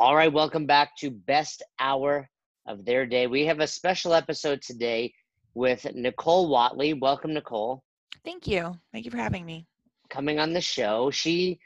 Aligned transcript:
All 0.00 0.14
right, 0.14 0.32
welcome 0.32 0.64
back 0.64 0.96
to 0.98 1.10
Best 1.10 1.64
Hour 1.80 2.30
of 2.68 2.84
Their 2.84 3.04
Day. 3.04 3.26
We 3.26 3.46
have 3.46 3.58
a 3.58 3.66
special 3.66 4.14
episode 4.14 4.62
today 4.62 5.12
with 5.54 5.92
Nicole 5.92 6.48
Watley. 6.48 6.94
Welcome, 6.94 7.34
Nicole. 7.34 7.82
Thank 8.24 8.46
you. 8.46 8.76
Thank 8.92 9.06
you 9.06 9.10
for 9.10 9.16
having 9.16 9.44
me. 9.44 9.66
Coming 10.08 10.38
on 10.38 10.52
the 10.52 10.60
show, 10.60 11.10
she 11.10 11.58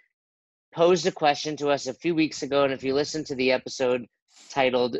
posed 0.74 1.06
a 1.06 1.12
question 1.12 1.58
to 1.58 1.68
us 1.68 1.86
a 1.86 1.92
few 1.92 2.14
weeks 2.14 2.42
ago, 2.42 2.64
and 2.64 2.72
if 2.72 2.82
you 2.82 2.94
listen 2.94 3.22
to 3.24 3.34
the 3.34 3.52
episode 3.52 4.06
titled 4.48 4.96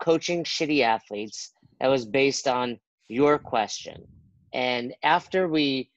Coaching 0.00 0.42
Shitty 0.42 0.82
Athletes, 0.82 1.52
that 1.80 1.86
was 1.86 2.04
based 2.04 2.48
on 2.48 2.80
your 3.06 3.38
question. 3.38 4.08
And 4.52 4.92
after 5.04 5.46
we 5.46 5.88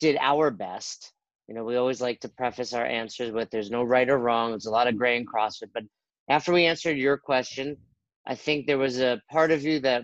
did 0.00 0.16
our 0.20 0.50
best, 0.50 1.12
you 1.46 1.54
know, 1.54 1.62
we 1.62 1.76
always 1.76 2.00
like 2.00 2.18
to 2.22 2.28
preface 2.28 2.72
our 2.72 2.84
answers 2.84 3.30
with 3.30 3.48
there's 3.50 3.70
no 3.70 3.84
right 3.84 4.08
or 4.08 4.18
wrong. 4.18 4.50
There's 4.50 4.66
a 4.66 4.72
lot 4.72 4.88
of 4.88 4.98
gray 4.98 5.16
in 5.16 5.24
CrossFit. 5.24 5.70
But 5.72 5.84
after 6.30 6.52
we 6.52 6.64
answered 6.64 6.96
your 6.96 7.18
question, 7.18 7.76
I 8.26 8.36
think 8.36 8.66
there 8.66 8.78
was 8.78 9.00
a 9.00 9.20
part 9.30 9.50
of 9.50 9.64
you 9.64 9.80
that 9.80 10.02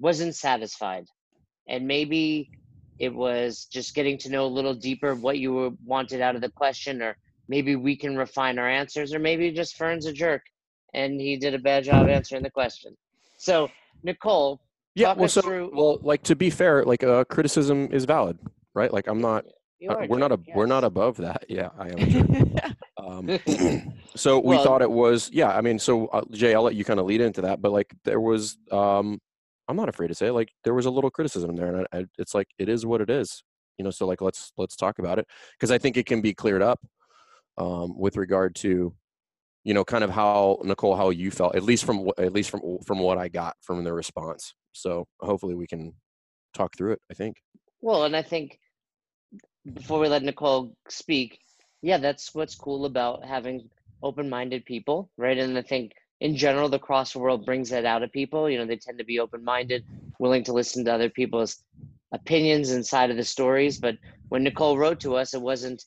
wasn't 0.00 0.34
satisfied. 0.34 1.06
And 1.68 1.86
maybe 1.86 2.50
it 2.98 3.14
was 3.14 3.66
just 3.72 3.94
getting 3.94 4.18
to 4.18 4.28
know 4.28 4.44
a 4.44 4.48
little 4.48 4.74
deeper 4.74 5.14
what 5.14 5.38
you 5.38 5.52
were 5.54 5.70
wanted 5.84 6.20
out 6.20 6.34
of 6.34 6.40
the 6.40 6.50
question, 6.50 7.00
or 7.00 7.16
maybe 7.48 7.76
we 7.76 7.96
can 7.96 8.16
refine 8.16 8.58
our 8.58 8.68
answers, 8.68 9.14
or 9.14 9.20
maybe 9.20 9.52
just 9.52 9.76
Fern's 9.76 10.06
a 10.06 10.12
jerk 10.12 10.42
and 10.94 11.20
he 11.20 11.36
did 11.36 11.54
a 11.54 11.58
bad 11.58 11.84
job 11.84 12.08
answering 12.08 12.42
the 12.42 12.50
question. 12.50 12.96
So, 13.38 13.70
Nicole, 14.02 14.60
yeah, 14.94 15.12
well, 15.12 15.28
so 15.28 15.42
through- 15.42 15.70
well, 15.72 15.98
like 16.02 16.22
to 16.24 16.34
be 16.34 16.50
fair, 16.50 16.84
like 16.84 17.04
uh, 17.04 17.24
criticism 17.24 17.88
is 17.92 18.04
valid, 18.04 18.38
right? 18.74 18.92
Like 18.92 19.06
I'm 19.06 19.20
not 19.20 19.44
uh, 19.88 20.06
we're 20.08 20.18
not 20.18 20.32
a, 20.32 20.38
yes. 20.46 20.56
we're 20.56 20.66
not 20.66 20.84
above 20.84 21.18
that. 21.18 21.44
Yeah, 21.48 21.68
I 21.78 21.88
am. 21.88 22.56
um, 23.06 23.38
so 24.16 24.40
we 24.40 24.56
well, 24.56 24.64
thought 24.64 24.82
it 24.82 24.90
was 24.90 25.30
yeah. 25.32 25.56
I 25.56 25.60
mean, 25.60 25.78
so 25.78 26.08
uh, 26.08 26.22
Jay, 26.32 26.54
I'll 26.54 26.62
let 26.62 26.74
you 26.74 26.84
kind 26.84 26.98
of 26.98 27.06
lead 27.06 27.20
into 27.20 27.42
that, 27.42 27.62
but 27.62 27.72
like 27.72 27.94
there 28.04 28.20
was, 28.20 28.58
um, 28.72 29.20
I'm 29.68 29.76
not 29.76 29.88
afraid 29.88 30.08
to 30.08 30.14
say 30.14 30.30
like 30.30 30.50
there 30.64 30.74
was 30.74 30.86
a 30.86 30.90
little 30.90 31.10
criticism 31.10 31.54
there, 31.54 31.68
and 31.68 31.86
I, 31.92 31.98
I, 31.98 32.04
it's 32.18 32.34
like 32.34 32.48
it 32.58 32.68
is 32.68 32.84
what 32.84 33.00
it 33.00 33.08
is, 33.08 33.44
you 33.78 33.84
know. 33.84 33.90
So 33.90 34.06
like 34.06 34.20
let's 34.20 34.52
let's 34.56 34.74
talk 34.74 34.98
about 34.98 35.18
it 35.18 35.26
because 35.52 35.70
I 35.70 35.78
think 35.78 35.96
it 35.96 36.06
can 36.06 36.20
be 36.20 36.34
cleared 36.34 36.62
up 36.62 36.80
um, 37.58 37.96
with 37.96 38.16
regard 38.16 38.56
to 38.56 38.92
you 39.62 39.74
know 39.74 39.84
kind 39.84 40.02
of 40.02 40.10
how 40.10 40.58
Nicole 40.64 40.96
how 40.96 41.10
you 41.10 41.30
felt 41.30 41.54
at 41.54 41.62
least 41.62 41.84
from 41.84 42.10
at 42.18 42.32
least 42.32 42.50
from 42.50 42.78
from 42.84 42.98
what 42.98 43.18
I 43.18 43.28
got 43.28 43.54
from 43.62 43.84
the 43.84 43.92
response. 43.92 44.52
So 44.72 45.06
hopefully 45.20 45.54
we 45.54 45.68
can 45.68 45.94
talk 46.54 46.76
through 46.76 46.92
it. 46.92 47.00
I 47.10 47.14
think. 47.14 47.36
Well, 47.80 48.04
and 48.04 48.16
I 48.16 48.22
think 48.22 48.58
before 49.72 50.00
we 50.00 50.08
let 50.08 50.22
Nicole 50.22 50.74
speak, 50.88 51.38
yeah, 51.86 51.98
that's 51.98 52.34
what's 52.34 52.56
cool 52.56 52.84
about 52.84 53.24
having 53.24 53.70
open-minded 54.02 54.64
people, 54.64 55.08
right? 55.16 55.38
And 55.38 55.56
I 55.56 55.62
think 55.62 55.92
in 56.20 56.36
general, 56.36 56.68
the 56.68 56.80
cross 56.80 57.14
world 57.14 57.46
brings 57.46 57.70
that 57.70 57.84
out 57.84 58.02
of 58.02 58.10
people. 58.10 58.50
You 58.50 58.58
know, 58.58 58.66
they 58.66 58.76
tend 58.76 58.98
to 58.98 59.04
be 59.04 59.20
open-minded, 59.20 59.84
willing 60.18 60.42
to 60.44 60.52
listen 60.52 60.84
to 60.84 60.92
other 60.92 61.08
people's 61.08 61.62
opinions 62.10 62.72
inside 62.72 63.12
of 63.12 63.16
the 63.16 63.22
stories. 63.22 63.78
But 63.78 63.98
when 64.30 64.42
Nicole 64.42 64.76
wrote 64.76 64.98
to 65.00 65.14
us, 65.14 65.32
it 65.32 65.40
wasn't 65.40 65.84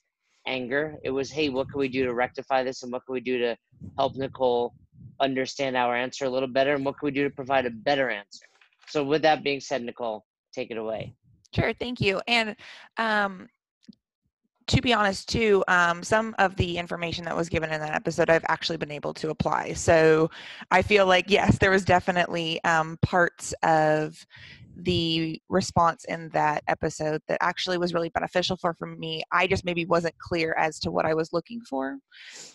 anger. 0.48 0.96
It 1.04 1.10
was, 1.10 1.30
hey, 1.30 1.50
what 1.50 1.70
can 1.70 1.82
we 1.82 1.90
do 1.90 2.06
to 2.06 2.14
rectify 2.14 2.64
this, 2.64 2.82
and 2.82 2.94
what 2.94 3.06
can 3.06 3.12
we 3.12 3.20
do 3.20 3.38
to 3.40 3.58
help 3.98 4.16
Nicole 4.16 4.74
understand 5.20 5.76
our 5.76 5.98
answer 5.98 6.24
a 6.24 6.30
little 6.30 6.48
better, 6.48 6.76
and 6.76 6.86
what 6.86 6.98
can 6.98 7.08
we 7.08 7.12
do 7.12 7.26
to 7.26 7.36
provide 7.36 7.66
a 7.66 7.72
better 7.72 8.10
answer? 8.10 8.46
So, 8.88 9.04
with 9.04 9.24
that 9.24 9.44
being 9.44 9.60
said, 9.60 9.84
Nicole, 9.84 10.24
take 10.54 10.72
it 10.72 10.78
away. 10.78 11.14
Sure, 11.54 11.74
thank 11.74 12.00
you. 12.00 12.22
And 12.26 12.56
um, 12.96 13.50
to 14.70 14.82
be 14.82 14.94
honest, 14.94 15.28
too, 15.28 15.64
um, 15.68 16.04
some 16.04 16.36
of 16.38 16.56
the 16.56 16.78
information 16.78 17.26
that 17.26 17.36
was 17.36 17.50
given 17.50 17.72
in 17.72 17.82
that 17.82 17.96
episode, 17.96 18.30
I've 18.30 18.46
actually 18.48 18.78
been 18.78 18.92
able 18.92 19.16
to 19.16 19.32
apply. 19.32 19.74
So 19.74 20.30
I 20.70 20.84
feel 20.84 21.08
like, 21.08 21.26
yes, 21.28 21.58
there 21.58 21.72
was 21.72 21.84
definitely 21.84 22.64
um, 22.64 22.98
parts 23.02 23.54
of 23.64 24.26
the 24.76 25.42
response 25.50 26.06
in 26.06 26.30
that 26.30 26.64
episode 26.68 27.22
that 27.28 27.40
actually 27.42 27.80
was 27.80 27.96
really 27.96 28.10
beneficial 28.10 28.58
for, 28.58 28.76
for 28.76 28.86
me. 28.86 29.24
I 29.32 29.48
just 29.48 29.66
maybe 29.66 29.86
wasn't 29.86 30.18
clear 30.20 30.54
as 30.54 30.80
to 30.82 30.92
what 30.92 31.06
I 31.06 31.16
was 31.16 31.34
looking 31.34 31.62
for 31.62 31.98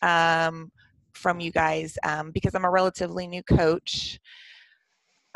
um, 0.01 0.71
from 1.15 1.41
you 1.41 1.51
guys 1.51 1.99
um, 2.05 2.31
because 2.31 2.55
I'm 2.55 2.65
a 2.65 2.71
relatively 2.71 3.27
new 3.27 3.43
coach. 3.43 4.21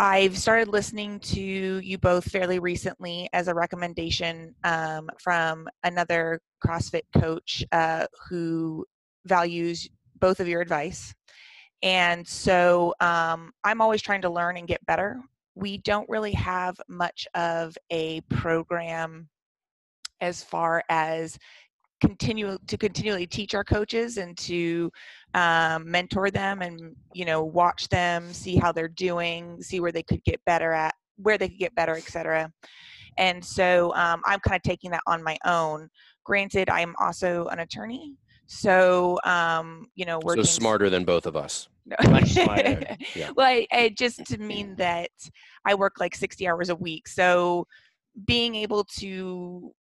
I've 0.01 0.39
started 0.39 0.69
listening 0.69 1.19
to 1.21 1.41
you 1.41 1.99
both 1.99 2.31
fairly 2.31 2.61
recently 2.61 3.29
as 3.33 3.49
a 3.49 3.55
recommendation 3.55 4.55
um, 4.63 5.11
from 5.19 5.67
another 5.83 6.41
CrossFit 6.65 7.03
coach 7.19 7.65
uh, 7.73 8.07
who 8.29 8.87
values 9.25 9.89
both 10.21 10.39
of 10.39 10.47
your 10.47 10.61
advice. 10.61 11.13
And 11.83 12.27
so 12.27 12.95
um, 13.01 13.51
I'm 13.65 13.81
always 13.81 14.01
trying 14.01 14.23
to 14.23 14.31
learn 14.31 14.57
and 14.57 14.69
get 14.69 14.85
better. 14.87 15.21
We 15.57 15.79
don't 15.79 16.09
really 16.09 16.33
have 16.33 16.81
much 16.89 17.27
of 17.35 17.77
a 17.91 18.21
program 18.31 19.29
as 20.21 20.45
far 20.45 20.85
as 20.89 21.37
continue 22.01 22.57
to 22.67 22.77
continually 22.77 23.27
teach 23.27 23.55
our 23.55 23.65
coaches 23.65 24.17
and 24.17 24.37
to 24.39 24.91
um, 25.35 25.91
mentor 25.91 26.31
them 26.31 26.63
and 26.63 26.95
you 27.13 27.25
know 27.25 27.43
watch 27.43 27.89
them 27.89 28.33
see 28.33 28.57
how 28.57 28.73
they're 28.73 28.89
doing 28.89 29.61
see 29.63 29.81
where 29.81 29.93
they 29.93 30.03
could 30.03 30.23
get 30.25 30.41
better 30.45 30.73
at 30.73 30.95
where 31.17 31.37
they 31.37 31.49
could 31.49 31.59
get 31.59 31.75
better 31.75 31.97
etc 31.97 32.51
and 33.19 33.45
so 33.45 33.93
um, 33.95 34.23
i'm 34.25 34.41
kind 34.41 34.57
of 34.57 34.63
taking 34.63 34.91
that 34.91 35.03
on 35.07 35.23
my 35.23 35.37
own. 35.45 35.89
Granted 36.25 36.71
i'm 36.71 36.95
also 37.01 37.47
an 37.47 37.61
attorney 37.61 38.17
so 38.47 39.19
um, 39.25 39.87
you 39.95 40.07
know 40.07 40.19
working 40.23 40.45
so 40.45 40.51
smarter 40.51 40.89
than 40.89 41.05
both 41.05 41.27
of 41.27 41.37
us. 41.37 41.69
Much 42.09 42.31
smarter. 42.31 42.97
Yeah. 43.15 43.31
well 43.37 43.47
I, 43.47 43.67
I 43.73 43.89
just 43.91 44.25
to 44.27 44.39
mean 44.39 44.75
that 44.77 45.11
i 45.65 45.75
work 45.75 45.95
like 46.01 46.15
60 46.15 46.49
hours 46.49 46.69
a 46.69 46.75
week. 46.75 47.09
So 47.09 47.67
being 48.27 48.55
able 48.55 48.85
to 48.99 49.73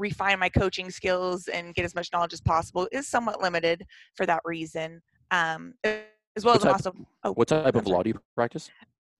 refine 0.00 0.38
my 0.38 0.48
coaching 0.48 0.90
skills 0.90 1.46
and 1.48 1.74
get 1.74 1.84
as 1.84 1.94
much 1.94 2.08
knowledge 2.12 2.32
as 2.32 2.40
possible 2.40 2.88
is 2.90 3.06
somewhat 3.06 3.40
limited 3.40 3.84
for 4.14 4.26
that 4.26 4.40
reason. 4.44 5.00
Um, 5.30 5.74
as 5.84 6.44
well 6.44 6.54
what 6.54 6.56
as 6.56 6.62
type, 6.62 6.72
also, 6.72 6.94
oh, 7.24 7.32
what 7.32 7.48
type 7.48 7.74
of 7.76 7.86
law 7.86 8.02
do 8.02 8.10
you 8.10 8.20
practice? 8.34 8.70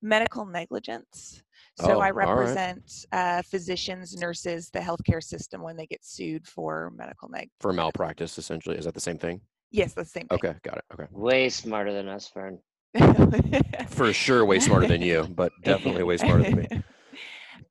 Medical 0.02 0.46
negligence. 0.46 1.42
So 1.78 1.96
oh, 1.96 2.00
I 2.00 2.10
represent 2.10 3.06
right. 3.12 3.38
uh, 3.38 3.42
physicians, 3.42 4.16
nurses, 4.16 4.70
the 4.70 4.80
healthcare 4.80 5.22
system 5.22 5.62
when 5.62 5.76
they 5.76 5.86
get 5.86 6.04
sued 6.04 6.46
for 6.46 6.92
medical 6.97 7.28
neg. 7.28 7.50
For 7.60 7.72
malpractice, 7.72 8.38
essentially. 8.38 8.76
Is 8.76 8.86
that 8.86 8.94
the 8.94 9.00
same 9.00 9.18
thing? 9.18 9.41
Yes, 9.70 9.92
that's 9.92 10.12
the 10.12 10.20
same 10.20 10.28
thing. 10.28 10.38
Okay, 10.38 10.58
got 10.64 10.78
it. 10.78 10.84
Okay. 10.92 11.06
Way 11.10 11.48
smarter 11.48 11.92
than 11.92 12.08
us, 12.08 12.26
Fern. 12.28 12.58
For 13.88 14.12
sure, 14.12 14.44
way 14.44 14.58
smarter 14.58 14.88
than 14.88 15.00
you, 15.00 15.28
but 15.36 15.52
definitely 15.62 16.02
way 16.02 16.16
smarter 16.16 16.42
than 16.42 16.56
me. 16.56 16.68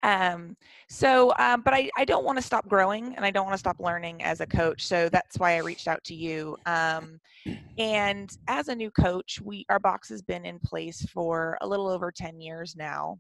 Um, 0.04 0.56
so, 0.90 1.34
um, 1.38 1.62
but 1.62 1.74
I, 1.74 1.90
I 1.98 2.06
don't 2.06 2.26
want 2.26 2.38
to 2.38 2.42
stop 2.42 2.68
growing 2.68 3.16
and 3.16 3.26
I 3.26 3.32
don't 3.32 3.46
want 3.46 3.54
to 3.54 3.60
stop 3.60 3.80
learning 3.80 4.24
as 4.24 4.42
a 4.42 4.48
coach. 4.48 4.86
So 4.86 5.10
that's 5.10 5.38
why 5.38 5.56
I 5.56 5.60
reached 5.60 5.88
out 5.88 6.04
to 6.06 6.16
you. 6.16 6.58
Um, 6.66 7.20
and 7.78 8.30
as 8.48 8.68
a 8.68 8.76
new 8.76 8.92
coach, 8.92 9.40
we 9.44 9.66
our 9.70 9.80
box 9.80 10.10
has 10.10 10.22
been 10.22 10.46
in 10.46 10.60
place 10.60 11.06
for 11.14 11.58
a 11.62 11.68
little 11.68 11.88
over 11.88 12.12
10 12.12 12.40
years 12.40 12.76
now. 12.76 13.18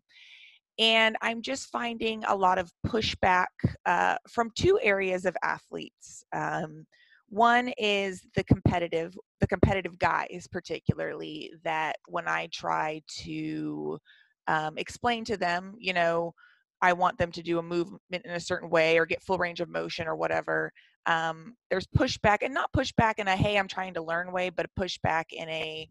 And 0.77 1.17
I'm 1.21 1.41
just 1.41 1.69
finding 1.69 2.23
a 2.23 2.35
lot 2.35 2.57
of 2.57 2.71
pushback 2.87 3.47
uh, 3.85 4.15
from 4.29 4.49
two 4.55 4.79
areas 4.81 5.25
of 5.25 5.35
athletes. 5.43 6.23
Um, 6.33 6.85
one 7.27 7.71
is 7.77 8.21
the 8.35 8.43
competitive, 8.45 9.13
the 9.39 9.47
competitive 9.47 9.99
guys, 9.99 10.47
particularly 10.51 11.51
that 11.63 11.97
when 12.07 12.27
I 12.27 12.47
try 12.51 13.01
to 13.19 13.99
um, 14.47 14.77
explain 14.77 15.25
to 15.25 15.37
them, 15.37 15.75
you 15.77 15.93
know, 15.93 16.33
I 16.81 16.93
want 16.93 17.17
them 17.17 17.31
to 17.31 17.41
do 17.41 17.59
a 17.59 17.63
movement 17.63 18.25
in 18.25 18.31
a 18.31 18.39
certain 18.39 18.69
way 18.69 18.97
or 18.97 19.05
get 19.05 19.21
full 19.21 19.37
range 19.37 19.59
of 19.59 19.69
motion 19.69 20.07
or 20.07 20.15
whatever. 20.15 20.71
Um, 21.05 21.55
there's 21.69 21.87
pushback 21.87 22.39
and 22.41 22.53
not 22.53 22.71
pushback 22.71 23.15
in 23.17 23.27
a 23.27 23.35
hey 23.35 23.57
I'm 23.57 23.67
trying 23.67 23.93
to 23.95 24.01
learn 24.01 24.31
way, 24.31 24.49
but 24.49 24.67
pushback 24.79 25.25
in 25.31 25.49
a 25.49 25.89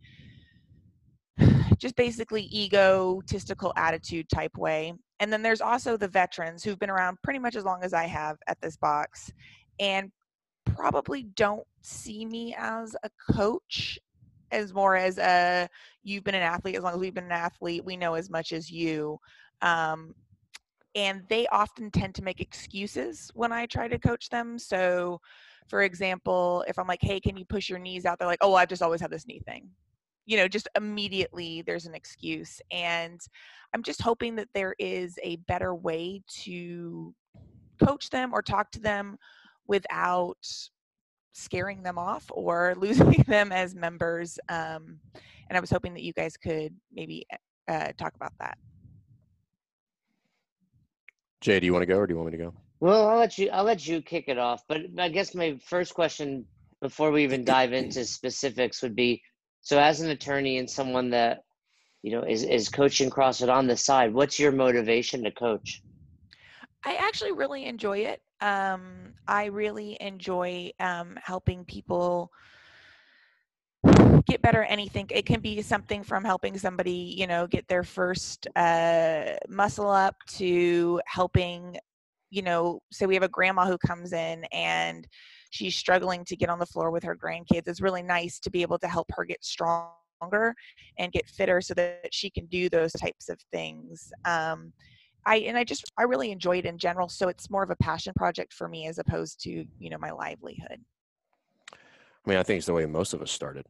just 1.79 1.97
basically 1.97 2.49
egotistical 2.53 3.73
attitude 3.77 4.29
type 4.29 4.57
way. 4.57 4.95
And 5.21 5.33
then 5.33 5.43
there's 5.43 5.61
also 5.61 5.97
the 5.97 6.09
veterans 6.09 6.63
who've 6.63 6.79
been 6.79 6.91
around 6.91 7.19
pretty 7.23 7.39
much 7.39 7.57
as 7.57 7.65
long 7.65 7.83
as 7.83 7.93
I 7.93 8.07
have 8.07 8.37
at 8.47 8.61
this 8.61 8.77
box 8.77 9.31
and 9.81 10.11
probably 10.65 11.25
don't 11.35 11.67
see 11.83 12.25
me 12.25 12.55
as 12.57 12.95
a 13.03 13.11
coach 13.33 13.99
as 14.51 14.73
more 14.73 14.97
as 14.97 15.19
a 15.19 15.69
you've 16.03 16.25
been 16.25 16.35
an 16.35 16.43
athlete 16.43 16.77
as 16.77 16.83
long 16.83 16.95
as 16.95 17.01
we've 17.01 17.15
been 17.15 17.25
an 17.25 17.33
athlete 17.33 17.85
we 17.85 17.97
know 17.97 18.15
as 18.15 18.31
much 18.31 18.53
as 18.53 18.71
you 18.71 19.19
um, 19.63 20.15
and 20.99 21.23
they 21.29 21.47
often 21.53 21.93
tend 21.93 22.13
to 22.17 22.25
make 22.25 22.41
excuses 22.41 23.31
when 23.35 23.53
I 23.53 23.67
try 23.67 23.87
to 23.87 24.01
coach 24.01 24.31
them. 24.31 24.59
So, 24.59 25.21
for 25.69 25.83
example, 25.83 26.65
if 26.67 26.77
I'm 26.77 26.89
like, 26.89 26.99
hey, 27.03 27.21
can 27.21 27.37
you 27.37 27.45
push 27.45 27.69
your 27.69 27.79
knees 27.79 28.05
out? 28.05 28.19
They're 28.19 28.27
like, 28.27 28.41
oh, 28.41 28.57
I've 28.57 28.69
just 28.69 28.83
always 28.83 29.01
had 29.01 29.13
this 29.13 29.25
knee 29.25 29.41
thing. 29.47 29.71
You 30.27 30.39
know, 30.39 30.49
just 30.49 30.69
immediately 30.77 31.63
there's 31.63 31.87
an 31.87 31.95
excuse. 31.95 32.61
And 32.73 33.21
I'm 33.73 33.85
just 33.85 34.03
hoping 34.03 34.35
that 34.37 34.49
there 34.55 34.75
is 34.81 35.21
a 35.23 35.37
better 35.47 35.73
way 35.73 36.21
to 36.43 37.15
coach 37.81 38.11
them 38.11 38.35
or 38.35 38.43
talk 38.43 38.73
to 38.73 38.81
them 38.81 39.19
without 39.69 40.45
scaring 41.33 41.85
them 41.85 41.97
off 41.97 42.25
or 42.31 42.75
losing 42.79 43.23
them 43.29 43.53
as 43.53 43.73
members. 43.73 44.37
Um, 44.49 44.99
and 45.49 45.57
I 45.57 45.61
was 45.61 45.71
hoping 45.71 45.95
that 45.95 46.03
you 46.03 46.13
guys 46.13 46.37
could 46.37 46.75
maybe 46.93 47.25
uh, 47.69 47.93
talk 47.97 48.17
about 48.17 48.33
that. 48.41 48.59
Jay, 51.41 51.61
do 51.61 51.67
you 51.67 51.73
want 51.73 51.83
to 51.83 51.87
go 51.87 51.99
or 51.99 52.07
do 52.07 52.13
you 52.13 52.19
want 52.19 52.33
me 52.33 52.39
to 52.39 52.45
go? 52.45 52.55
Well, 52.81 53.09
I'll 53.09 53.19
let 53.19 53.39
you. 53.39 53.51
I'll 53.51 53.65
let 53.65 53.87
you 53.87 54.03
kick 54.03 54.25
it 54.29 54.39
off. 54.39 54.63
But 54.69 54.83
I 54.99 55.09
guess 55.09 55.35
my 55.35 55.59
first 55.65 55.95
question, 55.95 56.47
before 56.81 57.11
we 57.11 57.25
even 57.25 57.45
dive 57.45 57.73
into 57.73 58.05
specifics, 58.05 58.83
would 58.83 58.95
be: 58.95 59.23
so, 59.61 59.79
as 59.79 60.01
an 60.01 60.11
attorney 60.11 60.59
and 60.59 60.69
someone 60.69 61.11
that 61.11 61.41
you 62.03 62.13
know 62.13 62.23
is 62.23 62.45
is 62.45 62.69
coaching 62.69 63.11
CrossFit 63.11 63.53
on 63.53 63.67
the 63.67 63.77
side, 63.77 64.15
what's 64.15 64.39
your 64.39 64.53
motivation 64.53 65.25
to 65.25 65.31
coach? 65.31 65.83
I 66.85 66.95
actually 66.95 67.33
really 67.33 67.65
enjoy 67.65 67.99
it. 67.99 68.23
Um, 68.41 69.15
I 69.27 69.47
really 69.47 69.97
enjoy 70.01 70.71
um, 70.79 71.19
helping 71.23 71.65
people 71.65 72.31
get 74.29 74.43
better 74.43 74.63
anything. 74.65 75.07
It 75.11 75.25
can 75.25 75.41
be 75.41 75.63
something 75.63 76.03
from 76.03 76.25
helping 76.25 76.59
somebody, 76.59 77.15
you 77.17 77.27
know, 77.27 77.47
get 77.47 77.67
their 77.67 77.83
first 77.83 78.47
uh, 78.55 79.33
muscle 79.49 79.89
up 79.89 80.15
to 80.37 81.01
helping, 81.07 81.79
you 82.31 82.43
know, 82.43 82.81
say 82.93 83.07
we 83.07 83.15
have 83.15 83.23
a 83.23 83.29
grandma 83.29 83.67
who 83.67 83.79
comes 83.79 84.13
in 84.13 84.45
and 84.53 85.09
she's 85.51 85.77
struggling 85.77 86.25
to 86.27 86.37
get 86.37 86.51
on 86.51 86.59
the 86.59 86.67
floor 86.67 86.91
with 86.91 87.03
her 87.05 87.17
grandkids. 87.17 87.67
It's 87.67 87.81
really 87.81 88.03
nice 88.03 88.39
to 88.41 88.51
be 88.51 88.63
able 88.63 88.79
to 88.81 88.89
help 88.89 89.07
her 89.17 89.25
get 89.25 89.43
stronger 89.43 90.55
and 90.99 91.11
get 91.11 91.29
fitter 91.29 91.61
so 91.63 91.73
that 91.75 92.09
she 92.13 92.29
can 92.29 92.47
do 92.47 92.69
those 92.69 92.93
types 92.93 93.31
of 93.31 93.41
things. 93.51 94.13
Um, 94.27 94.73
I 95.27 95.37
and 95.39 95.59
I 95.59 95.65
just 95.65 95.91
I 95.99 96.05
really 96.05 96.31
enjoy 96.31 96.59
it 96.59 96.65
in 96.65 96.79
general. 96.79 97.09
So 97.09 97.29
it's 97.29 97.51
more 97.51 97.63
of 97.63 97.71
a 97.71 97.77
passion 97.77 98.13
project 98.17 98.53
for 98.53 98.69
me 98.69 98.87
as 98.87 98.99
opposed 98.99 99.41
to 99.43 99.51
you 99.51 99.91
know 99.91 99.99
my 99.99 100.11
livelihood. 100.11 100.81
I 101.73 102.31
mean, 102.31 102.39
I 102.39 102.43
think 102.43 102.59
it's 102.59 102.67
the 102.67 102.73
way 102.73 102.87
most 102.87 103.15
of 103.15 103.23
us 103.23 103.31
started. 103.31 103.67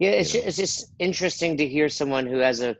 Yeah, 0.00 0.12
it's 0.12 0.32
just, 0.32 0.46
it's 0.46 0.56
just 0.56 0.92
interesting 0.98 1.58
to 1.58 1.68
hear 1.68 1.90
someone 1.90 2.26
who 2.26 2.38
has 2.38 2.62
a 2.62 2.76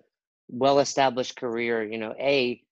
well-established 0.49 1.37
career. 1.37 1.85
You 1.85 1.99
know, 1.99 2.15
a 2.19 2.63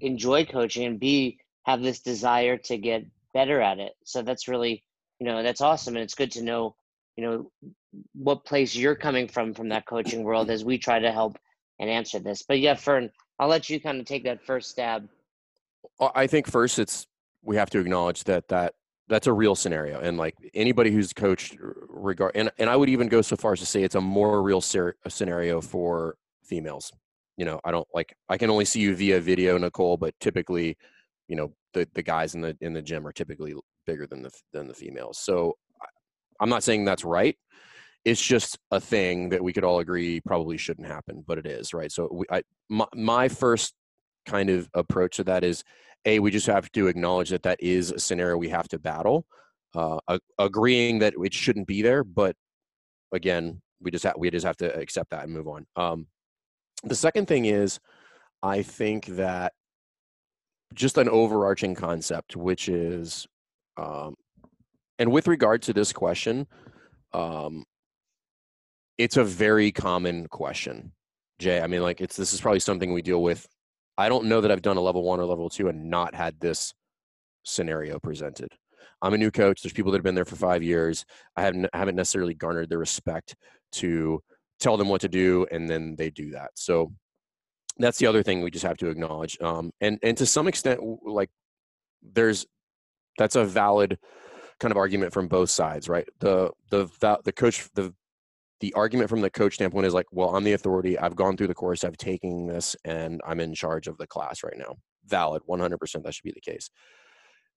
enjoy 0.00 0.46
coaching 0.46 0.86
and 0.86 0.98
b 0.98 1.38
have 1.64 1.82
this 1.82 2.00
desire 2.00 2.56
to 2.56 2.78
get 2.78 3.04
better 3.34 3.60
at 3.60 3.78
it. 3.78 3.92
So 4.04 4.22
that's 4.22 4.48
really 4.48 4.82
you 5.20 5.26
know 5.26 5.42
that's 5.42 5.60
awesome, 5.60 5.94
and 5.94 6.02
it's 6.02 6.14
good 6.14 6.32
to 6.32 6.42
know 6.42 6.74
you 7.16 7.24
know 7.24 7.50
what 8.14 8.46
place 8.46 8.74
you're 8.74 8.96
coming 8.96 9.28
from 9.28 9.52
from 9.52 9.68
that 9.68 9.86
coaching 9.86 10.24
world 10.24 10.48
as 10.48 10.64
we 10.64 10.78
try 10.78 10.98
to 10.98 11.12
help 11.12 11.36
and 11.78 11.90
answer 11.90 12.18
this. 12.18 12.42
But 12.42 12.60
yeah, 12.60 12.74
Fern, 12.74 13.10
I'll 13.38 13.48
let 13.48 13.68
you 13.68 13.78
kind 13.78 14.00
of 14.00 14.06
take 14.06 14.24
that 14.24 14.42
first 14.42 14.70
stab. 14.70 15.06
I 16.14 16.26
think 16.26 16.50
first 16.50 16.78
it's 16.78 17.06
we 17.42 17.56
have 17.56 17.68
to 17.70 17.78
acknowledge 17.78 18.24
that 18.24 18.48
that 18.48 18.74
that's 19.08 19.26
a 19.26 19.32
real 19.32 19.54
scenario 19.54 20.00
and 20.00 20.16
like 20.16 20.34
anybody 20.54 20.90
who's 20.90 21.12
coached 21.12 21.56
regard 21.60 22.32
and, 22.34 22.50
and 22.58 22.70
i 22.70 22.76
would 22.76 22.88
even 22.88 23.08
go 23.08 23.20
so 23.22 23.36
far 23.36 23.52
as 23.52 23.60
to 23.60 23.66
say 23.66 23.82
it's 23.82 23.94
a 23.94 24.00
more 24.00 24.42
real 24.42 24.60
ser- 24.60 24.96
scenario 25.08 25.60
for 25.60 26.16
females 26.44 26.92
you 27.36 27.44
know 27.44 27.60
i 27.64 27.70
don't 27.70 27.88
like 27.94 28.14
i 28.28 28.36
can 28.36 28.50
only 28.50 28.64
see 28.64 28.80
you 28.80 28.94
via 28.94 29.20
video 29.20 29.58
nicole 29.58 29.96
but 29.96 30.14
typically 30.20 30.76
you 31.28 31.36
know 31.36 31.52
the 31.74 31.88
the 31.94 32.02
guys 32.02 32.34
in 32.34 32.40
the 32.40 32.56
in 32.60 32.72
the 32.72 32.82
gym 32.82 33.06
are 33.06 33.12
typically 33.12 33.54
bigger 33.86 34.06
than 34.06 34.22
the 34.22 34.30
than 34.52 34.68
the 34.68 34.74
females 34.74 35.18
so 35.18 35.56
i'm 36.40 36.48
not 36.48 36.62
saying 36.62 36.84
that's 36.84 37.04
right 37.04 37.36
it's 38.04 38.24
just 38.24 38.58
a 38.70 38.80
thing 38.80 39.28
that 39.28 39.42
we 39.42 39.52
could 39.52 39.64
all 39.64 39.78
agree 39.78 40.20
probably 40.20 40.56
shouldn't 40.56 40.88
happen, 40.88 41.24
but 41.26 41.38
it 41.38 41.46
is, 41.46 41.72
right? 41.72 41.92
So 41.92 42.08
we, 42.10 42.24
I, 42.30 42.42
my, 42.68 42.86
my 42.94 43.28
first 43.28 43.74
kind 44.26 44.50
of 44.50 44.68
approach 44.74 45.16
to 45.16 45.24
that 45.24 45.44
is, 45.44 45.64
a, 46.04 46.18
we 46.18 46.30
just 46.30 46.46
have 46.46 46.70
to 46.72 46.88
acknowledge 46.88 47.30
that 47.30 47.44
that 47.44 47.62
is 47.62 47.92
a 47.92 47.98
scenario 47.98 48.36
we 48.36 48.48
have 48.48 48.68
to 48.68 48.78
battle, 48.78 49.24
uh, 49.74 49.98
agreeing 50.38 50.98
that 50.98 51.14
it 51.16 51.34
shouldn't 51.34 51.66
be 51.66 51.82
there, 51.82 52.04
but 52.04 52.34
again, 53.12 53.60
we 53.80 53.90
just 53.90 54.04
have 54.04 54.14
we 54.16 54.30
just 54.30 54.46
have 54.46 54.56
to 54.56 54.74
accept 54.78 55.10
that 55.10 55.24
and 55.24 55.32
move 55.32 55.48
on. 55.48 55.66
Um, 55.76 56.06
the 56.84 56.94
second 56.94 57.26
thing 57.26 57.44
is, 57.44 57.78
I 58.42 58.62
think 58.62 59.06
that 59.06 59.52
just 60.74 60.98
an 60.98 61.08
overarching 61.08 61.74
concept, 61.74 62.34
which 62.34 62.68
is, 62.68 63.26
um, 63.76 64.14
and 64.98 65.12
with 65.12 65.28
regard 65.28 65.62
to 65.62 65.72
this 65.72 65.92
question, 65.92 66.46
um, 67.12 67.64
it's 68.98 69.16
a 69.16 69.24
very 69.24 69.70
common 69.72 70.28
question, 70.28 70.92
Jay. 71.38 71.60
I 71.60 71.66
mean, 71.66 71.82
like 71.82 72.00
it's 72.00 72.16
this 72.16 72.32
is 72.32 72.40
probably 72.40 72.60
something 72.60 72.92
we 72.92 73.02
deal 73.02 73.22
with. 73.22 73.46
I 74.02 74.08
don't 74.08 74.24
know 74.24 74.40
that 74.40 74.50
I've 74.50 74.62
done 74.62 74.76
a 74.76 74.80
level 74.80 75.04
one 75.04 75.20
or 75.20 75.26
level 75.26 75.48
two 75.48 75.68
and 75.68 75.88
not 75.88 76.12
had 76.12 76.40
this 76.40 76.74
scenario 77.44 78.00
presented. 78.00 78.48
I'm 79.00 79.14
a 79.14 79.18
new 79.18 79.30
coach. 79.30 79.62
There's 79.62 79.72
people 79.72 79.92
that 79.92 79.98
have 79.98 80.02
been 80.02 80.16
there 80.16 80.24
for 80.24 80.34
five 80.34 80.60
years. 80.60 81.04
I 81.36 81.42
haven't 81.42 81.70
haven't 81.72 81.94
necessarily 81.94 82.34
garnered 82.34 82.68
the 82.68 82.78
respect 82.78 83.36
to 83.74 84.20
tell 84.58 84.76
them 84.76 84.88
what 84.88 85.02
to 85.02 85.08
do, 85.08 85.46
and 85.52 85.70
then 85.70 85.94
they 85.94 86.10
do 86.10 86.32
that. 86.32 86.50
So 86.54 86.92
that's 87.78 87.98
the 87.98 88.08
other 88.08 88.24
thing 88.24 88.42
we 88.42 88.50
just 88.50 88.64
have 88.64 88.76
to 88.78 88.88
acknowledge. 88.88 89.40
Um, 89.40 89.70
and 89.80 90.00
and 90.02 90.16
to 90.18 90.26
some 90.26 90.48
extent, 90.48 90.80
like 91.04 91.30
there's 92.02 92.44
that's 93.18 93.36
a 93.36 93.44
valid 93.44 94.00
kind 94.58 94.72
of 94.72 94.78
argument 94.78 95.12
from 95.12 95.28
both 95.28 95.50
sides, 95.50 95.88
right? 95.88 96.08
The 96.18 96.50
the 96.70 96.88
the 97.24 97.32
coach 97.32 97.68
the 97.74 97.94
the 98.62 98.72
argument 98.74 99.10
from 99.10 99.20
the 99.20 99.28
coach 99.28 99.54
standpoint 99.54 99.86
is 99.86 99.92
like, 99.92 100.06
well, 100.12 100.36
I'm 100.36 100.44
the 100.44 100.52
authority. 100.52 100.96
I've 100.96 101.16
gone 101.16 101.36
through 101.36 101.48
the 101.48 101.54
course. 101.54 101.82
I've 101.82 101.96
taken 101.96 102.46
this, 102.46 102.76
and 102.84 103.20
I'm 103.26 103.40
in 103.40 103.54
charge 103.54 103.88
of 103.88 103.98
the 103.98 104.06
class 104.06 104.44
right 104.44 104.56
now. 104.56 104.76
Valid, 105.04 105.42
100%. 105.50 106.04
That 106.04 106.14
should 106.14 106.22
be 106.22 106.32
the 106.32 106.40
case. 106.40 106.70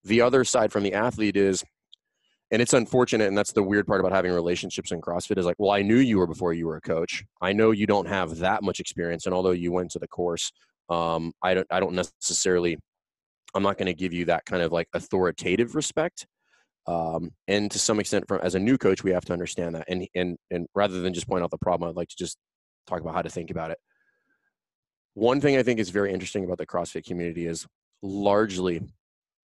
The 0.02 0.20
other 0.20 0.42
side 0.42 0.72
from 0.72 0.82
the 0.82 0.94
athlete 0.94 1.36
is, 1.36 1.62
and 2.50 2.60
it's 2.60 2.72
unfortunate, 2.72 3.28
and 3.28 3.38
that's 3.38 3.52
the 3.52 3.62
weird 3.62 3.86
part 3.86 4.00
about 4.00 4.10
having 4.10 4.32
relationships 4.32 4.90
in 4.90 5.00
CrossFit 5.00 5.38
is 5.38 5.46
like, 5.46 5.54
well, 5.58 5.70
I 5.70 5.82
knew 5.82 5.98
you 5.98 6.18
were 6.18 6.26
before 6.26 6.52
you 6.52 6.66
were 6.66 6.76
a 6.76 6.80
coach. 6.80 7.24
I 7.40 7.52
know 7.52 7.70
you 7.70 7.86
don't 7.86 8.08
have 8.08 8.38
that 8.38 8.64
much 8.64 8.80
experience, 8.80 9.26
and 9.26 9.34
although 9.34 9.52
you 9.52 9.70
went 9.70 9.92
to 9.92 10.00
the 10.00 10.08
course, 10.08 10.50
um, 10.90 11.32
I 11.40 11.54
don't, 11.54 11.66
I 11.70 11.78
don't 11.78 11.94
necessarily, 11.94 12.78
I'm 13.54 13.62
not 13.62 13.78
going 13.78 13.86
to 13.86 13.94
give 13.94 14.12
you 14.12 14.24
that 14.24 14.44
kind 14.44 14.62
of 14.62 14.72
like 14.72 14.88
authoritative 14.92 15.76
respect 15.76 16.26
um, 16.86 17.32
and 17.48 17.70
to 17.70 17.78
some 17.78 17.98
extent, 17.98 18.28
from 18.28 18.40
as 18.42 18.54
a 18.54 18.60
new 18.60 18.78
coach, 18.78 19.02
we 19.02 19.10
have 19.10 19.24
to 19.26 19.32
understand 19.32 19.74
that. 19.74 19.86
And 19.88 20.06
and 20.14 20.36
and 20.50 20.66
rather 20.74 21.00
than 21.00 21.14
just 21.14 21.28
point 21.28 21.42
out 21.42 21.50
the 21.50 21.58
problem, 21.58 21.88
I'd 21.88 21.96
like 21.96 22.08
to 22.08 22.16
just 22.16 22.38
talk 22.86 23.00
about 23.00 23.14
how 23.14 23.22
to 23.22 23.30
think 23.30 23.50
about 23.50 23.70
it. 23.70 23.78
One 25.14 25.40
thing 25.40 25.56
I 25.56 25.62
think 25.62 25.80
is 25.80 25.90
very 25.90 26.12
interesting 26.12 26.44
about 26.44 26.58
the 26.58 26.66
CrossFit 26.66 27.04
community 27.04 27.46
is 27.46 27.66
largely 28.02 28.82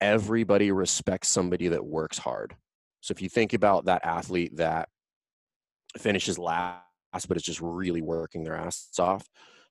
everybody 0.01 0.71
respects 0.71 1.29
somebody 1.29 1.69
that 1.69 1.85
works 1.85 2.19
hard. 2.19 2.55
So 3.01 3.13
if 3.13 3.23
you 3.23 3.29
think 3.29 3.53
about 3.53 3.87
that 3.87 4.05
athlete 4.05 4.57
that 4.57 4.89
finishes 5.99 6.39
last, 6.39 6.83
but 7.27 7.37
is 7.37 7.43
just 7.43 7.61
really 7.61 8.03
working 8.03 8.45
their 8.45 8.55
ass 8.55 8.89
off, 8.99 9.27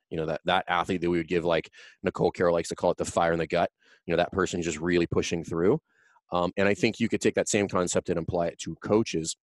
you 0.10 0.18
know 0.18 0.25
that 0.25 0.42
that 0.44 0.66
athlete 0.68 1.01
that 1.01 1.10
we 1.10 1.18
would 1.18 1.28
give 1.28 1.46
like 1.46 1.70
Nicole 2.04 2.32
Carroll 2.32 2.54
likes 2.54 2.70
to 2.70 2.75
call 2.75 2.92
it 2.92 2.98
the 2.98 3.06
fire 3.06 3.32
in 3.32 3.40
the 3.40 3.48
gut. 3.48 3.70
You 4.06 4.12
know 4.12 4.18
that 4.18 4.34
person 4.34 4.62
just 4.62 4.80
really 4.80 5.08
pushing 5.08 5.44
through. 5.46 5.80
Um, 6.32 6.52
and 6.58 6.68
I 6.68 6.74
think 6.74 7.00
you 7.00 7.10
could 7.10 7.22
take 7.22 7.36
that 7.36 7.50
same 7.50 7.68
concept 7.68 8.10
and 8.10 8.20
apply 8.20 8.48
it 8.48 8.60
to 8.60 8.76
coaches. 8.76 9.36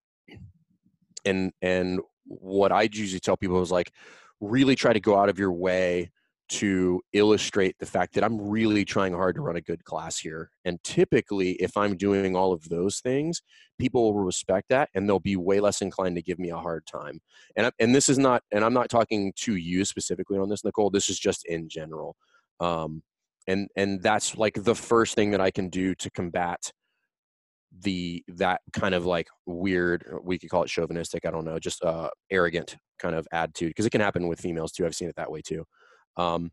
And 1.25 1.51
and 1.61 1.99
what 2.25 2.71
I 2.71 2.83
usually 2.83 3.19
tell 3.19 3.37
people 3.37 3.61
is 3.61 3.71
like, 3.71 3.91
really 4.41 4.75
try 4.75 4.93
to 4.93 4.99
go 4.99 5.17
out 5.19 5.29
of 5.29 5.37
your 5.37 5.51
way 5.51 6.11
to 6.49 6.99
illustrate 7.13 7.75
the 7.79 7.85
fact 7.85 8.15
that 8.15 8.23
I'm 8.23 8.41
really 8.41 8.83
trying 8.83 9.13
hard 9.13 9.35
to 9.35 9.41
run 9.41 9.55
a 9.55 9.61
good 9.61 9.83
class 9.83 10.17
here. 10.17 10.49
And 10.65 10.81
typically, 10.83 11.51
if 11.53 11.77
I'm 11.77 11.95
doing 11.95 12.35
all 12.35 12.51
of 12.51 12.69
those 12.69 13.01
things, 13.01 13.41
people 13.77 14.03
will 14.03 14.23
respect 14.23 14.69
that 14.69 14.89
and 14.95 15.07
they'll 15.07 15.19
be 15.19 15.35
way 15.35 15.59
less 15.59 15.81
inclined 15.81 16.15
to 16.15 16.23
give 16.23 16.39
me 16.39 16.49
a 16.49 16.57
hard 16.57 16.87
time. 16.87 17.21
And, 17.55 17.71
and 17.79 17.93
this 17.93 18.09
is 18.09 18.17
not, 18.17 18.41
and 18.51 18.65
I'm 18.65 18.73
not 18.73 18.89
talking 18.89 19.31
to 19.41 19.55
you 19.55 19.85
specifically 19.85 20.39
on 20.39 20.49
this, 20.49 20.65
Nicole. 20.65 20.89
This 20.89 21.09
is 21.09 21.19
just 21.19 21.45
in 21.45 21.69
general. 21.69 22.15
Um, 22.59 23.03
and 23.47 23.67
and 23.75 24.01
that's 24.01 24.37
like 24.37 24.63
the 24.63 24.75
first 24.75 25.15
thing 25.15 25.31
that 25.31 25.41
I 25.41 25.49
can 25.49 25.69
do 25.69 25.95
to 25.95 26.09
combat 26.11 26.71
the 27.81 28.23
that 28.27 28.61
kind 28.73 28.95
of 28.95 29.05
like 29.05 29.27
weird 29.45 30.03
uh, 30.11 30.17
we 30.23 30.39
could 30.39 30.49
call 30.49 30.63
it 30.63 30.69
chauvinistic 30.69 31.25
i 31.25 31.31
don't 31.31 31.45
know 31.45 31.59
just 31.59 31.83
uh 31.83 32.09
arrogant 32.31 32.75
kind 32.97 33.15
of 33.15 33.27
attitude 33.31 33.69
because 33.69 33.85
it 33.85 33.91
can 33.91 34.01
happen 34.01 34.27
with 34.27 34.39
females 34.39 34.71
too 34.71 34.85
i've 34.85 34.95
seen 34.95 35.09
it 35.09 35.15
that 35.15 35.31
way 35.31 35.41
too. 35.41 35.63
Um 36.17 36.51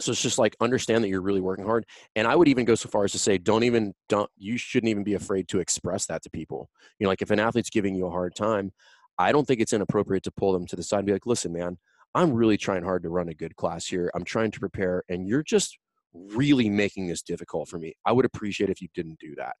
so 0.00 0.12
it's 0.12 0.22
just 0.22 0.38
like 0.38 0.56
understand 0.60 1.04
that 1.04 1.08
you're 1.08 1.20
really 1.20 1.42
working 1.42 1.66
hard 1.66 1.84
and 2.16 2.26
i 2.26 2.34
would 2.34 2.48
even 2.48 2.64
go 2.64 2.74
so 2.74 2.88
far 2.88 3.04
as 3.04 3.12
to 3.12 3.18
say 3.18 3.36
don't 3.36 3.64
even 3.64 3.92
don't 4.08 4.30
you 4.36 4.56
shouldn't 4.56 4.88
even 4.88 5.04
be 5.04 5.14
afraid 5.14 5.46
to 5.48 5.60
express 5.60 6.06
that 6.06 6.22
to 6.22 6.30
people. 6.30 6.70
You 6.98 7.04
know 7.04 7.10
like 7.10 7.22
if 7.22 7.30
an 7.30 7.38
athlete's 7.38 7.70
giving 7.70 7.94
you 7.94 8.06
a 8.06 8.10
hard 8.10 8.34
time 8.34 8.72
i 9.18 9.30
don't 9.30 9.46
think 9.46 9.60
it's 9.60 9.74
inappropriate 9.74 10.22
to 10.24 10.32
pull 10.32 10.52
them 10.52 10.66
to 10.66 10.76
the 10.76 10.82
side 10.82 11.00
and 11.00 11.06
be 11.06 11.12
like 11.12 11.26
listen 11.26 11.52
man 11.52 11.76
i'm 12.14 12.32
really 12.32 12.56
trying 12.56 12.82
hard 12.82 13.02
to 13.02 13.10
run 13.10 13.28
a 13.28 13.34
good 13.34 13.54
class 13.56 13.86
here. 13.86 14.10
I'm 14.14 14.24
trying 14.24 14.50
to 14.52 14.60
prepare 14.60 15.04
and 15.10 15.28
you're 15.28 15.42
just 15.42 15.78
really 16.12 16.68
making 16.68 17.06
this 17.06 17.22
difficult 17.22 17.68
for 17.68 17.78
me. 17.78 17.94
I 18.04 18.12
would 18.12 18.24
appreciate 18.24 18.70
if 18.70 18.80
you 18.82 18.88
didn't 18.94 19.18
do 19.20 19.34
that 19.36 19.54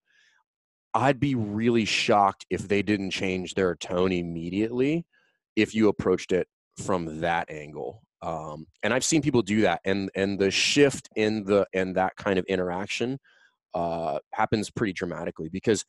I'd 0.94 1.20
be 1.20 1.34
really 1.34 1.84
shocked 1.84 2.46
if 2.50 2.66
they 2.66 2.82
didn't 2.82 3.10
change 3.10 3.54
their 3.54 3.76
tone 3.76 4.12
immediately 4.12 5.06
if 5.56 5.74
you 5.74 5.88
approached 5.88 6.32
it 6.32 6.48
from 6.76 7.20
that 7.20 7.50
angle. 7.50 8.02
Um, 8.22 8.66
and 8.82 8.92
I've 8.92 9.04
seen 9.04 9.22
people 9.22 9.42
do 9.42 9.62
that, 9.62 9.80
and 9.84 10.10
and 10.14 10.38
the 10.38 10.50
shift 10.50 11.08
in 11.16 11.44
the 11.44 11.66
and 11.72 11.96
that 11.96 12.16
kind 12.16 12.38
of 12.38 12.44
interaction 12.46 13.18
uh, 13.74 14.18
happens 14.32 14.70
pretty 14.70 14.92
dramatically 14.92 15.48
because 15.48 15.84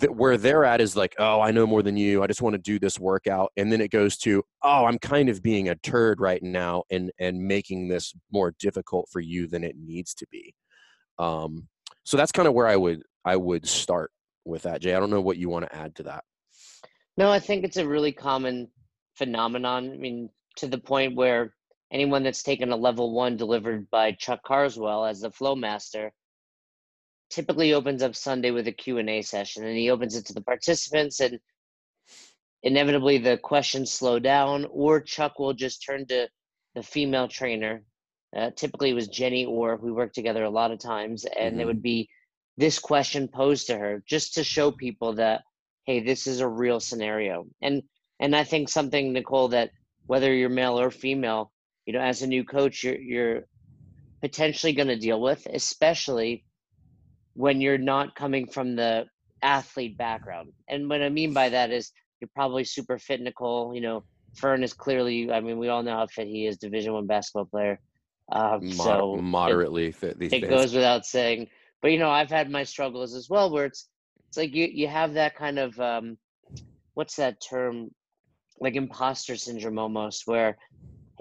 th- 0.00 0.10
where 0.10 0.36
they're 0.36 0.64
at 0.64 0.80
is 0.80 0.96
like, 0.96 1.14
oh, 1.18 1.40
I 1.40 1.52
know 1.52 1.66
more 1.66 1.82
than 1.82 1.96
you. 1.96 2.22
I 2.22 2.26
just 2.26 2.42
want 2.42 2.54
to 2.54 2.58
do 2.58 2.78
this 2.80 2.98
workout, 2.98 3.52
and 3.56 3.70
then 3.70 3.80
it 3.80 3.92
goes 3.92 4.16
to, 4.18 4.42
oh, 4.62 4.86
I'm 4.86 4.98
kind 4.98 5.28
of 5.28 5.42
being 5.42 5.68
a 5.68 5.76
turd 5.76 6.20
right 6.20 6.42
now, 6.42 6.82
and 6.90 7.12
and 7.18 7.46
making 7.46 7.88
this 7.88 8.12
more 8.32 8.52
difficult 8.58 9.08
for 9.12 9.20
you 9.20 9.46
than 9.46 9.62
it 9.62 9.76
needs 9.76 10.14
to 10.14 10.26
be. 10.32 10.54
Um, 11.18 11.68
so 12.04 12.16
that's 12.16 12.32
kind 12.32 12.48
of 12.48 12.54
where 12.54 12.66
I 12.66 12.76
would 12.76 13.02
I 13.24 13.36
would 13.36 13.66
start 13.66 14.10
with 14.44 14.62
that, 14.62 14.80
Jay. 14.80 14.94
I 14.94 15.00
don't 15.00 15.10
know 15.10 15.20
what 15.20 15.38
you 15.38 15.48
want 15.48 15.66
to 15.66 15.74
add 15.74 15.94
to 15.96 16.02
that. 16.04 16.24
No, 17.16 17.30
I 17.30 17.38
think 17.38 17.64
it's 17.64 17.76
a 17.76 17.86
really 17.86 18.12
common 18.12 18.68
phenomenon. 19.16 19.90
I 19.92 19.96
mean, 19.96 20.28
to 20.56 20.66
the 20.66 20.78
point 20.78 21.16
where 21.16 21.54
anyone 21.92 22.22
that's 22.22 22.42
taken 22.42 22.72
a 22.72 22.76
level 22.76 23.14
one 23.14 23.36
delivered 23.36 23.88
by 23.90 24.12
Chuck 24.12 24.40
Carswell 24.44 25.04
as 25.04 25.20
the 25.20 25.30
flow 25.30 25.54
master 25.54 26.12
typically 27.30 27.72
opens 27.72 28.02
up 28.02 28.14
Sunday 28.14 28.50
with 28.50 28.68
a 28.68 28.72
Q&A 28.72 29.22
session 29.22 29.64
and 29.64 29.76
he 29.76 29.90
opens 29.90 30.16
it 30.16 30.26
to 30.26 30.34
the 30.34 30.40
participants 30.42 31.20
and 31.20 31.38
inevitably 32.62 33.18
the 33.18 33.38
questions 33.38 33.92
slow 33.92 34.18
down 34.18 34.66
or 34.70 35.00
Chuck 35.00 35.38
will 35.38 35.52
just 35.52 35.84
turn 35.84 36.06
to 36.06 36.28
the 36.74 36.82
female 36.82 37.28
trainer. 37.28 37.82
Uh, 38.36 38.50
typically 38.56 38.90
it 38.90 38.94
was 38.94 39.08
Jenny 39.08 39.44
or 39.44 39.76
we 39.76 39.92
worked 39.92 40.14
together 40.14 40.44
a 40.44 40.50
lot 40.50 40.72
of 40.72 40.78
times 40.78 41.24
and 41.24 41.50
mm-hmm. 41.50 41.58
there 41.58 41.66
would 41.66 41.82
be 41.82 42.08
this 42.56 42.78
question 42.78 43.28
posed 43.28 43.66
to 43.68 43.76
her 43.76 44.02
just 44.06 44.34
to 44.34 44.44
show 44.44 44.70
people 44.70 45.14
that 45.14 45.42
hey 45.86 46.00
this 46.00 46.26
is 46.26 46.40
a 46.40 46.48
real 46.48 46.80
scenario 46.80 47.46
and 47.62 47.82
and 48.20 48.34
I 48.34 48.44
think 48.44 48.68
something 48.68 49.12
Nicole 49.12 49.48
that 49.48 49.70
whether 50.06 50.32
you're 50.32 50.48
male 50.48 50.78
or 50.78 50.90
female 50.90 51.52
you 51.86 51.92
know 51.92 52.00
as 52.00 52.22
a 52.22 52.26
new 52.26 52.44
coach 52.44 52.84
you're 52.84 53.00
you're 53.00 53.42
potentially 54.22 54.72
going 54.72 54.88
to 54.88 54.98
deal 54.98 55.20
with 55.20 55.46
especially 55.52 56.44
when 57.34 57.60
you're 57.60 57.78
not 57.78 58.14
coming 58.14 58.46
from 58.46 58.76
the 58.76 59.06
athlete 59.44 59.98
background. 59.98 60.52
And 60.68 60.88
what 60.88 61.02
I 61.02 61.10
mean 61.10 61.34
by 61.34 61.50
that 61.50 61.70
is 61.70 61.92
you're 62.20 62.30
probably 62.34 62.64
super 62.64 62.98
fit, 62.98 63.20
Nicole. 63.20 63.74
You 63.74 63.82
know, 63.82 64.04
Fern 64.34 64.64
is 64.64 64.72
clearly. 64.72 65.30
I 65.30 65.40
mean, 65.40 65.58
we 65.58 65.68
all 65.68 65.82
know 65.82 65.96
how 65.96 66.06
fit 66.06 66.26
he 66.26 66.46
is, 66.46 66.56
Division 66.56 66.94
One 66.94 67.06
basketball 67.06 67.44
player. 67.44 67.78
Um, 68.32 68.60
Mod- 68.62 68.74
so 68.74 69.16
moderately 69.16 69.88
it, 69.88 69.96
fit. 69.96 70.18
These 70.18 70.32
it 70.32 70.40
days. 70.40 70.50
goes 70.50 70.74
without 70.74 71.04
saying. 71.04 71.48
But 71.84 71.92
you 71.92 71.98
know, 71.98 72.08
I've 72.08 72.30
had 72.30 72.48
my 72.48 72.62
struggles 72.62 73.12
as 73.12 73.28
well, 73.28 73.50
where 73.50 73.66
it's 73.66 73.90
it's 74.28 74.38
like 74.38 74.54
you 74.54 74.70
you 74.72 74.88
have 74.88 75.12
that 75.12 75.36
kind 75.36 75.58
of 75.58 75.78
um, 75.78 76.16
what's 76.94 77.16
that 77.16 77.42
term, 77.46 77.90
like 78.58 78.74
imposter 78.74 79.36
syndrome 79.36 79.78
almost, 79.78 80.26
where 80.26 80.56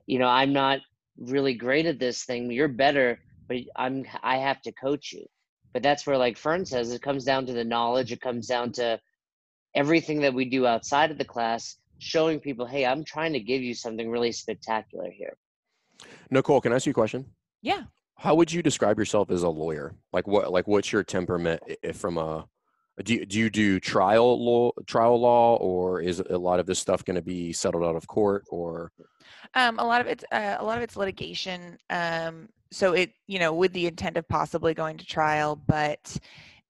you 0.06 0.20
know 0.20 0.30
I'm 0.30 0.54
not 0.54 0.80
really 1.18 1.54
great 1.54 1.86
at 1.86 2.00
this 2.00 2.24
thing. 2.24 2.50
You're 2.50 2.70
better, 2.70 3.20
but 3.50 3.58
I'm 3.76 4.06
I 4.24 4.38
have 4.38 4.62
to 4.62 4.72
coach 4.72 5.12
you. 5.12 5.26
But 5.74 5.84
that's 5.84 6.08
where 6.08 6.18
like 6.18 6.38
fern 6.38 6.66
says 6.66 6.94
it 6.94 7.02
comes 7.02 7.26
down 7.26 7.46
to 7.48 7.52
the 7.54 7.66
knowledge 7.66 8.14
it 8.14 8.22
comes 8.22 8.48
down 8.48 8.72
to 8.74 8.98
everything 9.76 10.22
that 10.22 10.34
we 10.34 10.46
do 10.46 10.66
outside 10.66 11.12
of 11.12 11.18
the 11.18 11.26
class 11.26 11.76
showing 11.98 12.40
people 12.40 12.66
hey 12.66 12.86
i'm 12.86 13.04
trying 13.04 13.34
to 13.34 13.40
give 13.40 13.62
you 13.62 13.74
something 13.74 14.10
really 14.10 14.32
spectacular 14.32 15.10
here. 15.12 15.36
Nicole 16.30 16.62
can 16.62 16.72
i 16.72 16.76
ask 16.76 16.86
you 16.86 16.92
a 16.92 16.94
question? 16.94 17.26
Yeah 17.64 17.82
how 18.24 18.36
would 18.36 18.54
you 18.54 18.64
describe 18.64 18.98
yourself 18.98 19.30
as 19.30 19.44
a 19.44 19.50
lawyer? 19.50 19.94
Like 20.14 20.28
what 20.28 20.50
like 20.50 20.66
what's 20.66 20.94
your 20.94 21.04
temperament 21.04 21.62
if 21.84 21.98
from 21.98 22.18
a 22.18 22.48
do 23.04 23.16
you, 23.16 23.26
do 23.26 23.38
you 23.38 23.50
do 23.50 23.82
trial 23.82 24.42
law 24.42 24.72
trial 24.88 25.20
law 25.20 25.58
or 25.58 26.00
is 26.00 26.22
a 26.30 26.38
lot 26.38 26.62
of 26.62 26.66
this 26.66 26.80
stuff 26.80 27.04
going 27.04 27.16
to 27.16 27.22
be 27.22 27.52
settled 27.52 27.84
out 27.84 27.98
of 27.98 28.08
court 28.08 28.46
or? 28.50 28.94
Um, 29.56 29.78
a 29.78 29.84
lot 29.84 30.00
of 30.00 30.08
it's 30.08 30.24
uh, 30.32 30.56
a 30.58 30.64
lot 30.64 30.78
of 30.78 30.84
it's 30.84 30.96
litigation 30.96 31.78
um, 31.90 32.48
so 32.72 32.94
it 32.94 33.12
you 33.28 33.40
know 33.40 33.52
with 33.52 33.74
the 33.74 33.88
intent 33.88 34.16
of 34.16 34.26
possibly 34.30 34.74
going 34.74 34.98
to 34.98 35.06
trial 35.06 35.62
but 35.68 36.18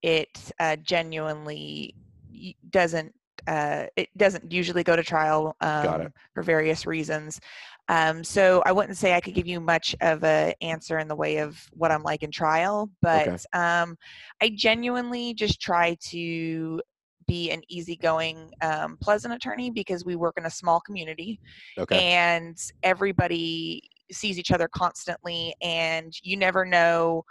it 0.01 0.51
uh, 0.59 0.75
genuinely 0.77 1.93
doesn't 2.71 3.13
uh, 3.45 3.85
it 3.95 4.09
doesn't 4.17 4.51
usually 4.51 4.83
go 4.83 4.95
to 4.95 5.03
trial 5.03 5.55
um, 5.61 6.11
for 6.33 6.41
various 6.41 6.87
reasons 6.87 7.39
um, 7.89 8.23
so 8.23 8.61
i 8.65 8.71
wouldn't 8.71 8.97
say 8.97 9.13
i 9.13 9.21
could 9.21 9.33
give 9.33 9.47
you 9.47 9.59
much 9.59 9.95
of 10.01 10.23
an 10.23 10.53
answer 10.61 10.99
in 10.99 11.07
the 11.07 11.15
way 11.15 11.37
of 11.37 11.59
what 11.73 11.91
i'm 11.91 12.03
like 12.03 12.23
in 12.23 12.31
trial 12.31 12.89
but 13.01 13.27
okay. 13.27 13.37
um, 13.53 13.97
i 14.41 14.49
genuinely 14.55 15.33
just 15.33 15.61
try 15.61 15.95
to 16.01 16.81
be 17.27 17.51
an 17.51 17.61
easygoing, 17.69 18.51
um, 18.61 18.97
pleasant 19.01 19.33
attorney 19.33 19.69
because 19.69 20.05
we 20.05 20.15
work 20.15 20.35
in 20.37 20.45
a 20.45 20.49
small 20.49 20.79
community 20.81 21.39
okay. 21.77 22.13
and 22.13 22.57
everybody 22.83 23.81
sees 24.11 24.37
each 24.37 24.51
other 24.51 24.67
constantly 24.67 25.55
and 25.61 26.13
you 26.21 26.37
never 26.37 26.65
know 26.65 27.23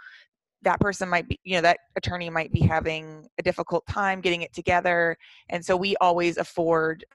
that 0.63 0.79
person 0.79 1.07
might 1.07 1.27
be 1.27 1.39
you 1.43 1.55
know 1.55 1.61
that 1.61 1.77
attorney 1.95 2.29
might 2.29 2.51
be 2.51 2.61
having 2.61 3.27
a 3.37 3.43
difficult 3.43 3.85
time 3.87 4.21
getting 4.21 4.41
it 4.41 4.53
together 4.53 5.15
and 5.49 5.63
so 5.63 5.77
we 5.77 5.95
always 5.97 6.37
afford 6.37 7.05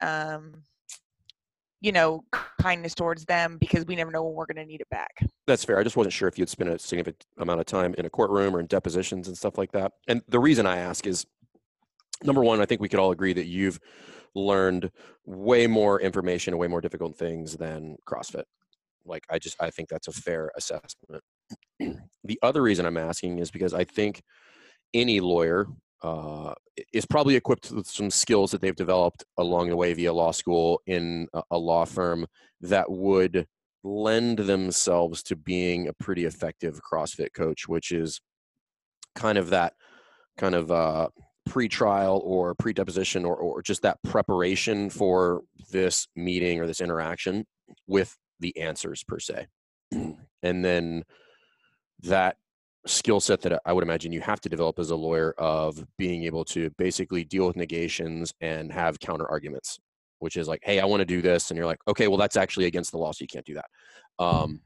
um 0.00 0.62
you 1.80 1.92
know 1.92 2.22
kindness 2.60 2.94
towards 2.94 3.24
them 3.24 3.58
because 3.58 3.86
we 3.86 3.96
never 3.96 4.10
know 4.10 4.22
when 4.24 4.34
we're 4.34 4.46
going 4.46 4.56
to 4.56 4.64
need 4.64 4.80
it 4.80 4.88
back 4.90 5.24
that's 5.46 5.64
fair 5.64 5.78
i 5.78 5.82
just 5.82 5.96
wasn't 5.96 6.12
sure 6.12 6.28
if 6.28 6.38
you'd 6.38 6.48
spent 6.48 6.70
a 6.70 6.78
significant 6.78 7.24
amount 7.38 7.60
of 7.60 7.66
time 7.66 7.94
in 7.98 8.06
a 8.06 8.10
courtroom 8.10 8.54
or 8.54 8.60
in 8.60 8.66
depositions 8.66 9.28
and 9.28 9.36
stuff 9.36 9.58
like 9.58 9.72
that 9.72 9.92
and 10.08 10.22
the 10.28 10.38
reason 10.38 10.66
i 10.66 10.76
ask 10.76 11.06
is 11.06 11.26
number 12.22 12.42
one 12.42 12.60
i 12.60 12.66
think 12.66 12.80
we 12.80 12.88
could 12.88 13.00
all 13.00 13.10
agree 13.10 13.32
that 13.32 13.46
you've 13.46 13.80
learned 14.34 14.90
way 15.26 15.66
more 15.66 16.00
information 16.00 16.52
and 16.52 16.60
way 16.60 16.68
more 16.68 16.80
difficult 16.80 17.16
things 17.16 17.56
than 17.56 17.96
crossfit 18.06 18.44
like 19.04 19.24
I 19.30 19.38
just 19.38 19.60
I 19.60 19.70
think 19.70 19.88
that's 19.88 20.08
a 20.08 20.12
fair 20.12 20.50
assessment. 20.56 21.22
the 22.24 22.38
other 22.42 22.62
reason 22.62 22.86
I'm 22.86 22.96
asking 22.96 23.38
is 23.38 23.50
because 23.50 23.74
I 23.74 23.84
think 23.84 24.22
any 24.94 25.20
lawyer 25.20 25.66
uh, 26.02 26.54
is 26.92 27.06
probably 27.06 27.36
equipped 27.36 27.70
with 27.70 27.86
some 27.86 28.10
skills 28.10 28.50
that 28.50 28.60
they've 28.60 28.76
developed 28.76 29.24
along 29.36 29.68
the 29.68 29.76
way 29.76 29.92
via 29.92 30.12
law 30.12 30.30
school 30.30 30.80
in 30.86 31.28
a, 31.50 31.58
law 31.58 31.84
firm 31.84 32.26
that 32.60 32.90
would 32.90 33.46
lend 33.84 34.38
themselves 34.38 35.22
to 35.22 35.36
being 35.36 35.88
a 35.88 35.92
pretty 35.92 36.24
effective 36.24 36.80
CrossFit 36.82 37.32
coach, 37.34 37.68
which 37.68 37.92
is 37.92 38.20
kind 39.14 39.38
of 39.38 39.50
that 39.50 39.74
kind 40.38 40.54
of 40.54 40.70
uh, 40.70 41.08
pre-trial 41.46 42.20
or 42.24 42.54
pre-deposition 42.54 43.24
or, 43.24 43.36
or 43.36 43.62
just 43.62 43.82
that 43.82 43.98
preparation 44.02 44.88
for 44.88 45.42
this 45.70 46.08
meeting 46.16 46.60
or 46.60 46.66
this 46.66 46.80
interaction 46.80 47.44
with 47.86 48.16
the 48.40 48.56
answers 48.58 49.04
per 49.04 49.18
se. 49.18 49.46
and 49.92 50.64
then 50.64 51.02
that 52.02 52.36
skill 52.86 53.20
set 53.20 53.40
that 53.42 53.60
I 53.64 53.72
would 53.72 53.84
imagine 53.84 54.12
you 54.12 54.20
have 54.20 54.40
to 54.42 54.48
develop 54.48 54.78
as 54.78 54.90
a 54.90 54.96
lawyer 54.96 55.34
of 55.38 55.84
being 55.98 56.24
able 56.24 56.44
to 56.46 56.70
basically 56.78 57.24
deal 57.24 57.46
with 57.46 57.56
negations 57.56 58.32
and 58.40 58.72
have 58.72 58.98
counter 59.00 59.28
arguments, 59.28 59.78
which 60.18 60.36
is 60.36 60.48
like, 60.48 60.60
hey, 60.62 60.80
I 60.80 60.86
want 60.86 61.00
to 61.00 61.06
do 61.06 61.20
this. 61.20 61.50
And 61.50 61.56
you're 61.56 61.66
like, 61.66 61.80
okay, 61.86 62.08
well, 62.08 62.16
that's 62.16 62.36
actually 62.36 62.66
against 62.66 62.92
the 62.92 62.98
law, 62.98 63.12
so 63.12 63.22
you 63.22 63.28
can't 63.28 63.44
do 63.44 63.54
that. 63.54 63.66
Um, 64.18 64.60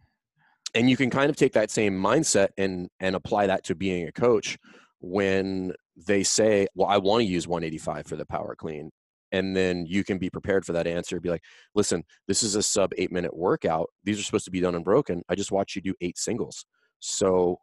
and 0.75 0.88
you 0.88 0.97
can 0.97 1.11
kind 1.11 1.30
of 1.30 1.37
take 1.37 1.52
that 1.52 1.71
same 1.71 1.94
mindset 1.94 2.49
and 2.59 2.88
and 3.00 3.14
apply 3.14 3.47
that 3.47 3.64
to 3.64 3.75
being 3.75 4.09
a 4.09 4.12
coach 4.12 4.59
when 5.00 5.73
they 5.97 6.23
say, 6.23 6.66
well, 6.75 6.88
I 6.88 6.99
want 6.99 7.21
to 7.21 7.26
use 7.26 7.47
185 7.47 8.06
for 8.06 8.16
the 8.16 8.26
power 8.26 8.54
clean 8.56 8.90
and 9.35 9.56
then 9.56 9.85
you 9.85 10.04
can 10.04 10.16
be 10.16 10.30
prepared 10.30 10.64
for 10.64 10.73
that 10.73 10.87
answer 10.87 11.18
be 11.18 11.28
like 11.28 11.42
listen 11.75 12.04
this 12.28 12.42
is 12.42 12.54
a 12.54 12.62
sub 12.62 12.92
eight 12.97 13.11
minute 13.11 13.37
workout 13.37 13.90
these 14.04 14.18
are 14.18 14.23
supposed 14.23 14.44
to 14.44 14.50
be 14.50 14.61
done 14.61 14.75
unbroken 14.75 15.23
i 15.28 15.35
just 15.35 15.50
watched 15.50 15.75
you 15.75 15.83
do 15.83 15.94
eight 16.00 16.16
singles 16.16 16.64
so 17.00 17.59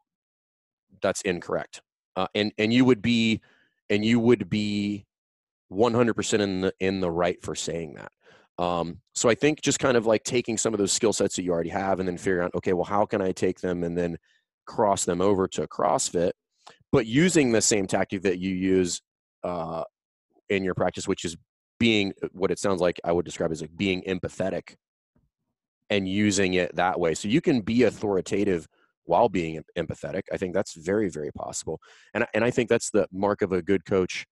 that's 1.02 1.22
incorrect 1.22 1.82
uh, 2.16 2.28
and 2.36 2.52
and 2.58 2.74
you 2.74 2.86
would 2.86 3.02
be 3.02 3.42
and 3.90 4.06
you 4.06 4.20
would 4.20 4.50
be 4.50 5.06
100% 5.72 6.40
in 6.40 6.62
the 6.62 6.74
in 6.80 7.00
the 7.00 7.12
right 7.12 7.42
for 7.42 7.56
saying 7.56 7.96
that 7.96 8.12
um, 8.64 9.00
so 9.14 9.30
i 9.30 9.36
think 9.36 9.62
just 9.62 9.80
kind 9.80 9.98
of 9.98 10.06
like 10.06 10.24
taking 10.24 10.58
some 10.58 10.74
of 10.74 10.78
those 10.78 10.92
skill 10.92 11.14
sets 11.14 11.36
that 11.36 11.44
you 11.44 11.52
already 11.52 11.70
have 11.70 12.00
and 12.00 12.08
then 12.08 12.18
figuring 12.18 12.46
out 12.46 12.56
okay 12.56 12.74
well 12.74 12.86
how 12.86 13.06
can 13.06 13.22
i 13.22 13.32
take 13.32 13.60
them 13.62 13.84
and 13.84 13.98
then 13.98 14.18
cross 14.66 15.06
them 15.06 15.22
over 15.22 15.48
to 15.48 15.68
crossfit 15.68 16.32
but 16.92 17.06
using 17.06 17.52
the 17.52 17.62
same 17.62 17.88
tactic 17.88 18.22
that 18.22 18.40
you 18.40 18.54
use 18.54 19.02
uh, 19.44 19.84
in 20.50 20.64
your 20.64 20.76
practice 20.76 21.08
which 21.08 21.26
is 21.26 21.38
being 21.82 22.14
uh, 22.22 22.28
what 22.34 22.52
it 22.52 22.60
sounds 22.60 22.80
like 22.80 23.02
I 23.04 23.12
would 23.12 23.26
describe 23.26 23.52
as 23.52 23.60
like 23.60 23.76
being 23.76 24.04
empathetic 24.04 24.76
and 25.90 26.08
using 26.08 26.54
it 26.54 26.76
that 26.76 27.00
way. 27.00 27.16
So 27.16 27.28
you 27.28 27.42
can 27.42 27.62
be 27.62 27.84
authoritative 27.84 28.68
while 29.12 29.28
being 29.28 29.62
empathetic. 29.78 30.22
I 30.32 30.38
think 30.38 30.54
that's 30.54 30.74
very, 30.74 31.10
very 31.10 31.32
possible. 31.34 31.82
And, 32.14 32.26
and 32.34 32.46
I 32.46 32.50
think 32.50 32.70
that's 32.70 32.92
the 32.92 33.08
mark 33.12 33.42
of 33.42 33.52
a 33.52 33.62
good 33.62 33.84
coach 33.84 34.26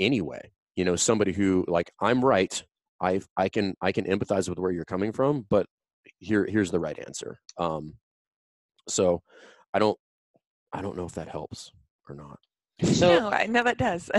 anyway. 0.00 0.50
You 0.74 0.84
know, 0.84 0.96
somebody 0.96 1.32
who 1.32 1.64
like, 1.68 1.92
I'm 2.00 2.24
right. 2.24 2.60
I, 3.00 3.20
I 3.36 3.48
can, 3.48 3.74
I 3.80 3.92
can 3.92 4.06
empathize 4.06 4.48
with 4.48 4.58
where 4.58 4.72
you're 4.72 4.84
coming 4.84 5.12
from, 5.12 5.46
but 5.48 5.66
here, 6.18 6.44
here's 6.44 6.72
the 6.72 6.80
right 6.80 6.98
answer. 7.06 7.38
Um, 7.56 7.94
so 8.88 9.22
I 9.72 9.78
don't, 9.78 9.96
I 10.72 10.82
don't 10.82 10.96
know 10.96 11.06
if 11.06 11.12
that 11.12 11.28
helps 11.28 11.70
or 12.08 12.16
not. 12.16 12.40
So 12.82 13.16
no, 13.16 13.30
I 13.30 13.46
know 13.46 13.62
that 13.62 13.78
does. 13.78 14.10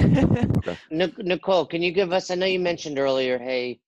Nicole, 0.90 1.66
can 1.66 1.82
you 1.82 1.92
give 1.92 2.14
us? 2.14 2.32
I 2.32 2.36
know 2.36 2.46
you 2.46 2.62
mentioned 2.62 2.98
earlier, 2.98 3.38
hey, 3.38 3.82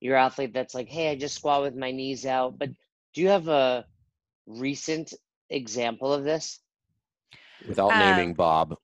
your 0.00 0.16
athlete 0.16 0.52
that's 0.52 0.74
like, 0.74 0.88
hey, 0.88 1.10
I 1.10 1.16
just 1.16 1.36
squat 1.36 1.62
with 1.62 1.76
my 1.76 1.92
knees 1.92 2.26
out. 2.26 2.58
But 2.58 2.70
do 3.14 3.22
you 3.22 3.28
have 3.28 3.48
a 3.48 3.86
recent 4.46 5.12
example 5.50 6.12
of 6.12 6.24
this? 6.24 6.60
Without 7.66 7.92
um, 7.92 7.98
naming 7.98 8.34
Bob. 8.34 8.76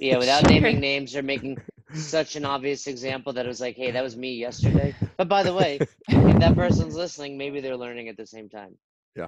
Yeah, 0.00 0.18
without 0.18 0.40
sure. 0.40 0.50
naming 0.60 0.80
names 0.80 1.14
or 1.16 1.22
making 1.22 1.58
such 1.94 2.36
an 2.36 2.44
obvious 2.44 2.86
example 2.86 3.32
that 3.32 3.44
it 3.44 3.48
was 3.48 3.60
like, 3.60 3.76
hey, 3.76 3.90
that 3.90 4.02
was 4.02 4.16
me 4.16 4.34
yesterday. 4.34 4.94
But 5.16 5.28
by 5.28 5.42
the 5.42 5.52
way, 5.52 5.78
if 6.08 6.38
that 6.38 6.54
person's 6.54 6.94
listening, 6.94 7.36
maybe 7.36 7.60
they're 7.60 7.76
learning 7.76 8.08
at 8.08 8.16
the 8.16 8.26
same 8.26 8.48
time. 8.48 8.76
Yeah. 9.14 9.26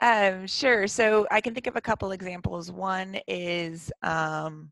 Um, 0.00 0.46
sure. 0.46 0.86
So 0.86 1.26
I 1.30 1.40
can 1.40 1.54
think 1.54 1.66
of 1.66 1.76
a 1.76 1.80
couple 1.80 2.12
examples. 2.12 2.70
One 2.72 3.18
is 3.28 3.92
um, 4.02 4.70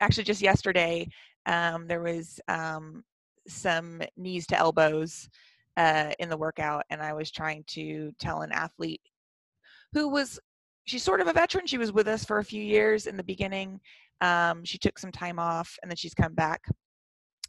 actually 0.00 0.24
just 0.24 0.42
yesterday, 0.42 1.08
um, 1.46 1.86
there 1.86 2.02
was 2.02 2.40
um, 2.48 3.04
some 3.48 4.02
knees 4.16 4.46
to 4.48 4.58
elbows 4.58 5.28
uh, 5.76 6.12
in 6.18 6.28
the 6.28 6.36
workout, 6.36 6.84
and 6.90 7.02
I 7.02 7.12
was 7.12 7.30
trying 7.30 7.64
to 7.68 8.12
tell 8.18 8.42
an 8.42 8.52
athlete 8.52 9.00
who 9.92 10.08
was 10.08 10.38
she's 10.84 11.02
sort 11.02 11.20
of 11.20 11.28
a 11.28 11.32
veteran. 11.32 11.66
She 11.66 11.78
was 11.78 11.92
with 11.92 12.08
us 12.08 12.24
for 12.24 12.38
a 12.38 12.44
few 12.44 12.62
years 12.62 13.06
in 13.06 13.16
the 13.16 13.24
beginning. 13.24 13.80
Um, 14.20 14.64
she 14.64 14.78
took 14.78 14.98
some 14.98 15.12
time 15.12 15.38
off, 15.38 15.76
and 15.82 15.90
then 15.90 15.96
she's 15.96 16.14
come 16.14 16.34
back. 16.34 16.62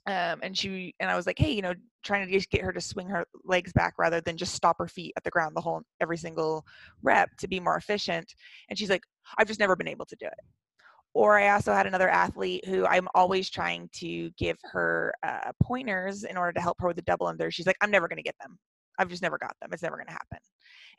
Um, 0.08 0.39
and 0.44 0.56
she 0.56 0.94
and 1.00 1.10
I 1.10 1.15
was 1.15 1.25
like, 1.25 1.39
hey, 1.39 1.51
you 1.51 1.63
know, 1.63 1.74
trying 2.04 2.27
to 2.27 2.32
just 2.32 2.51
get 2.51 2.62
her 2.62 2.72
to 2.72 2.82
swing 2.82 3.08
her 3.10 3.25
legs 3.44 3.74
back 3.74 3.96
rather 3.98 4.22
than 4.22 4.38
just 4.38 4.54
stop 4.54 4.75
her 4.77 4.88
feet 4.88 5.13
at 5.18 5.24
the 5.24 5.32
ground 5.32 5.56
the 5.56 5.62
whole 5.62 5.82
every 6.00 6.18
single 6.18 6.63
rep 7.01 7.30
to 7.39 7.48
be 7.48 7.60
more 7.60 7.77
efficient. 7.77 8.32
And 8.70 8.77
she's 8.77 8.89
like, 8.89 9.01
I've 9.38 9.48
just 9.48 9.60
never 9.60 9.75
been 9.75 9.88
able 9.88 10.06
to 10.06 10.15
do 10.20 10.27
it. 10.27 10.39
Or 11.15 11.39
I 11.39 11.50
also 11.50 11.74
had 11.74 11.88
another 11.88 12.10
athlete 12.10 12.65
who 12.68 12.86
I'm 12.86 13.08
always 13.15 13.50
trying 13.50 13.89
to 13.94 14.30
give 14.38 14.58
her 14.74 15.13
uh, 15.24 15.51
pointers 15.63 16.24
in 16.24 16.38
order 16.38 16.51
to 16.51 16.62
help 16.62 16.80
her 16.82 16.88
with 16.88 16.98
the 16.98 17.01
double 17.04 17.25
under. 17.25 17.50
She's 17.50 17.65
like, 17.65 17.77
I'm 17.82 17.89
never 17.89 18.08
going 18.08 18.18
to 18.18 18.24
get 18.24 18.36
them. 18.42 18.60
I've 18.98 19.10
just 19.10 19.22
never 19.22 19.38
got 19.38 19.56
them. 19.62 19.70
It's 19.72 19.84
never 19.84 19.98
going 19.98 20.08
to 20.08 20.14
happen. 20.14 20.40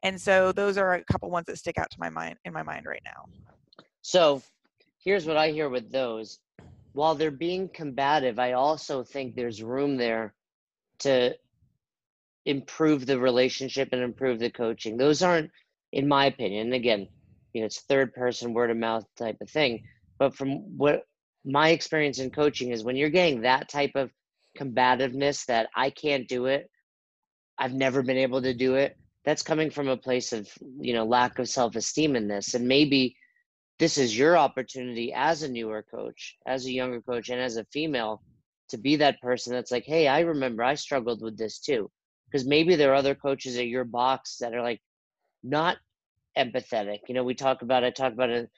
And 0.02 0.20
so 0.20 0.52
those 0.52 0.78
are 0.78 0.94
a 0.94 1.04
couple 1.04 1.30
ones 1.30 1.46
that 1.46 1.58
stick 1.58 1.78
out 1.78 1.90
to 1.90 1.96
my 1.98 2.10
mind 2.10 2.36
in 2.44 2.52
my 2.52 2.62
mind 2.62 2.86
right 2.86 3.02
now. 3.04 3.24
So 4.02 4.42
here's 5.02 5.26
what 5.26 5.36
I 5.36 5.50
hear 5.50 5.68
with 5.68 5.90
those. 5.90 6.38
While 6.92 7.14
they're 7.14 7.30
being 7.30 7.68
combative, 7.72 8.38
I 8.38 8.52
also 8.52 9.02
think 9.02 9.34
there's 9.34 9.62
room 9.62 9.96
there 9.96 10.34
to 11.00 11.34
improve 12.44 13.06
the 13.06 13.18
relationship 13.18 13.88
and 13.92 14.02
improve 14.02 14.38
the 14.38 14.50
coaching. 14.50 14.96
Those 14.96 15.22
aren't, 15.22 15.50
in 15.92 16.08
my 16.08 16.26
opinion, 16.26 16.72
again, 16.72 17.08
you 17.52 17.60
know, 17.60 17.66
it's 17.66 17.80
third 17.80 18.14
person 18.14 18.54
word 18.54 18.70
of 18.70 18.76
mouth 18.76 19.04
type 19.16 19.36
of 19.40 19.50
thing. 19.50 19.84
But 20.18 20.34
from 20.34 20.76
what 20.76 21.02
my 21.44 21.70
experience 21.70 22.18
in 22.18 22.30
coaching 22.30 22.70
is 22.70 22.84
when 22.84 22.96
you're 22.96 23.10
getting 23.10 23.42
that 23.42 23.68
type 23.68 23.92
of 23.94 24.10
combativeness 24.56 25.44
that 25.46 25.68
I 25.74 25.90
can't 25.90 26.28
do 26.28 26.46
it, 26.46 26.70
I've 27.58 27.74
never 27.74 28.02
been 28.02 28.18
able 28.18 28.42
to 28.42 28.54
do 28.54 28.74
it, 28.74 28.96
that's 29.24 29.42
coming 29.42 29.70
from 29.70 29.88
a 29.88 29.96
place 29.96 30.32
of, 30.32 30.48
you 30.78 30.94
know, 30.94 31.04
lack 31.04 31.38
of 31.38 31.48
self-esteem 31.48 32.14
in 32.16 32.28
this. 32.28 32.54
And 32.54 32.68
maybe 32.68 33.16
this 33.78 33.98
is 33.98 34.16
your 34.16 34.38
opportunity 34.38 35.12
as 35.14 35.42
a 35.42 35.48
newer 35.48 35.82
coach, 35.82 36.36
as 36.46 36.64
a 36.64 36.72
younger 36.72 37.02
coach, 37.02 37.28
and 37.28 37.40
as 37.40 37.56
a 37.56 37.64
female 37.72 38.22
to 38.68 38.78
be 38.78 38.96
that 38.96 39.20
person 39.20 39.52
that's 39.52 39.70
like, 39.70 39.84
hey, 39.84 40.08
I 40.08 40.20
remember 40.20 40.62
I 40.62 40.74
struggled 40.74 41.22
with 41.22 41.36
this 41.36 41.58
too. 41.58 41.90
Because 42.30 42.46
maybe 42.46 42.74
there 42.74 42.92
are 42.92 42.96
other 42.96 43.14
coaches 43.14 43.56
at 43.56 43.66
your 43.66 43.84
box 43.84 44.38
that 44.40 44.54
are 44.54 44.62
like 44.62 44.80
not 45.42 45.76
empathetic. 46.36 47.00
You 47.08 47.14
know, 47.14 47.24
we 47.24 47.34
talk 47.34 47.62
about, 47.62 47.84
I 47.84 47.90
talk 47.90 48.12
about 48.12 48.30
it. 48.30 48.50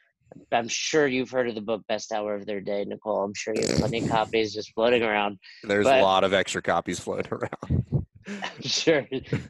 I'm 0.53 0.69
sure 0.69 1.07
you've 1.07 1.31
heard 1.31 1.49
of 1.49 1.55
the 1.55 1.61
book 1.61 1.83
Best 1.89 2.13
Hour 2.13 2.35
of 2.35 2.45
Their 2.45 2.61
Day, 2.61 2.85
Nicole. 2.85 3.23
I'm 3.23 3.35
sure 3.35 3.55
you 3.55 3.67
have 3.67 3.79
plenty 3.79 4.05
of 4.05 4.11
copies 4.11 4.53
just 4.53 4.73
floating 4.75 5.03
around. 5.03 5.39
There's 5.65 5.85
but, 5.85 6.01
a 6.01 6.03
lot 6.03 6.25
of 6.25 6.35
extra 6.35 6.61
copies 6.61 7.01
floating 7.01 7.33
around. 7.33 8.07
sure. 8.61 9.07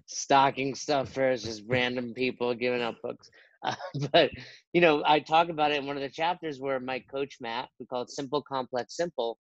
Stocking 0.06 0.74
stuffers, 0.74 1.44
just 1.44 1.62
random 1.66 2.14
people 2.14 2.54
giving 2.54 2.82
out 2.82 2.96
books. 3.02 3.30
Uh, 3.60 3.74
but, 4.12 4.30
you 4.72 4.80
know, 4.80 5.02
I 5.04 5.18
talk 5.18 5.48
about 5.48 5.72
it 5.72 5.78
in 5.78 5.86
one 5.86 5.96
of 5.96 6.02
the 6.02 6.08
chapters 6.08 6.60
where 6.60 6.78
my 6.78 7.00
coach, 7.10 7.38
Matt, 7.40 7.68
we 7.80 7.86
call 7.86 8.02
it 8.02 8.10
Simple, 8.10 8.40
Complex, 8.40 8.96
Simple 8.96 9.36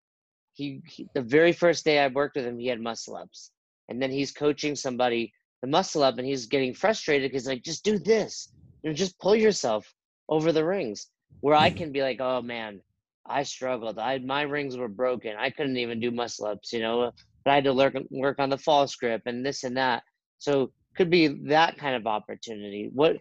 he, 0.58 0.82
he, 0.88 1.08
the 1.14 1.22
very 1.22 1.54
first 1.54 1.86
day 1.86 2.00
I 2.00 2.08
worked 2.08 2.36
with 2.36 2.46
him, 2.46 2.58
he 2.58 2.68
had 2.68 2.82
muscle 2.82 3.16
ups, 3.16 3.52
and 3.90 4.02
then 4.02 4.12
he's 4.12 4.32
coaching 4.32 4.76
somebody 4.76 5.32
the 5.62 5.68
muscle 5.68 6.04
up, 6.04 6.18
and 6.18 6.28
he's 6.28 6.48
getting 6.48 6.74
frustrated 6.74 7.32
because 7.32 7.48
like 7.48 7.64
just 7.64 7.86
do 7.86 8.00
this, 8.00 8.50
you 8.82 8.90
know, 8.90 8.96
just 8.96 9.20
pull 9.20 9.36
yourself 9.36 9.94
over 10.30 10.52
the 10.52 10.66
rings. 10.66 11.08
Where 11.42 11.56
I 11.56 11.70
can 11.70 11.92
be 11.92 12.02
like, 12.02 12.18
oh 12.20 12.42
man, 12.42 12.82
I 13.28 13.44
struggled. 13.44 14.00
I 14.00 14.18
my 14.20 14.42
rings 14.42 14.78
were 14.78 14.88
broken. 14.88 15.36
I 15.38 15.52
couldn't 15.52 15.78
even 15.78 16.00
do 16.00 16.10
muscle 16.12 16.48
ups, 16.48 16.74
you 16.74 16.80
know. 16.80 17.12
But 17.48 17.54
I 17.54 17.56
had 17.56 17.64
to 17.64 17.74
work 17.74 17.96
work 18.10 18.40
on 18.40 18.50
the 18.50 18.58
false 18.58 18.94
grip 18.98 19.22
and 19.26 19.46
this 19.46 19.64
and 19.64 19.78
that. 19.78 20.04
So 20.38 20.74
could 20.98 21.10
be 21.10 21.28
that 21.48 21.78
kind 21.78 21.96
of 21.96 22.06
opportunity. 22.06 22.90
What 22.92 23.16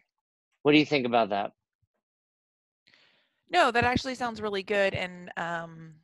what 0.62 0.72
do 0.72 0.78
you 0.78 0.84
think 0.84 1.06
about 1.06 1.30
that? 1.30 1.52
No, 3.48 3.70
that 3.70 3.84
actually 3.84 4.16
sounds 4.16 4.42
really 4.42 4.64
good, 4.64 4.94
and 4.94 5.30
um, 5.36 5.94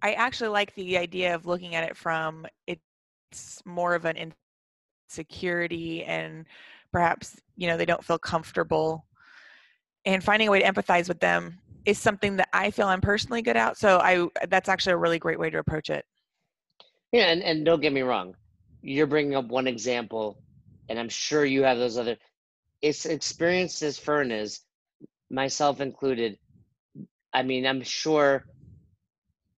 I 0.00 0.14
actually 0.14 0.48
like 0.48 0.74
the 0.74 0.96
idea 0.96 1.34
of 1.34 1.44
looking 1.44 1.74
at 1.74 1.84
it 1.84 1.98
from 1.98 2.46
it's 2.66 3.60
more 3.66 3.94
of 3.94 4.06
an 4.06 4.32
insecurity 5.10 6.04
and 6.04 6.46
perhaps 6.92 7.36
you 7.58 7.66
know 7.66 7.76
they 7.76 7.84
don't 7.84 8.02
feel 8.02 8.18
comfortable 8.18 9.04
and 10.06 10.24
finding 10.24 10.48
a 10.48 10.50
way 10.50 10.60
to 10.60 10.66
empathize 10.66 11.08
with 11.08 11.20
them 11.20 11.58
is 11.84 11.98
something 11.98 12.36
that 12.36 12.48
I 12.54 12.70
feel 12.70 12.86
I'm 12.86 13.02
personally 13.02 13.42
good 13.42 13.58
at. 13.58 13.76
So 13.76 13.98
I 13.98 14.26
that's 14.48 14.70
actually 14.70 14.94
a 14.94 14.96
really 14.96 15.18
great 15.18 15.38
way 15.38 15.50
to 15.50 15.58
approach 15.58 15.90
it. 15.90 16.06
Yeah, 17.12 17.26
and, 17.26 17.42
and 17.42 17.64
don't 17.64 17.82
get 17.82 17.92
me 17.92 18.02
wrong. 18.02 18.34
You're 18.82 19.06
bringing 19.06 19.34
up 19.34 19.46
one 19.48 19.66
example, 19.66 20.38
and 20.88 20.98
I'm 20.98 21.08
sure 21.08 21.44
you 21.44 21.64
have 21.64 21.78
those 21.78 21.98
other. 21.98 22.16
It's 22.82 23.04
experiences 23.04 23.98
Fern 23.98 24.30
is, 24.30 24.60
myself 25.30 25.80
included. 25.80 26.38
I 27.32 27.42
mean, 27.42 27.66
I'm 27.66 27.82
sure 27.82 28.44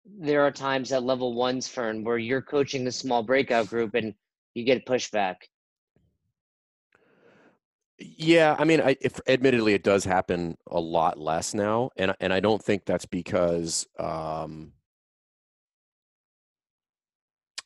there 0.05 0.43
are 0.43 0.51
times 0.51 0.93
at 0.93 1.03
level 1.03 1.35
ones, 1.35 1.69
Fern, 1.69 2.05
where 2.05 2.19
you're 2.19 2.43
coaching 2.43 2.85
the 2.85 2.93
small 2.93 3.23
breakout 3.23 3.69
group 3.69 3.95
and 3.95 4.15
you 4.55 4.65
get 4.65 4.87
pushback. 4.87 5.37
Yeah, 7.99 8.57
I 8.59 8.65
mean, 8.65 8.81
I, 8.81 8.97
if 9.01 9.21
admittedly 9.29 9.75
it 9.75 9.85
does 9.85 10.05
happen 10.05 10.57
a 10.69 10.81
lot 10.81 11.19
less 11.19 11.55
now, 11.55 11.91
and 11.97 12.15
and 12.19 12.33
I 12.33 12.41
don't 12.41 12.63
think 12.63 12.85
that's 12.85 13.07
because 13.07 13.87
um, 13.99 14.73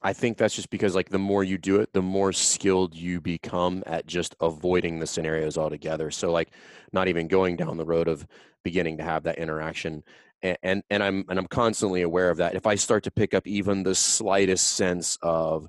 I 0.02 0.12
think 0.12 0.36
that's 0.36 0.54
just 0.54 0.70
because 0.70 0.94
like 0.94 1.08
the 1.08 1.18
more 1.18 1.42
you 1.42 1.58
do 1.58 1.80
it, 1.80 1.92
the 1.92 2.02
more 2.02 2.32
skilled 2.32 2.94
you 2.94 3.20
become 3.20 3.82
at 3.86 4.06
just 4.06 4.36
avoiding 4.40 4.98
the 4.98 5.06
scenarios 5.06 5.58
altogether. 5.58 6.10
So 6.10 6.30
like 6.30 6.50
not 6.92 7.08
even 7.08 7.28
going 7.28 7.56
down 7.56 7.76
the 7.76 7.84
road 7.84 8.06
of 8.08 8.26
beginning 8.62 8.98
to 8.98 9.02
have 9.02 9.24
that 9.24 9.38
interaction 9.38 10.02
and, 10.42 10.58
and 10.62 10.82
and 10.90 11.02
I'm 11.02 11.24
and 11.28 11.38
I'm 11.38 11.46
constantly 11.46 12.02
aware 12.02 12.30
of 12.30 12.38
that. 12.38 12.54
If 12.54 12.66
I 12.66 12.74
start 12.74 13.04
to 13.04 13.10
pick 13.10 13.34
up 13.34 13.46
even 13.46 13.82
the 13.82 13.94
slightest 13.94 14.72
sense 14.72 15.18
of 15.22 15.68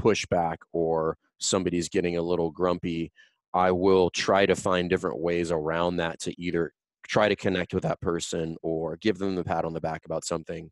pushback 0.00 0.56
or 0.72 1.16
somebody's 1.38 1.88
getting 1.88 2.16
a 2.16 2.22
little 2.22 2.50
grumpy, 2.50 3.12
I 3.54 3.72
will 3.72 4.10
try 4.10 4.46
to 4.46 4.56
find 4.56 4.90
different 4.90 5.20
ways 5.20 5.50
around 5.50 5.96
that 5.96 6.20
to 6.20 6.40
either 6.40 6.72
try 7.06 7.28
to 7.28 7.36
connect 7.36 7.74
with 7.74 7.84
that 7.84 8.00
person 8.00 8.56
or 8.62 8.96
give 8.96 9.18
them 9.18 9.34
the 9.34 9.44
pat 9.44 9.64
on 9.64 9.72
the 9.72 9.80
back 9.80 10.04
about 10.04 10.24
something. 10.24 10.70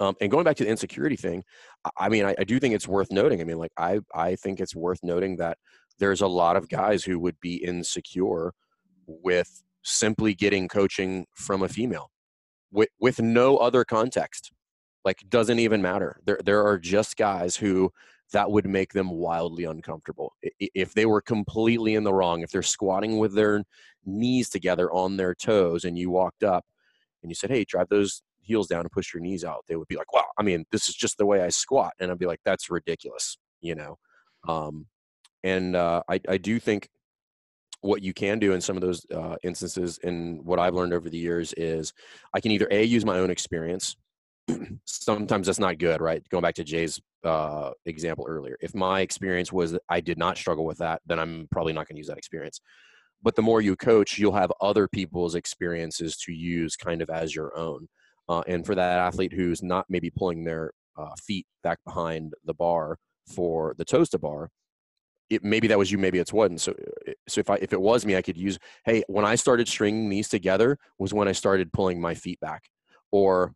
Um, 0.00 0.16
and 0.20 0.30
going 0.30 0.44
back 0.44 0.56
to 0.56 0.64
the 0.64 0.70
insecurity 0.70 1.16
thing, 1.16 1.44
I 1.96 2.08
mean, 2.08 2.24
I, 2.24 2.34
I 2.38 2.44
do 2.44 2.58
think 2.58 2.74
it's 2.74 2.88
worth 2.88 3.12
noting. 3.12 3.40
I 3.40 3.44
mean, 3.44 3.58
like 3.58 3.72
I 3.76 4.00
I 4.14 4.36
think 4.36 4.60
it's 4.60 4.74
worth 4.74 5.00
noting 5.02 5.36
that 5.36 5.58
there's 5.98 6.20
a 6.20 6.26
lot 6.26 6.56
of 6.56 6.68
guys 6.68 7.04
who 7.04 7.18
would 7.20 7.38
be 7.40 7.56
insecure 7.56 8.52
with 9.06 9.62
simply 9.82 10.34
getting 10.34 10.66
coaching 10.66 11.26
from 11.34 11.62
a 11.62 11.68
female 11.68 12.10
with 12.72 12.88
with 12.98 13.20
no 13.20 13.56
other 13.58 13.84
context 13.84 14.50
like 15.04 15.22
doesn't 15.28 15.58
even 15.58 15.82
matter 15.82 16.20
there 16.24 16.40
there 16.44 16.66
are 16.66 16.78
just 16.78 17.16
guys 17.16 17.54
who 17.56 17.90
that 18.32 18.50
would 18.50 18.66
make 18.66 18.94
them 18.94 19.10
wildly 19.10 19.64
uncomfortable 19.64 20.32
if 20.58 20.94
they 20.94 21.04
were 21.04 21.20
completely 21.20 21.94
in 21.94 22.02
the 22.02 22.12
wrong 22.12 22.40
if 22.40 22.50
they're 22.50 22.62
squatting 22.62 23.18
with 23.18 23.34
their 23.34 23.62
knees 24.06 24.48
together 24.48 24.90
on 24.90 25.16
their 25.16 25.34
toes 25.34 25.84
and 25.84 25.98
you 25.98 26.10
walked 26.10 26.42
up 26.42 26.64
and 27.22 27.30
you 27.30 27.34
said 27.34 27.50
hey 27.50 27.64
drive 27.64 27.88
those 27.90 28.22
heels 28.44 28.66
down 28.66 28.80
and 28.80 28.92
push 28.92 29.12
your 29.12 29.22
knees 29.22 29.44
out 29.44 29.64
they 29.68 29.76
would 29.76 29.88
be 29.88 29.96
like 29.96 30.12
wow 30.12 30.24
i 30.38 30.42
mean 30.42 30.64
this 30.70 30.88
is 30.88 30.94
just 30.94 31.18
the 31.18 31.26
way 31.26 31.42
i 31.42 31.48
squat 31.48 31.92
and 31.98 32.10
i'd 32.10 32.18
be 32.18 32.26
like 32.26 32.40
that's 32.44 32.70
ridiculous 32.70 33.36
you 33.64 33.74
know? 33.74 33.98
Um, 34.46 34.86
and 35.42 35.74
uh, 35.74 36.02
I, 36.08 36.20
I 36.28 36.36
do 36.36 36.60
think 36.60 36.88
what 37.80 38.02
you 38.02 38.14
can 38.14 38.38
do 38.38 38.52
in 38.52 38.60
some 38.60 38.76
of 38.76 38.82
those 38.82 39.04
uh, 39.12 39.36
instances 39.42 39.98
and 40.02 40.42
what 40.42 40.58
i've 40.58 40.74
learned 40.74 40.94
over 40.94 41.10
the 41.10 41.18
years 41.18 41.52
is 41.54 41.92
i 42.32 42.40
can 42.40 42.50
either 42.50 42.66
a 42.70 42.82
use 42.82 43.04
my 43.04 43.18
own 43.18 43.28
experience 43.28 43.96
sometimes 44.86 45.46
that's 45.46 45.58
not 45.58 45.76
good 45.76 46.00
right? 46.00 46.26
Going 46.30 46.40
back 46.40 46.54
to 46.54 46.64
jay's 46.64 46.98
uh, 47.24 47.72
example 47.84 48.24
earlier 48.26 48.56
if 48.62 48.74
my 48.74 49.00
experience 49.00 49.52
was 49.52 49.72
that 49.72 49.82
i 49.90 50.00
did 50.00 50.16
not 50.16 50.38
struggle 50.38 50.64
with 50.64 50.78
that 50.78 51.02
then 51.04 51.18
i'm 51.18 51.46
probably 51.50 51.74
not 51.74 51.86
going 51.86 51.96
to 51.96 52.00
use 52.00 52.08
that 52.08 52.18
experience. 52.18 52.60
But 53.22 53.36
the 53.36 53.42
more 53.42 53.60
you 53.60 53.76
coach 53.76 54.18
you'll 54.18 54.32
have 54.32 54.52
other 54.62 54.88
people's 54.88 55.34
experiences 55.34 56.16
to 56.24 56.32
use 56.32 56.76
kind 56.76 57.02
of 57.02 57.10
as 57.10 57.34
your 57.34 57.56
own 57.56 57.88
uh, 58.28 58.42
and 58.46 58.64
for 58.64 58.74
that 58.74 58.98
athlete 58.98 59.32
who's 59.32 59.62
not 59.62 59.86
maybe 59.88 60.10
pulling 60.10 60.44
their 60.44 60.72
uh, 60.96 61.14
feet 61.22 61.46
back 61.62 61.78
behind 61.84 62.34
the 62.44 62.54
bar 62.54 62.96
for 63.26 63.74
the 63.78 63.84
toes 63.84 64.08
to 64.10 64.18
bar 64.18 64.50
it, 65.30 65.42
maybe 65.42 65.68
that 65.68 65.78
was 65.78 65.90
you, 65.90 65.98
maybe 65.98 66.18
it's 66.18 66.32
wasn't. 66.32 66.60
So, 66.60 66.72
uh, 66.72 67.12
so 67.28 67.40
if 67.40 67.50
I 67.50 67.56
if 67.56 67.72
it 67.72 67.80
was 67.80 68.04
me, 68.04 68.16
I 68.16 68.22
could 68.22 68.36
use, 68.36 68.58
hey, 68.84 69.02
when 69.08 69.24
I 69.24 69.34
started 69.36 69.68
stringing 69.68 70.08
these 70.08 70.28
together 70.28 70.78
was 70.98 71.14
when 71.14 71.28
I 71.28 71.32
started 71.32 71.72
pulling 71.72 72.00
my 72.00 72.14
feet 72.14 72.40
back, 72.40 72.64
or 73.10 73.54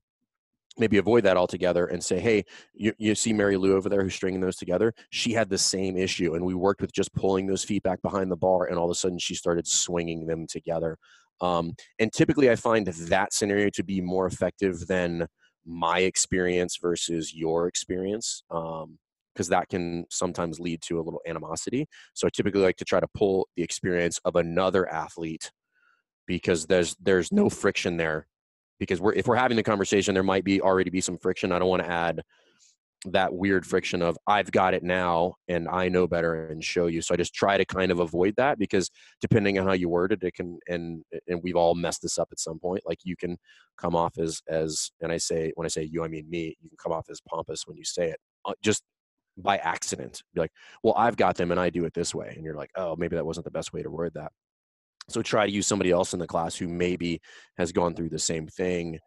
maybe 0.79 0.99
avoid 0.99 1.25
that 1.25 1.37
altogether 1.37 1.87
and 1.87 2.03
say, 2.03 2.21
hey, 2.21 2.45
you, 2.73 2.93
you 2.99 3.15
see 3.15 3.33
Mary 3.33 3.57
Lou 3.57 3.77
over 3.77 3.89
there 3.89 4.03
who's 4.03 4.15
stringing 4.15 4.41
those 4.41 4.57
together? 4.57 4.95
She 5.11 5.33
had 5.33 5.51
the 5.51 5.59
same 5.59 5.97
issue. 5.97 6.35
And 6.35 6.45
we 6.45 6.55
worked 6.55 6.81
with 6.81 6.93
just 6.93 7.13
pulling 7.15 7.47
those 7.47 7.65
feet 7.65 7.83
back 7.83 8.01
behind 8.01 8.31
the 8.31 8.37
bar. 8.37 8.67
And 8.67 8.79
all 8.79 8.85
of 8.85 8.91
a 8.91 8.95
sudden 8.95 9.19
she 9.19 9.35
started 9.35 9.67
swinging 9.67 10.27
them 10.27 10.47
together. 10.47 10.97
Um, 11.41 11.75
and 11.99 12.13
typically 12.13 12.51
I 12.51 12.57
find 12.57 12.87
that 12.87 13.33
scenario 13.33 13.71
to 13.71 13.85
be 13.85 14.01
more 14.01 14.27
effective 14.27 14.87
than 14.87 15.27
my 15.65 16.01
experience 16.01 16.79
versus 16.81 17.35
your 17.35 17.69
experience. 17.69 18.43
Um, 18.51 18.99
because 19.35 19.49
that 19.51 19.69
can 19.69 20.05
sometimes 20.11 20.59
lead 20.59 20.83
to 20.83 20.99
a 20.99 21.01
little 21.03 21.21
animosity. 21.25 21.87
So 22.13 22.27
I 22.27 22.31
typically 22.31 22.61
like 22.61 22.75
to 22.79 22.85
try 22.85 22.99
to 22.99 23.07
pull 23.15 23.47
the 23.55 23.63
experience 23.63 24.19
of 24.25 24.35
another 24.35 24.93
athlete 24.93 25.53
because 26.29 26.67
there's 26.67 26.97
there's 27.01 27.33
no 27.33 27.49
friction 27.49 27.97
there 27.97 28.27
because 28.81 29.01
we're 29.01 29.15
if 29.15 29.27
we're 29.27 29.37
having 29.37 29.57
the 29.57 29.63
conversation 29.63 30.15
there 30.15 30.23
might 30.23 30.45
be 30.45 30.61
already 30.61 30.91
be 30.91 31.01
some 31.01 31.17
friction 31.17 31.51
i 31.51 31.59
don't 31.59 31.69
want 31.69 31.83
to 31.83 31.91
add 31.91 32.23
that 33.05 33.33
weird 33.33 33.65
friction 33.65 34.03
of 34.03 34.19
i've 34.27 34.51
got 34.51 34.75
it 34.75 34.83
now 34.83 35.35
and 35.47 35.69
i 35.69 35.89
know 35.89 36.07
better 36.07 36.49
and 36.49 36.65
show 36.65 36.89
you. 36.89 37.01
So 37.01 37.15
i 37.15 37.17
just 37.17 37.33
try 37.33 37.57
to 37.57 37.65
kind 37.65 37.93
of 37.93 38.01
avoid 38.01 38.35
that 38.37 38.59
because 38.59 38.91
depending 39.21 39.59
on 39.59 39.67
how 39.67 39.73
you 39.73 39.89
word 39.89 40.13
it 40.13 40.23
it 40.23 40.35
can 40.35 40.59
and 40.69 41.05
and 41.29 41.41
we've 41.43 41.57
all 41.57 41.75
messed 41.75 42.03
this 42.03 42.19
up 42.19 42.29
at 42.33 42.41
some 42.41 42.59
point 42.59 42.83
like 42.87 42.99
you 43.05 43.17
can 43.17 43.37
come 43.77 43.95
off 43.95 44.19
as 44.19 44.41
as 44.49 44.91
and 45.01 45.13
i 45.13 45.17
say 45.17 45.53
when 45.55 45.65
i 45.65 45.69
say 45.69 45.85
you 45.85 46.03
i 46.05 46.09
mean 46.09 46.29
me 46.29 46.57
you 46.61 46.69
can 46.69 46.79
come 46.83 46.93
off 46.93 47.07
as 47.09 47.21
pompous 47.21 47.67
when 47.67 47.77
you 47.77 47.85
say 47.85 48.11
it 48.11 48.19
uh, 48.47 48.55
just 48.63 48.83
by 49.37 49.57
accident 49.59 50.23
be 50.35 50.41
like 50.41 50.51
well 50.83 50.95
i've 50.97 51.17
got 51.17 51.37
them 51.37 51.53
and 51.53 51.61
i 51.61 51.71
do 51.71 51.85
it 51.85 51.95
this 51.95 52.13
way 52.13 52.33
and 52.35 52.45
you're 52.45 52.57
like 52.57 52.71
oh 52.75 52.97
maybe 52.97 53.15
that 53.15 53.25
wasn't 53.25 53.45
the 53.45 53.51
best 53.51 53.73
way 53.73 53.83
to 53.83 53.91
word 53.91 54.13
that. 54.15 54.33
So 55.11 55.23
try 55.23 55.47
to 55.47 55.53
use 55.53 55.67
somebody 55.67 55.91
else 55.91 56.13
in 56.13 56.19
the 56.19 56.27
class 56.27 56.55
who 56.55 56.69
maybe 56.69 57.21
has 57.57 57.73
gone 57.73 57.95
through 57.95 58.11
the 58.11 58.19
same 58.19 58.47
thing 58.47 58.99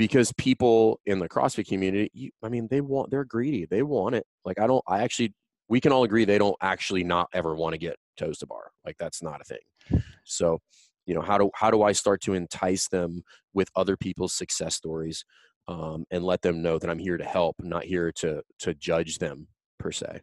because 0.00 0.32
people 0.38 0.98
in 1.04 1.18
the 1.18 1.28
CrossFit 1.28 1.68
community, 1.68 2.10
you, 2.14 2.30
I 2.42 2.48
mean, 2.48 2.68
they 2.70 2.80
want, 2.80 3.10
they're 3.10 3.22
greedy. 3.22 3.66
They 3.66 3.82
want 3.82 4.14
it. 4.14 4.24
Like, 4.46 4.58
I 4.58 4.66
don't, 4.66 4.82
I 4.88 5.02
actually, 5.02 5.34
we 5.68 5.78
can 5.78 5.92
all 5.92 6.04
agree 6.04 6.24
they 6.24 6.38
don't 6.38 6.56
actually 6.62 7.04
not 7.04 7.28
ever 7.34 7.54
want 7.54 7.74
to 7.74 7.78
get 7.78 7.96
toes 8.16 8.38
to 8.38 8.46
bar. 8.46 8.70
Like, 8.82 8.96
that's 8.98 9.22
not 9.22 9.42
a 9.42 9.44
thing. 9.44 10.02
So, 10.24 10.58
you 11.04 11.14
know, 11.14 11.20
how 11.20 11.36
do, 11.36 11.50
how 11.54 11.70
do 11.70 11.82
I 11.82 11.92
start 11.92 12.22
to 12.22 12.32
entice 12.32 12.88
them 12.88 13.22
with 13.52 13.68
other 13.76 13.94
people's 13.94 14.32
success 14.32 14.74
stories 14.74 15.22
um, 15.68 16.06
and 16.10 16.24
let 16.24 16.40
them 16.40 16.62
know 16.62 16.78
that 16.78 16.88
I'm 16.88 16.98
here 16.98 17.18
to 17.18 17.24
help, 17.24 17.56
not 17.60 17.84
here 17.84 18.10
to, 18.20 18.42
to 18.60 18.72
judge 18.72 19.18
them 19.18 19.48
per 19.78 19.92
se. 19.92 20.22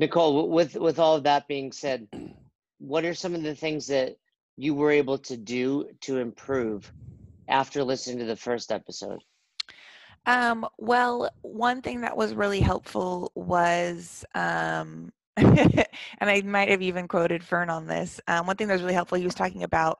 Nicole, 0.00 0.48
with 0.48 0.74
with 0.74 0.98
all 0.98 1.14
of 1.14 1.22
that 1.24 1.46
being 1.46 1.70
said, 1.70 2.08
what 2.78 3.04
are 3.04 3.14
some 3.14 3.36
of 3.36 3.44
the 3.44 3.54
things 3.54 3.86
that 3.86 4.16
you 4.58 4.74
were 4.74 4.90
able 4.90 5.16
to 5.16 5.36
do 5.36 5.88
to 6.00 6.18
improve 6.18 6.92
after 7.48 7.84
listening 7.84 8.18
to 8.18 8.24
the 8.24 8.36
first 8.36 8.72
episode? 8.72 9.22
Um, 10.26 10.66
well, 10.78 11.30
one 11.42 11.80
thing 11.80 12.00
that 12.02 12.16
was 12.16 12.34
really 12.34 12.60
helpful 12.60 13.30
was, 13.34 14.24
um, 14.34 15.10
and 15.36 15.86
I 16.20 16.42
might 16.42 16.68
have 16.68 16.82
even 16.82 17.06
quoted 17.06 17.42
Fern 17.42 17.70
on 17.70 17.86
this. 17.86 18.20
Um, 18.26 18.46
one 18.46 18.56
thing 18.56 18.66
that 18.66 18.74
was 18.74 18.82
really 18.82 18.94
helpful, 18.94 19.16
he 19.16 19.24
was 19.24 19.34
talking 19.34 19.62
about, 19.62 19.98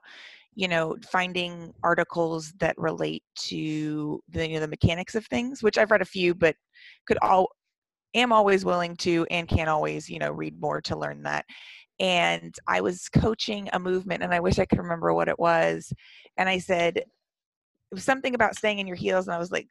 you 0.53 0.67
know, 0.67 0.97
finding 1.09 1.73
articles 1.81 2.51
that 2.59 2.77
relate 2.77 3.23
to 3.47 4.21
the, 4.27 4.47
you 4.47 4.55
know, 4.55 4.59
the 4.59 4.67
mechanics 4.67 5.15
of 5.15 5.25
things, 5.27 5.63
which 5.63 5.77
I've 5.77 5.89
read 5.89 6.01
a 6.01 6.05
few, 6.05 6.35
but 6.35 6.55
could 7.07 7.17
all 7.21 7.47
am 8.15 8.31
always 8.31 8.65
willing 8.65 8.95
to 8.97 9.25
and 9.29 9.47
can 9.47 9.67
always 9.67 10.09
you 10.09 10.19
know 10.19 10.31
read 10.31 10.59
more 10.59 10.81
to 10.81 10.97
learn 10.97 11.23
that 11.23 11.45
and 11.99 12.55
i 12.67 12.81
was 12.81 13.09
coaching 13.09 13.69
a 13.73 13.79
movement 13.79 14.23
and 14.23 14.33
i 14.33 14.39
wish 14.39 14.59
i 14.59 14.65
could 14.65 14.79
remember 14.79 15.13
what 15.13 15.27
it 15.27 15.39
was 15.39 15.91
and 16.37 16.47
i 16.47 16.57
said 16.57 16.97
it 16.97 17.05
was 17.91 18.03
something 18.03 18.35
about 18.35 18.55
staying 18.55 18.79
in 18.79 18.87
your 18.87 18.95
heels 18.95 19.27
and 19.27 19.35
i 19.35 19.39
was 19.39 19.51
like 19.51 19.67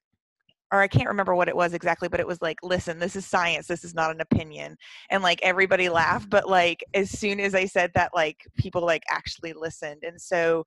or 0.73 0.81
I 0.81 0.89
can't 0.89 1.09
remember 1.09 1.35
what 1.35 1.49
it 1.49 1.57
was 1.57 1.73
exactly, 1.73 2.09
but 2.09 2.21
it 2.21 2.27
was 2.27 2.43
like, 2.43 2.59
listen, 2.63 2.99
this 2.99 3.17
is 3.17 3.27
science. 3.27 3.67
This 3.67 3.85
is 3.85 3.95
not 3.95 4.11
an 4.11 4.21
opinion. 4.21 4.77
And 5.11 5.23
like 5.23 5.41
everybody 5.43 5.89
laughed, 5.89 6.29
but 6.29 6.49
like 6.49 6.85
as 6.95 7.11
soon 7.11 7.41
as 7.41 7.55
I 7.55 7.65
said 7.65 7.91
that, 7.95 8.11
like 8.15 8.47
people 8.57 8.85
like 8.85 9.03
actually 9.11 9.55
listened. 9.55 10.05
And 10.05 10.21
so 10.21 10.67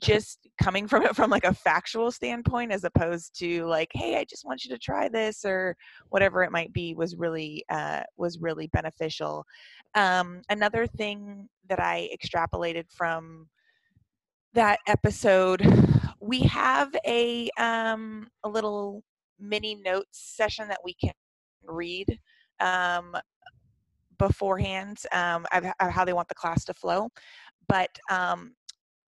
just 0.00 0.46
coming 0.62 0.86
from 0.86 1.02
it 1.02 1.14
from 1.16 1.30
like 1.30 1.44
a 1.44 1.54
factual 1.54 2.10
standpoint 2.10 2.72
as 2.72 2.84
opposed 2.84 3.36
to 3.38 3.64
like 3.66 3.90
hey 3.92 4.16
i 4.16 4.24
just 4.24 4.44
want 4.44 4.64
you 4.64 4.70
to 4.70 4.78
try 4.78 5.08
this 5.08 5.44
or 5.44 5.76
whatever 6.10 6.42
it 6.42 6.52
might 6.52 6.72
be 6.72 6.94
was 6.94 7.16
really 7.16 7.64
uh, 7.70 8.02
was 8.16 8.38
really 8.38 8.68
beneficial 8.68 9.44
um, 9.94 10.42
another 10.50 10.86
thing 10.86 11.48
that 11.68 11.80
i 11.80 12.08
extrapolated 12.14 12.84
from 12.90 13.48
that 14.54 14.78
episode 14.86 15.62
we 16.20 16.40
have 16.40 16.94
a 17.06 17.48
um, 17.58 18.28
a 18.44 18.48
little 18.48 19.02
mini 19.40 19.74
notes 19.76 20.34
session 20.36 20.68
that 20.68 20.80
we 20.84 20.94
can 20.94 21.12
read 21.64 22.18
um, 22.60 23.14
beforehand 24.18 24.98
um, 25.12 25.46
of, 25.52 25.64
of, 25.80 25.90
how 25.90 26.04
they 26.04 26.12
want 26.12 26.28
the 26.28 26.34
class 26.34 26.64
to 26.64 26.74
flow 26.74 27.08
but 27.68 27.90
um, 28.10 28.54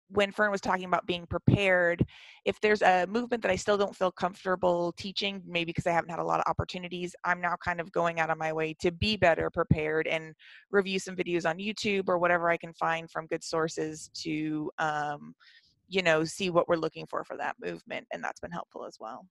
when 0.09 0.31
Fern 0.31 0.51
was 0.51 0.61
talking 0.61 0.85
about 0.85 1.07
being 1.07 1.27
prepared, 1.27 2.05
if 2.45 2.61
there's 2.61 2.83
a 2.83 3.07
movement 3.07 3.43
that 3.43 3.51
I 3.51 3.57
still 3.57 3.77
don't 3.77 3.95
feel 3.95 4.13
comfortable 4.13 4.93
teaching, 4.97 5.43
maybe 5.47 5.67
because 5.67 5.87
I 5.87 5.93
haven't 5.93 6.11
had 6.11 6.21
a 6.21 6.25
lot 6.25 6.39
of 6.39 6.47
opportunities, 6.47 7.15
I'm 7.25 7.41
now 7.41 7.57
kind 7.65 7.81
of 7.81 7.91
going 7.93 8.21
out 8.21 8.31
of 8.31 8.39
my 8.39 8.53
way 8.53 8.75
to 8.81 8.93
be 8.93 9.17
better 9.17 9.51
prepared 9.51 10.07
and 10.07 10.35
review 10.71 10.99
some 10.99 11.17
videos 11.17 11.49
on 11.49 11.59
YouTube 11.59 12.09
or 12.09 12.19
whatever 12.19 12.49
I 12.51 12.57
can 12.57 12.73
find 12.75 13.11
from 13.11 13.27
good 13.27 13.43
sources 13.43 14.11
to, 14.23 14.71
um, 14.79 15.35
you 15.89 16.03
know, 16.03 16.25
see 16.25 16.51
what 16.51 16.69
we're 16.69 16.77
looking 16.77 17.07
for 17.07 17.25
for 17.25 17.37
that 17.37 17.57
movement. 17.61 18.07
And 18.13 18.23
that's 18.23 18.41
been 18.41 18.53
helpful 18.53 18.85
as 18.85 18.97
well. 19.01 19.27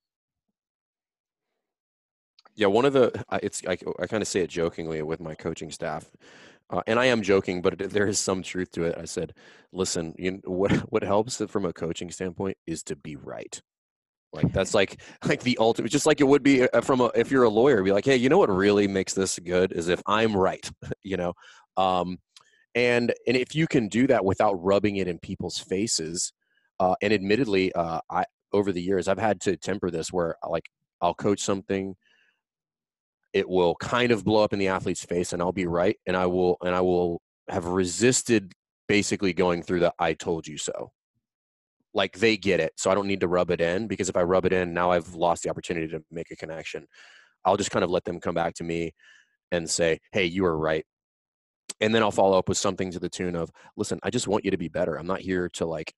Yeah, 2.55 2.67
one 2.67 2.85
of 2.85 2.93
the 2.93 3.23
it's 3.43 3.61
I, 3.67 3.77
I 3.99 4.07
kind 4.07 4.21
of 4.21 4.27
say 4.27 4.41
it 4.41 4.49
jokingly 4.49 5.01
with 5.01 5.19
my 5.19 5.35
coaching 5.35 5.71
staff 5.71 6.09
uh, 6.69 6.81
and 6.87 6.99
I 6.99 7.05
am 7.05 7.21
joking, 7.21 7.61
but 7.61 7.79
it, 7.81 7.91
there 7.91 8.07
is 8.07 8.19
some 8.19 8.41
truth 8.41 8.71
to 8.71 8.83
it. 8.83 8.95
I 8.97 9.05
said, 9.05 9.33
"Listen, 9.71 10.15
you 10.17 10.31
know, 10.31 10.39
what 10.45 10.71
what 10.91 11.03
helps 11.03 11.41
from 11.47 11.65
a 11.65 11.73
coaching 11.73 12.11
standpoint 12.11 12.57
is 12.65 12.83
to 12.83 12.95
be 12.95 13.15
right. 13.15 13.61
Like 14.33 14.51
that's 14.53 14.73
like 14.75 15.01
like 15.25 15.41
the 15.43 15.57
ultimate, 15.59 15.89
just 15.91 16.05
like 16.05 16.21
it 16.21 16.25
would 16.27 16.43
be 16.43 16.67
uh, 16.69 16.81
from 16.81 17.01
a, 17.01 17.11
if 17.15 17.31
you're 17.31 17.43
a 17.43 17.49
lawyer, 17.49 17.83
be 17.83 17.91
like, 17.91 18.05
hey, 18.05 18.17
you 18.17 18.29
know 18.29 18.37
what 18.39 18.49
really 18.49 18.87
makes 18.87 19.13
this 19.13 19.39
good 19.39 19.71
is 19.73 19.89
if 19.89 20.01
I'm 20.07 20.35
right, 20.35 20.69
you 21.03 21.17
know, 21.17 21.33
um, 21.77 22.19
and 22.75 23.13
and 23.27 23.37
if 23.37 23.55
you 23.55 23.67
can 23.67 23.87
do 23.89 24.07
that 24.07 24.25
without 24.25 24.53
rubbing 24.63 24.97
it 24.97 25.07
in 25.07 25.19
people's 25.19 25.59
faces, 25.59 26.33
uh, 26.79 26.95
and 27.01 27.13
admittedly, 27.13 27.73
uh, 27.73 27.99
I 28.09 28.25
over 28.53 28.71
the 28.71 28.81
years 28.81 29.07
I've 29.07 29.19
had 29.19 29.41
to 29.41 29.57
temper 29.57 29.91
this 29.91 30.11
where 30.13 30.35
like 30.49 30.65
I'll 31.01 31.13
coach 31.15 31.41
something 31.41 31.95
it 33.35 33.49
will 33.49 33.75
kind 33.75 34.13
of 34.13 34.23
blow 34.23 34.43
up 34.45 34.53
in 34.53 34.59
the 34.59 34.69
athlete's 34.69 35.03
face 35.03 35.33
and 35.33 35.41
I'll 35.41 35.51
be 35.51 35.67
right 35.67 35.99
and 36.07 36.15
I 36.15 36.25
will 36.25 36.57
and 36.63 36.73
I 36.73 36.79
will 36.79 37.21
have 37.49 37.65
resisted 37.65 38.53
basically 38.87 39.33
going 39.33 39.61
through 39.61 39.81
the 39.81 39.93
I 39.99 40.13
told 40.13 40.47
you 40.47 40.57
so. 40.57 40.91
Like 41.93 42.17
they 42.17 42.37
get 42.37 42.61
it. 42.61 42.71
So 42.77 42.89
I 42.89 42.95
don't 42.95 43.07
need 43.07 43.19
to 43.19 43.27
rub 43.27 43.51
it 43.51 43.59
in 43.59 43.87
because 43.87 44.07
if 44.07 44.15
I 44.15 44.23
rub 44.23 44.45
it 44.45 44.53
in, 44.53 44.73
now 44.73 44.89
I've 44.91 45.13
lost 45.15 45.43
the 45.43 45.49
opportunity 45.49 45.87
to 45.89 46.01
make 46.09 46.31
a 46.31 46.35
connection. 46.37 46.87
I'll 47.43 47.57
just 47.57 47.71
kind 47.71 47.83
of 47.83 47.91
let 47.91 48.05
them 48.05 48.21
come 48.21 48.35
back 48.35 48.53
to 48.55 48.63
me 48.63 48.93
and 49.51 49.69
say, 49.69 49.99
"Hey, 50.13 50.25
you 50.25 50.43
were 50.43 50.57
right." 50.57 50.85
And 51.81 51.93
then 51.93 52.03
I'll 52.03 52.11
follow 52.11 52.39
up 52.39 52.47
with 52.47 52.57
something 52.57 52.89
to 52.91 52.99
the 52.99 53.09
tune 53.09 53.35
of, 53.35 53.51
"Listen, 53.75 53.99
I 54.01 54.11
just 54.11 54.29
want 54.29 54.45
you 54.45 54.51
to 54.51 54.57
be 54.57 54.69
better. 54.69 54.95
I'm 54.95 55.07
not 55.07 55.19
here 55.21 55.49
to 55.49 55.65
like 55.65 55.93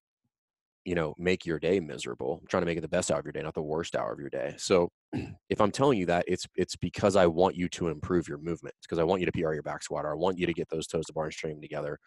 you 0.87 0.95
know 0.95 1.13
make 1.17 1.45
your 1.45 1.59
day 1.59 1.81
miserable 1.81 2.39
i'm 2.39 2.47
trying 2.47 2.61
to 2.61 2.65
make 2.65 2.77
it 2.77 2.81
the 2.81 2.87
best 2.87 3.11
hour 3.11 3.19
of 3.19 3.25
your 3.25 3.33
day 3.33 3.41
not 3.41 3.53
the 3.53 3.61
worst 3.61 3.93
hour 3.93 4.13
of 4.13 4.19
your 4.21 4.29
day. 4.29 4.55
So 4.57 4.89
if 5.49 5.59
i'm 5.59 5.69
telling 5.69 5.99
you 5.99 6.05
that 6.05 6.23
it's 6.29 6.45
it's 6.55 6.77
because 6.77 7.17
i 7.17 7.27
want 7.27 7.57
you 7.57 7.67
to 7.69 7.89
improve 7.89 8.29
your 8.29 8.37
movement. 8.37 8.73
Because 8.81 8.97
i 8.97 9.03
want 9.03 9.19
you 9.19 9.25
to 9.25 9.31
pr 9.33 9.53
your 9.53 9.63
back 9.63 9.83
squat 9.83 10.05
or 10.05 10.11
i 10.11 10.15
want 10.15 10.39
you 10.39 10.45
to 10.45 10.53
get 10.53 10.69
those 10.69 10.87
toes 10.87 11.05
to 11.07 11.13
bar 11.13 11.25
and 11.25 11.33
string 11.33 11.61
together. 11.61 11.99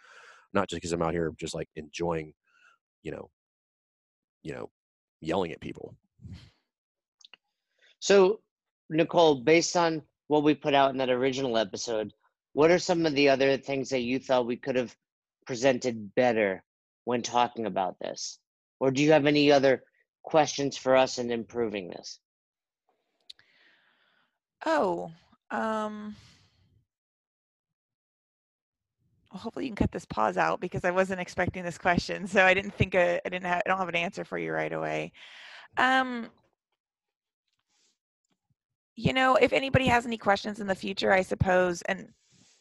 Not 0.54 0.70
just 0.70 0.80
because 0.80 0.92
i'm 0.92 1.02
out 1.02 1.12
here 1.12 1.30
just 1.38 1.54
like 1.54 1.68
enjoying 1.76 2.32
you 3.02 3.12
know 3.12 3.28
you 4.42 4.54
know 4.54 4.70
yelling 5.20 5.52
at 5.52 5.60
people. 5.60 5.94
So 7.98 8.40
nicole 8.88 9.42
based 9.42 9.76
on 9.76 10.00
what 10.28 10.42
we 10.42 10.54
put 10.54 10.72
out 10.72 10.90
in 10.90 10.96
that 10.96 11.10
original 11.10 11.58
episode 11.58 12.14
what 12.54 12.70
are 12.70 12.78
some 12.78 13.04
of 13.04 13.14
the 13.14 13.28
other 13.28 13.58
things 13.58 13.90
that 13.90 14.00
you 14.00 14.18
thought 14.18 14.46
we 14.46 14.56
could 14.56 14.76
have 14.76 14.96
presented 15.46 16.14
better 16.14 16.64
when 17.04 17.20
talking 17.20 17.66
about 17.66 17.98
this 18.00 18.38
or 18.80 18.90
do 18.90 19.02
you 19.02 19.12
have 19.12 19.26
any 19.26 19.52
other 19.52 19.82
questions 20.22 20.76
for 20.76 20.96
us 20.96 21.18
in 21.18 21.30
improving 21.30 21.88
this? 21.88 22.18
Oh, 24.66 25.10
um, 25.50 26.16
well, 29.30 29.40
hopefully 29.40 29.66
you 29.66 29.70
can 29.70 29.76
cut 29.76 29.92
this 29.92 30.04
pause 30.04 30.36
out 30.36 30.60
because 30.60 30.84
I 30.84 30.90
wasn't 30.90 31.20
expecting 31.20 31.62
this 31.62 31.78
question, 31.78 32.26
so 32.26 32.44
I 32.44 32.52
didn't 32.52 32.74
think 32.74 32.94
a, 32.94 33.20
I 33.24 33.28
didn't 33.28 33.46
have, 33.46 33.62
I 33.64 33.68
don't 33.68 33.78
have 33.78 33.88
an 33.88 33.94
answer 33.94 34.24
for 34.24 34.38
you 34.38 34.52
right 34.52 34.72
away. 34.72 35.12
Um, 35.76 36.28
you 38.96 39.12
know, 39.12 39.36
if 39.36 39.52
anybody 39.52 39.86
has 39.86 40.04
any 40.04 40.18
questions 40.18 40.60
in 40.60 40.66
the 40.66 40.74
future, 40.74 41.12
I 41.12 41.22
suppose, 41.22 41.80
and 41.82 42.08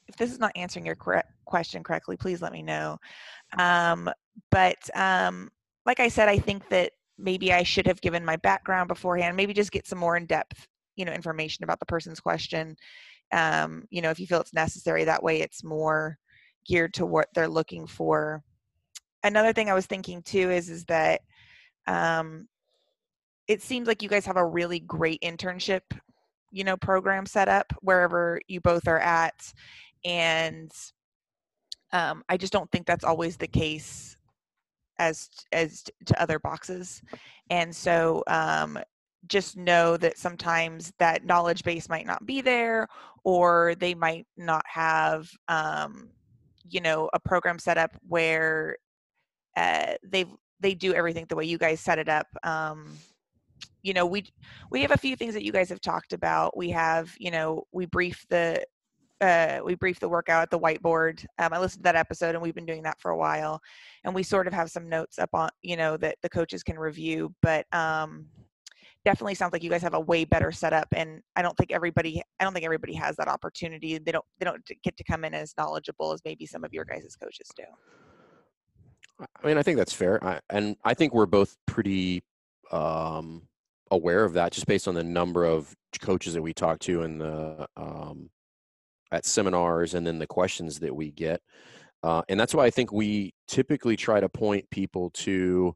if 0.07 0.15
this 0.15 0.31
is 0.31 0.39
not 0.39 0.51
answering 0.55 0.85
your 0.85 0.95
correct 0.95 1.31
question 1.45 1.83
correctly, 1.83 2.15
please 2.15 2.41
let 2.41 2.53
me 2.53 2.61
know. 2.61 2.97
Um, 3.57 4.09
but 4.51 4.77
um, 4.95 5.51
like 5.85 5.99
I 5.99 6.07
said, 6.07 6.29
I 6.29 6.37
think 6.37 6.67
that 6.69 6.91
maybe 7.17 7.53
I 7.53 7.63
should 7.63 7.87
have 7.87 8.01
given 8.01 8.23
my 8.23 8.37
background 8.37 8.87
beforehand. 8.87 9.35
Maybe 9.35 9.53
just 9.53 9.71
get 9.71 9.87
some 9.87 9.99
more 9.99 10.17
in 10.17 10.25
depth, 10.25 10.67
you 10.95 11.05
know, 11.05 11.11
information 11.11 11.63
about 11.63 11.79
the 11.79 11.85
person's 11.85 12.19
question. 12.19 12.75
Um, 13.31 13.85
you 13.89 14.01
know, 14.01 14.09
if 14.09 14.19
you 14.19 14.27
feel 14.27 14.41
it's 14.41 14.53
necessary, 14.53 15.03
that 15.03 15.23
way 15.23 15.41
it's 15.41 15.63
more 15.63 16.17
geared 16.65 16.93
to 16.95 17.05
what 17.05 17.27
they're 17.33 17.47
looking 17.47 17.85
for. 17.87 18.43
Another 19.23 19.53
thing 19.53 19.69
I 19.69 19.73
was 19.73 19.85
thinking 19.85 20.21
too 20.23 20.49
is 20.49 20.69
is 20.69 20.85
that 20.85 21.21
um, 21.87 22.47
it 23.47 23.61
seems 23.61 23.87
like 23.87 24.01
you 24.01 24.09
guys 24.09 24.25
have 24.25 24.37
a 24.37 24.45
really 24.45 24.79
great 24.79 25.21
internship, 25.21 25.81
you 26.51 26.63
know, 26.63 26.77
program 26.77 27.25
set 27.25 27.49
up 27.49 27.73
wherever 27.81 28.39
you 28.47 28.61
both 28.61 28.87
are 28.87 28.99
at, 28.99 29.35
and 30.05 30.71
um, 31.91 32.23
I 32.29 32.37
just 32.37 32.53
don't 32.53 32.71
think 32.71 32.85
that's 32.85 33.03
always 33.03 33.37
the 33.37 33.47
case 33.47 34.15
as 34.99 35.29
as 35.51 35.83
to 36.05 36.21
other 36.21 36.39
boxes 36.39 37.01
and 37.49 37.75
so 37.75 38.23
um, 38.27 38.77
just 39.27 39.57
know 39.57 39.97
that 39.97 40.17
sometimes 40.17 40.93
that 40.99 41.25
knowledge 41.25 41.63
base 41.63 41.89
might 41.89 42.05
not 42.05 42.25
be 42.25 42.41
there 42.41 42.87
or 43.23 43.75
they 43.79 43.93
might 43.93 44.27
not 44.37 44.63
have 44.65 45.29
um, 45.47 46.09
you 46.69 46.81
know 46.81 47.09
a 47.13 47.19
program 47.19 47.57
set 47.57 47.77
up 47.77 47.91
where 48.07 48.77
uh, 49.57 49.93
they 50.03 50.25
they 50.59 50.73
do 50.73 50.93
everything 50.93 51.25
the 51.27 51.35
way 51.35 51.45
you 51.45 51.57
guys 51.57 51.79
set 51.79 51.99
it 51.99 52.09
up 52.09 52.27
um, 52.43 52.97
you 53.81 53.93
know 53.93 54.05
we 54.05 54.25
we 54.69 54.81
have 54.81 54.91
a 54.91 54.97
few 54.97 55.15
things 55.15 55.33
that 55.33 55.43
you 55.43 55.51
guys 55.51 55.69
have 55.69 55.81
talked 55.81 56.13
about. 56.13 56.55
We 56.57 56.69
have 56.71 57.13
you 57.17 57.31
know 57.31 57.63
we 57.71 57.85
brief 57.85 58.25
the 58.29 58.63
uh, 59.21 59.59
we 59.63 59.75
brief 59.75 59.99
the 59.99 60.09
workout 60.09 60.41
at 60.41 60.49
the 60.49 60.59
whiteboard. 60.59 61.25
Um, 61.37 61.53
I 61.53 61.59
listened 61.59 61.83
to 61.83 61.83
that 61.83 61.95
episode, 61.95 62.35
and 62.35 62.41
we've 62.41 62.55
been 62.55 62.65
doing 62.65 62.83
that 62.83 62.99
for 62.99 63.11
a 63.11 63.17
while. 63.17 63.61
And 64.03 64.15
we 64.15 64.23
sort 64.23 64.47
of 64.47 64.53
have 64.53 64.69
some 64.69 64.87
notes 64.87 65.19
up 65.19 65.29
on, 65.33 65.49
you 65.61 65.77
know, 65.77 65.97
that 65.97 66.17
the 66.21 66.29
coaches 66.29 66.63
can 66.63 66.77
review. 66.77 67.33
But 67.41 67.65
um, 67.73 68.27
definitely 69.05 69.35
sounds 69.35 69.53
like 69.53 69.63
you 69.63 69.69
guys 69.69 69.81
have 69.81 69.93
a 69.93 69.99
way 69.99 70.25
better 70.25 70.51
setup. 70.51 70.87
And 70.93 71.21
I 71.35 71.41
don't 71.41 71.57
think 71.57 71.71
everybody, 71.71 72.21
I 72.39 72.43
don't 72.43 72.53
think 72.53 72.65
everybody 72.65 72.93
has 72.93 73.15
that 73.17 73.27
opportunity. 73.27 73.97
They 73.97 74.11
don't, 74.11 74.25
they 74.39 74.45
don't 74.45 74.61
get 74.83 74.95
to 74.97 75.03
come 75.03 75.25
in 75.25 75.33
as 75.33 75.53
knowledgeable 75.57 76.13
as 76.13 76.21
maybe 76.25 76.45
some 76.45 76.63
of 76.63 76.73
your 76.73 76.85
guys' 76.85 77.15
coaches 77.21 77.49
do. 77.55 77.63
I 79.21 79.47
mean, 79.47 79.57
I 79.57 79.63
think 79.63 79.77
that's 79.77 79.91
fair, 79.91 80.23
I, 80.23 80.39
and 80.49 80.77
I 80.85 80.93
think 80.93 81.13
we're 81.13 81.25
both 81.25 81.57
pretty 81.65 82.23
um, 82.71 83.49
aware 83.91 84.23
of 84.23 84.31
that, 84.33 84.53
just 84.53 84.65
based 84.65 84.87
on 84.87 84.95
the 84.95 85.03
number 85.03 85.43
of 85.43 85.75
coaches 85.99 86.35
that 86.35 86.41
we 86.41 86.53
talk 86.53 86.79
to 86.79 87.01
and 87.01 87.19
the 87.19 87.67
um, 87.75 88.29
at 89.11 89.25
seminars 89.25 89.93
and 89.93 90.05
then 90.05 90.19
the 90.19 90.27
questions 90.27 90.79
that 90.79 90.95
we 90.95 91.11
get. 91.11 91.41
Uh, 92.03 92.21
and 92.29 92.39
that's 92.39 92.53
why 92.53 92.65
I 92.65 92.69
think 92.69 92.91
we 92.91 93.33
typically 93.47 93.95
try 93.95 94.19
to 94.19 94.29
point 94.29 94.69
people 94.69 95.09
to 95.11 95.75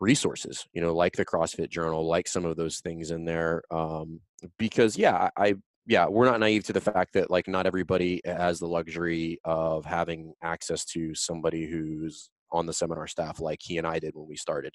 resources, 0.00 0.66
you 0.72 0.80
know, 0.80 0.94
like 0.94 1.16
the 1.16 1.24
CrossFit 1.24 1.70
Journal, 1.70 2.06
like 2.06 2.28
some 2.28 2.44
of 2.44 2.56
those 2.56 2.78
things 2.80 3.10
in 3.10 3.24
there. 3.24 3.62
Um, 3.70 4.20
because, 4.58 4.96
yeah, 4.96 5.30
I, 5.36 5.54
yeah, 5.86 6.06
we're 6.06 6.26
not 6.26 6.40
naive 6.40 6.64
to 6.64 6.72
the 6.72 6.80
fact 6.80 7.14
that 7.14 7.30
like 7.30 7.48
not 7.48 7.66
everybody 7.66 8.20
has 8.24 8.58
the 8.58 8.68
luxury 8.68 9.38
of 9.44 9.84
having 9.84 10.34
access 10.42 10.84
to 10.86 11.14
somebody 11.14 11.66
who's 11.66 12.30
on 12.52 12.66
the 12.66 12.72
seminar 12.72 13.06
staff 13.06 13.40
like 13.40 13.58
he 13.62 13.78
and 13.78 13.86
I 13.86 13.98
did 13.98 14.14
when 14.14 14.28
we 14.28 14.36
started. 14.36 14.74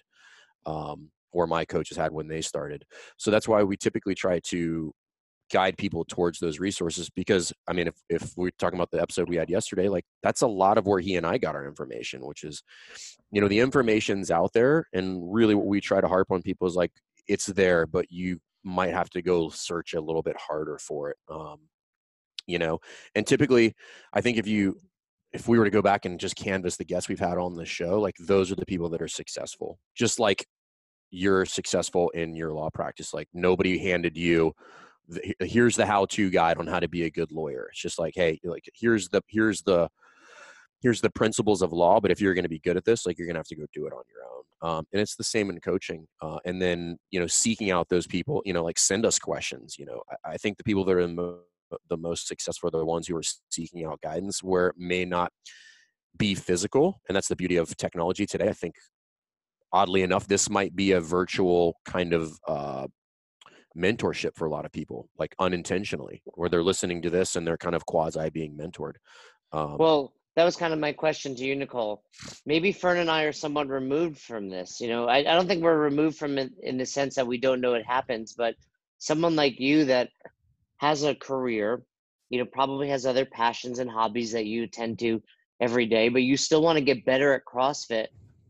Um, 0.65 1.09
or 1.31 1.47
my 1.47 1.63
coaches 1.65 1.97
had 1.97 2.11
when 2.11 2.27
they 2.27 2.41
started. 2.41 2.83
So 3.17 3.31
that's 3.31 3.47
why 3.47 3.63
we 3.63 3.77
typically 3.77 4.15
try 4.15 4.39
to 4.45 4.93
guide 5.51 5.77
people 5.77 6.05
towards 6.05 6.39
those 6.39 6.59
resources 6.59 7.09
because 7.09 7.51
i 7.67 7.73
mean 7.73 7.87
if, 7.87 7.95
if 8.09 8.33
we're 8.37 8.51
talking 8.59 8.77
about 8.77 8.91
the 8.91 9.01
episode 9.01 9.27
we 9.27 9.35
had 9.35 9.49
yesterday 9.49 9.87
like 9.87 10.05
that's 10.23 10.41
a 10.41 10.47
lot 10.47 10.77
of 10.77 10.85
where 10.85 10.99
he 10.99 11.15
and 11.15 11.25
i 11.25 11.37
got 11.37 11.55
our 11.55 11.67
information 11.67 12.25
which 12.25 12.43
is 12.43 12.63
you 13.31 13.41
know 13.41 13.47
the 13.47 13.59
information's 13.59 14.31
out 14.31 14.51
there 14.53 14.85
and 14.93 15.21
really 15.33 15.55
what 15.55 15.65
we 15.65 15.81
try 15.81 15.99
to 15.99 16.07
harp 16.07 16.31
on 16.31 16.41
people 16.41 16.67
is 16.67 16.75
like 16.75 16.91
it's 17.27 17.47
there 17.47 17.85
but 17.85 18.05
you 18.09 18.39
might 18.63 18.93
have 18.93 19.09
to 19.09 19.21
go 19.21 19.49
search 19.49 19.93
a 19.93 20.01
little 20.01 20.21
bit 20.21 20.35
harder 20.37 20.77
for 20.77 21.09
it 21.09 21.17
um, 21.29 21.59
you 22.45 22.59
know? 22.59 22.79
And 23.15 23.25
typically 23.25 23.73
i 24.13 24.21
think 24.21 24.37
if 24.37 24.47
you 24.47 24.77
if 25.31 25.47
we 25.47 25.59
were 25.59 25.65
to 25.65 25.71
go 25.71 25.81
back 25.81 26.05
and 26.05 26.19
just 26.19 26.35
canvas 26.35 26.77
the 26.77 26.85
guests 26.85 27.07
we've 27.07 27.19
had 27.19 27.37
on 27.37 27.55
the 27.55 27.65
show 27.65 27.99
like 27.99 28.15
those 28.19 28.51
are 28.51 28.55
the 28.55 28.65
people 28.65 28.89
that 28.89 29.01
are 29.01 29.07
successful 29.07 29.79
just 29.95 30.19
like 30.19 30.45
you're 31.11 31.45
successful 31.45 32.09
in 32.11 32.35
your 32.35 32.53
law 32.53 32.69
practice 32.69 33.13
like 33.13 33.27
nobody 33.33 33.77
handed 33.77 34.17
you 34.17 34.53
here's 35.39 35.75
the 35.75 35.85
how-to 35.85 36.29
guide 36.29 36.57
on 36.57 36.67
how 36.67 36.79
to 36.79 36.87
be 36.87 37.03
a 37.03 37.09
good 37.09 37.31
lawyer. 37.31 37.67
It's 37.71 37.81
just 37.81 37.99
like 37.99 38.13
hey 38.15 38.39
like 38.43 38.69
here's 38.73 39.09
the 39.09 39.21
here's 39.27 39.61
the 39.61 39.89
here's 40.81 41.01
the 41.01 41.09
principles 41.09 41.61
of 41.61 41.73
law 41.73 41.99
but 41.99 42.09
if 42.09 42.21
you're 42.21 42.33
going 42.33 42.43
to 42.43 42.49
be 42.49 42.59
good 42.59 42.77
at 42.77 42.85
this 42.85 43.05
like 43.05 43.17
you're 43.17 43.27
going 43.27 43.35
to 43.35 43.39
have 43.39 43.47
to 43.47 43.55
go 43.55 43.65
do 43.73 43.85
it 43.85 43.93
on 43.93 44.03
your 44.09 44.23
own. 44.25 44.43
Um, 44.61 44.85
and 44.91 45.01
it's 45.01 45.15
the 45.15 45.23
same 45.23 45.49
in 45.49 45.59
coaching 45.59 46.05
uh, 46.21 46.39
and 46.45 46.61
then 46.61 46.97
you 47.11 47.19
know 47.19 47.27
seeking 47.27 47.71
out 47.71 47.89
those 47.89 48.07
people 48.07 48.41
you 48.45 48.53
know 48.53 48.63
like 48.63 48.79
send 48.79 49.05
us 49.05 49.19
questions 49.19 49.77
you 49.77 49.85
know. 49.85 50.01
I, 50.09 50.33
I 50.33 50.37
think 50.37 50.57
the 50.57 50.63
people 50.63 50.85
that 50.85 50.95
are 50.95 51.07
the, 51.07 51.13
mo- 51.13 51.39
the 51.89 51.97
most 51.97 52.27
successful 52.27 52.67
are 52.67 52.71
the 52.71 52.85
ones 52.85 53.07
who 53.07 53.15
are 53.15 53.23
seeking 53.49 53.85
out 53.85 54.01
guidance 54.01 54.43
where 54.43 54.67
it 54.67 54.75
may 54.77 55.05
not 55.05 55.31
be 56.17 56.35
physical 56.35 57.01
and 57.07 57.15
that's 57.15 57.27
the 57.27 57.35
beauty 57.35 57.57
of 57.57 57.75
technology 57.77 58.25
today. 58.25 58.49
I 58.49 58.53
think 58.53 58.75
oddly 59.71 60.01
enough 60.01 60.27
this 60.27 60.49
might 60.49 60.75
be 60.75 60.91
a 60.93 61.01
virtual 61.01 61.75
kind 61.85 62.13
of 62.13 62.33
uh, 62.47 62.87
mentorship 63.79 64.35
for 64.35 64.45
a 64.45 64.49
lot 64.49 64.65
of 64.65 64.71
people, 64.71 65.09
like 65.17 65.35
unintentionally, 65.39 66.21
where 66.25 66.49
they're 66.49 66.63
listening 66.63 67.01
to 67.01 67.09
this 67.09 67.35
and 67.35 67.47
they're 67.47 67.57
kind 67.57 67.75
of 67.75 67.85
quasi 67.85 68.29
being 68.29 68.57
mentored. 68.57 68.93
Um, 69.51 69.77
well, 69.77 70.13
that 70.35 70.45
was 70.45 70.55
kind 70.55 70.73
of 70.73 70.79
my 70.79 70.93
question 70.93 71.35
to 71.35 71.43
you, 71.43 71.55
Nicole. 71.55 72.03
Maybe 72.45 72.71
Fern 72.71 72.97
and 72.97 73.09
I 73.09 73.23
are 73.23 73.33
somewhat 73.33 73.67
removed 73.67 74.19
from 74.19 74.49
this. 74.49 74.79
You 74.79 74.87
know, 74.87 75.07
I, 75.07 75.17
I 75.17 75.23
don't 75.35 75.47
think 75.47 75.63
we're 75.63 75.77
removed 75.77 76.17
from 76.17 76.37
it 76.37 76.51
in 76.61 76.77
the 76.77 76.85
sense 76.85 77.15
that 77.15 77.27
we 77.27 77.37
don't 77.37 77.61
know 77.61 77.73
it 77.73 77.85
happens, 77.85 78.33
but 78.37 78.55
someone 78.99 79.35
like 79.35 79.59
you 79.59 79.85
that 79.85 80.09
has 80.77 81.03
a 81.03 81.15
career, 81.15 81.81
you 82.29 82.39
know, 82.39 82.45
probably 82.45 82.89
has 82.89 83.05
other 83.05 83.25
passions 83.25 83.79
and 83.79 83.89
hobbies 83.89 84.31
that 84.31 84.45
you 84.45 84.67
tend 84.67 84.99
to 84.99 85.21
every 85.59 85.85
day, 85.85 86.09
but 86.09 86.21
you 86.21 86.37
still 86.37 86.61
want 86.61 86.77
to 86.77 86.83
get 86.83 87.05
better 87.05 87.33
at 87.33 87.45
CrossFit. 87.45 88.07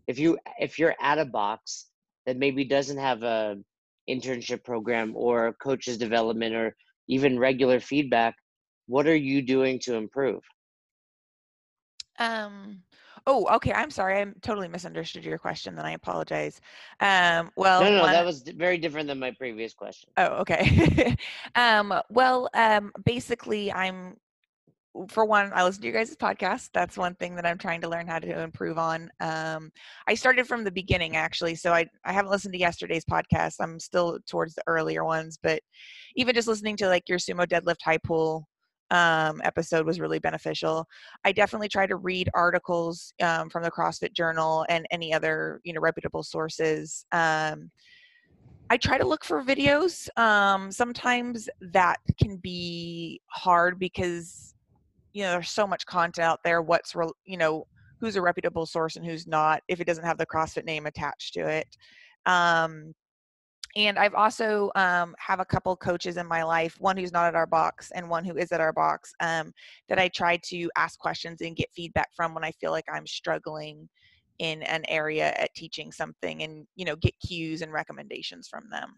If 0.07 0.19
you 0.19 0.37
if 0.59 0.79
you're 0.79 0.95
at 1.01 1.17
a 1.19 1.25
box 1.25 1.87
that 2.25 2.37
maybe 2.37 2.63
doesn't 2.65 2.97
have 2.97 3.23
a 3.23 3.57
internship 4.09 4.63
program 4.63 5.13
or 5.15 5.53
coaches 5.61 5.97
development 5.97 6.55
or 6.55 6.75
even 7.07 7.39
regular 7.39 7.79
feedback 7.79 8.35
what 8.89 9.05
are 9.07 9.15
you 9.15 9.43
doing 9.43 9.79
to 9.79 9.95
improve? 9.95 10.41
Um 12.17 12.81
oh 13.27 13.45
okay 13.55 13.71
i'm 13.73 13.91
sorry 13.91 14.21
i 14.21 14.25
totally 14.41 14.67
misunderstood 14.67 15.23
your 15.25 15.37
question 15.37 15.75
then 15.75 15.85
i 15.85 15.91
apologize. 15.91 16.59
Um 16.99 17.51
well 17.55 17.83
no 17.83 17.91
no, 17.91 18.01
one, 18.01 18.11
that 18.11 18.25
was 18.25 18.41
very 18.41 18.77
different 18.77 19.07
than 19.07 19.19
my 19.19 19.31
previous 19.31 19.73
question. 19.73 20.09
Oh 20.17 20.41
okay. 20.41 21.15
Um 21.55 21.93
well 22.09 22.49
um 22.53 22.91
basically 23.05 23.71
i'm 23.71 24.17
for 25.09 25.25
one, 25.25 25.51
I 25.53 25.63
listen 25.63 25.81
to 25.81 25.87
your 25.87 25.97
guys' 25.97 26.15
podcast. 26.15 26.69
That's 26.73 26.97
one 26.97 27.15
thing 27.15 27.35
that 27.35 27.45
I'm 27.45 27.57
trying 27.57 27.81
to 27.81 27.89
learn 27.89 28.07
how 28.07 28.19
to 28.19 28.41
improve 28.41 28.77
on. 28.77 29.09
Um, 29.19 29.71
I 30.07 30.15
started 30.15 30.47
from 30.47 30.63
the 30.63 30.71
beginning 30.71 31.15
actually, 31.15 31.55
so 31.55 31.73
I 31.73 31.85
I 32.05 32.13
haven't 32.13 32.31
listened 32.31 32.53
to 32.53 32.59
yesterday's 32.59 33.05
podcast. 33.05 33.55
I'm 33.59 33.79
still 33.79 34.19
towards 34.27 34.55
the 34.55 34.63
earlier 34.67 35.05
ones, 35.05 35.37
but 35.41 35.61
even 36.15 36.35
just 36.35 36.47
listening 36.47 36.75
to 36.77 36.87
like 36.87 37.07
your 37.07 37.19
sumo 37.19 37.45
deadlift 37.45 37.83
high 37.83 37.99
pull 38.03 38.47
um, 38.91 39.41
episode 39.43 39.85
was 39.85 39.99
really 39.99 40.19
beneficial. 40.19 40.85
I 41.23 41.31
definitely 41.31 41.69
try 41.69 41.85
to 41.85 41.95
read 41.95 42.29
articles 42.33 43.13
um, 43.21 43.49
from 43.49 43.63
the 43.63 43.71
CrossFit 43.71 44.13
Journal 44.13 44.65
and 44.69 44.85
any 44.91 45.13
other 45.13 45.61
you 45.63 45.73
know 45.73 45.81
reputable 45.81 46.23
sources. 46.23 47.05
Um, 47.11 47.71
I 48.71 48.77
try 48.77 48.97
to 48.97 49.07
look 49.07 49.25
for 49.25 49.43
videos. 49.43 50.07
Um, 50.17 50.71
sometimes 50.71 51.49
that 51.59 51.97
can 52.21 52.37
be 52.37 53.19
hard 53.31 53.79
because 53.79 54.53
you 55.13 55.23
know 55.23 55.31
there's 55.31 55.49
so 55.49 55.67
much 55.67 55.85
content 55.85 56.25
out 56.25 56.39
there 56.43 56.61
what's 56.61 56.95
re- 56.95 57.07
you 57.25 57.37
know 57.37 57.65
who's 57.99 58.15
a 58.15 58.21
reputable 58.21 58.65
source 58.65 58.95
and 58.95 59.05
who's 59.05 59.27
not 59.27 59.61
if 59.67 59.79
it 59.79 59.87
doesn't 59.87 60.05
have 60.05 60.17
the 60.17 60.25
crossfit 60.25 60.65
name 60.65 60.85
attached 60.85 61.33
to 61.33 61.47
it 61.47 61.67
um, 62.25 62.93
and 63.75 63.97
i've 63.99 64.15
also 64.15 64.71
um, 64.75 65.15
have 65.19 65.39
a 65.39 65.45
couple 65.45 65.75
coaches 65.75 66.17
in 66.17 66.27
my 66.27 66.43
life 66.43 66.75
one 66.79 66.97
who's 66.97 67.11
not 67.11 67.27
at 67.27 67.35
our 67.35 67.47
box 67.47 67.91
and 67.93 68.09
one 68.09 68.23
who 68.23 68.37
is 68.37 68.51
at 68.51 68.61
our 68.61 68.73
box 68.73 69.13
um, 69.21 69.51
that 69.87 69.99
i 69.99 70.07
try 70.09 70.37
to 70.43 70.69
ask 70.77 70.99
questions 70.99 71.41
and 71.41 71.55
get 71.55 71.67
feedback 71.75 72.09
from 72.15 72.33
when 72.33 72.43
i 72.43 72.51
feel 72.51 72.71
like 72.71 72.85
i'm 72.91 73.07
struggling 73.07 73.87
in 74.39 74.63
an 74.63 74.83
area 74.87 75.33
at 75.37 75.53
teaching 75.53 75.91
something 75.91 76.43
and 76.43 76.65
you 76.75 76.85
know 76.85 76.95
get 76.95 77.13
cues 77.25 77.61
and 77.61 77.73
recommendations 77.73 78.47
from 78.47 78.63
them 78.71 78.93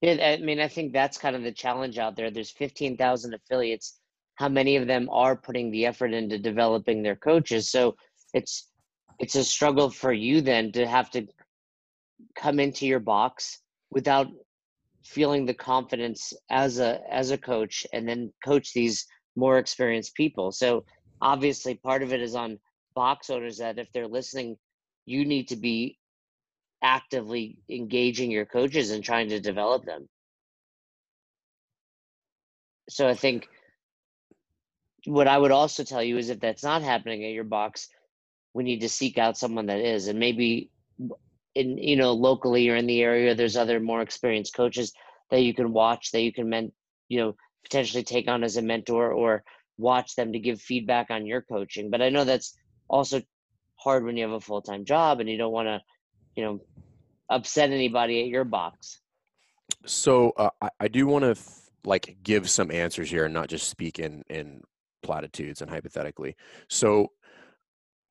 yeah, 0.00 0.36
I 0.38 0.40
mean, 0.40 0.60
I 0.60 0.68
think 0.68 0.92
that's 0.92 1.18
kind 1.18 1.34
of 1.34 1.42
the 1.42 1.50
challenge 1.50 1.98
out 1.98 2.14
there. 2.14 2.30
There's 2.30 2.52
15,000 2.52 3.34
affiliates 3.34 3.98
how 4.38 4.48
many 4.48 4.76
of 4.76 4.86
them 4.86 5.08
are 5.10 5.36
putting 5.36 5.70
the 5.70 5.84
effort 5.86 6.12
into 6.12 6.38
developing 6.38 7.02
their 7.02 7.16
coaches 7.16 7.70
so 7.70 7.94
it's 8.34 8.70
it's 9.18 9.34
a 9.34 9.44
struggle 9.44 9.90
for 9.90 10.12
you 10.12 10.40
then 10.40 10.70
to 10.72 10.86
have 10.86 11.10
to 11.10 11.26
come 12.36 12.60
into 12.60 12.86
your 12.86 13.00
box 13.00 13.60
without 13.90 14.28
feeling 15.04 15.44
the 15.46 15.54
confidence 15.54 16.32
as 16.50 16.78
a 16.78 17.00
as 17.10 17.30
a 17.30 17.38
coach 17.38 17.86
and 17.92 18.08
then 18.08 18.32
coach 18.44 18.72
these 18.72 19.06
more 19.36 19.58
experienced 19.58 20.14
people 20.14 20.52
so 20.52 20.84
obviously 21.20 21.74
part 21.74 22.02
of 22.02 22.12
it 22.12 22.20
is 22.20 22.34
on 22.34 22.58
box 22.94 23.30
owners 23.30 23.58
that 23.58 23.78
if 23.78 23.88
they're 23.92 24.08
listening 24.08 24.56
you 25.06 25.24
need 25.24 25.48
to 25.48 25.56
be 25.56 25.98
actively 26.82 27.58
engaging 27.70 28.30
your 28.30 28.44
coaches 28.44 28.90
and 28.90 29.02
trying 29.02 29.28
to 29.28 29.40
develop 29.40 29.84
them. 29.84 30.08
So 32.88 33.08
I 33.08 33.14
think 33.14 33.48
what 35.04 35.28
I 35.28 35.38
would 35.38 35.50
also 35.50 35.84
tell 35.84 36.02
you 36.02 36.18
is 36.18 36.30
if 36.30 36.40
that's 36.40 36.62
not 36.62 36.82
happening 36.82 37.24
at 37.24 37.32
your 37.32 37.44
box, 37.44 37.88
we 38.54 38.64
need 38.64 38.80
to 38.80 38.88
seek 38.88 39.18
out 39.18 39.38
someone 39.38 39.66
that 39.66 39.80
is, 39.80 40.08
and 40.08 40.18
maybe 40.18 40.70
in 41.54 41.78
you 41.78 41.96
know 41.96 42.12
locally 42.12 42.68
or 42.68 42.76
in 42.76 42.86
the 42.86 43.02
area, 43.02 43.34
there's 43.34 43.56
other 43.56 43.80
more 43.80 44.00
experienced 44.00 44.54
coaches 44.54 44.92
that 45.30 45.42
you 45.42 45.54
can 45.54 45.72
watch 45.72 46.10
that 46.12 46.22
you 46.22 46.32
can 46.32 46.48
men, 46.48 46.72
you 47.08 47.20
know, 47.20 47.34
potentially 47.62 48.02
take 48.02 48.28
on 48.28 48.42
as 48.42 48.56
a 48.56 48.62
mentor 48.62 49.12
or 49.12 49.44
watch 49.76 50.14
them 50.16 50.32
to 50.32 50.38
give 50.38 50.60
feedback 50.60 51.10
on 51.10 51.26
your 51.26 51.42
coaching. 51.42 51.90
But 51.90 52.02
I 52.02 52.08
know 52.08 52.24
that's 52.24 52.56
also 52.88 53.22
hard 53.76 54.04
when 54.04 54.16
you 54.16 54.24
have 54.24 54.32
a 54.32 54.40
full 54.40 54.62
time 54.62 54.84
job 54.84 55.20
and 55.20 55.28
you 55.28 55.38
don't 55.38 55.52
want 55.52 55.68
to, 55.68 55.80
you 56.34 56.44
know, 56.44 56.60
upset 57.30 57.70
anybody 57.70 58.22
at 58.22 58.28
your 58.28 58.44
box. 58.44 59.00
So 59.86 60.32
uh, 60.36 60.50
I, 60.60 60.70
I 60.80 60.88
do 60.88 61.06
want 61.06 61.24
to 61.24 61.34
th- 61.34 61.46
like 61.84 62.16
give 62.22 62.50
some 62.50 62.70
answers 62.70 63.10
here 63.10 63.24
and 63.24 63.34
not 63.34 63.48
just 63.48 63.68
speak 63.68 63.98
in 63.98 64.24
in 64.28 64.62
platitudes 65.02 65.62
and 65.62 65.70
hypothetically. 65.70 66.36
So 66.68 67.08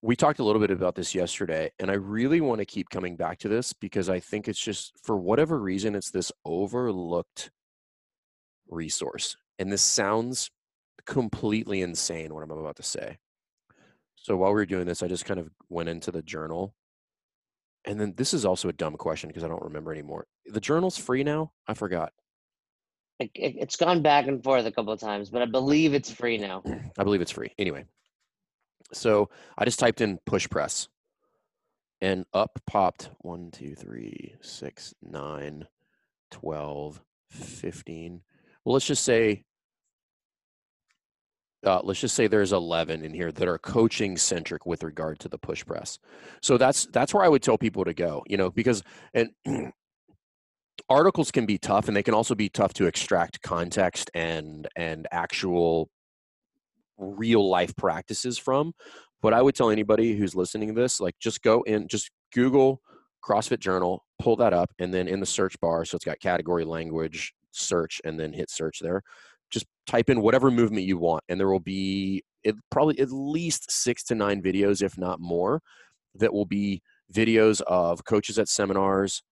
we 0.01 0.15
talked 0.15 0.39
a 0.39 0.43
little 0.43 0.61
bit 0.61 0.71
about 0.71 0.95
this 0.95 1.15
yesterday 1.15 1.71
and 1.79 1.89
i 1.89 1.95
really 1.95 2.39
want 2.39 2.59
to 2.59 2.65
keep 2.65 2.87
coming 2.89 3.15
back 3.15 3.39
to 3.39 3.49
this 3.49 3.73
because 3.73 4.09
i 4.09 4.19
think 4.19 4.47
it's 4.47 4.59
just 4.59 4.93
for 5.03 5.17
whatever 5.17 5.59
reason 5.59 5.95
it's 5.95 6.11
this 6.11 6.31
overlooked 6.45 7.49
resource 8.69 9.35
and 9.59 9.71
this 9.71 9.81
sounds 9.81 10.51
completely 11.05 11.81
insane 11.81 12.33
what 12.33 12.43
i'm 12.43 12.51
about 12.51 12.75
to 12.75 12.83
say. 12.83 13.17
So 14.15 14.35
while 14.35 14.49
we 14.49 14.55
were 14.55 14.65
doing 14.65 14.85
this 14.85 15.01
i 15.01 15.07
just 15.07 15.25
kind 15.25 15.39
of 15.39 15.49
went 15.69 15.89
into 15.89 16.11
the 16.11 16.21
journal. 16.21 16.73
And 17.85 18.01
then 18.01 18.13
this 18.17 18.33
is 18.33 18.43
also 18.43 18.67
a 18.67 18.73
dumb 18.73 18.97
question 18.97 19.29
because 19.29 19.43
i 19.43 19.47
don't 19.47 19.63
remember 19.63 19.91
anymore. 19.91 20.27
The 20.45 20.59
journal's 20.59 20.97
free 20.97 21.23
now? 21.23 21.51
I 21.67 21.73
forgot 21.73 22.11
it, 23.19 23.31
it's 23.35 23.75
gone 23.75 24.01
back 24.01 24.27
and 24.27 24.43
forth 24.43 24.65
a 24.65 24.71
couple 24.71 24.93
of 24.93 24.99
times 24.99 25.29
but 25.29 25.41
i 25.41 25.45
believe 25.45 25.93
it's 25.93 26.11
free 26.11 26.37
now 26.37 26.61
i 26.97 27.03
believe 27.03 27.21
it's 27.21 27.31
free 27.31 27.53
anyway 27.57 27.83
so 28.93 29.29
I 29.57 29.65
just 29.65 29.79
typed 29.79 30.01
in 30.01 30.19
push 30.25 30.49
press 30.49 30.87
and 32.01 32.25
up 32.33 32.59
popped 32.65 33.09
1, 33.19 33.51
2, 33.51 33.75
3, 33.75 34.35
6, 34.39 34.93
9, 35.01 35.67
12, 36.31 37.01
15. 37.29 38.21
Well, 38.63 38.73
let's 38.73 38.85
just 38.85 39.03
say, 39.03 39.43
uh, 41.65 41.81
let's 41.83 41.99
just 41.99 42.15
say 42.15 42.27
there's 42.27 42.53
11 42.53 43.03
in 43.03 43.13
here 43.13 43.31
that 43.31 43.47
are 43.47 43.57
coaching 43.57 44.15
centric 44.15 44.65
with 44.65 44.83
regard 44.83 45.19
to 45.19 45.29
the 45.29 45.39
push 45.39 45.65
press. 45.65 45.97
So 46.41 46.57
that's, 46.57 46.85
that's 46.87 47.13
where 47.13 47.23
I 47.23 47.29
would 47.29 47.41
tell 47.41 47.57
people 47.57 47.83
to 47.85 47.93
go, 47.93 48.23
you 48.27 48.37
know, 48.37 48.51
because, 48.51 48.83
and 49.13 49.31
articles 50.89 51.31
can 51.31 51.45
be 51.45 51.57
tough 51.57 51.87
and 51.87 51.97
they 51.97 52.03
can 52.03 52.13
also 52.13 52.35
be 52.35 52.49
tough 52.49 52.73
to 52.73 52.85
extract 52.85 53.41
context 53.41 54.09
and, 54.13 54.67
and 54.75 55.07
actual 55.11 55.89
real 56.97 57.47
life 57.47 57.75
practices 57.75 58.37
from. 58.37 58.73
But 59.21 59.33
I 59.33 59.41
would 59.41 59.55
tell 59.55 59.69
anybody 59.69 60.15
who's 60.15 60.35
listening 60.35 60.69
to 60.69 60.73
this, 60.73 60.99
like 60.99 61.15
just 61.19 61.41
go 61.41 61.63
in, 61.63 61.87
just 61.87 62.11
Google 62.33 62.81
CrossFit 63.23 63.59
Journal, 63.59 64.03
pull 64.19 64.35
that 64.37 64.53
up, 64.53 64.71
and 64.79 64.93
then 64.93 65.07
in 65.07 65.19
the 65.19 65.25
search 65.25 65.59
bar, 65.59 65.85
so 65.85 65.95
it's 65.95 66.05
got 66.05 66.19
category, 66.19 66.63
language, 66.63 67.33
search, 67.51 67.99
and 68.05 68.19
then 68.19 68.31
hit 68.31 68.49
search 68.49 68.79
there. 68.79 69.01
Just 69.49 69.65
type 69.85 70.09
in 70.09 70.21
whatever 70.21 70.51
movement 70.51 70.85
you 70.85 70.97
want, 70.97 71.23
and 71.29 71.39
there 71.39 71.49
will 71.49 71.59
be 71.59 72.23
it, 72.43 72.55
probably 72.69 72.99
at 72.99 73.11
least 73.11 73.71
six 73.71 74.03
to 74.03 74.15
nine 74.15 74.41
videos, 74.41 74.81
if 74.81 74.97
not 74.97 75.19
more, 75.19 75.61
that 76.15 76.33
will 76.33 76.45
be 76.45 76.81
videos 77.13 77.61
of 77.61 78.05
coaches 78.05 78.37
at 78.39 78.49
seminars. 78.49 79.23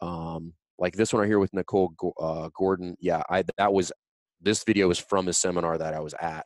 Um, 0.00 0.54
like 0.82 0.94
this 0.94 1.12
one 1.12 1.20
right 1.20 1.28
here 1.28 1.38
with 1.38 1.54
Nicole 1.54 1.94
uh, 2.20 2.50
Gordon. 2.54 2.96
Yeah, 3.00 3.22
I 3.30 3.44
that 3.56 3.72
was 3.72 3.92
this 4.40 4.64
video 4.64 4.88
was 4.88 4.98
from 4.98 5.28
a 5.28 5.32
seminar 5.32 5.78
that 5.78 5.94
I 5.94 6.00
was 6.00 6.14
at 6.20 6.44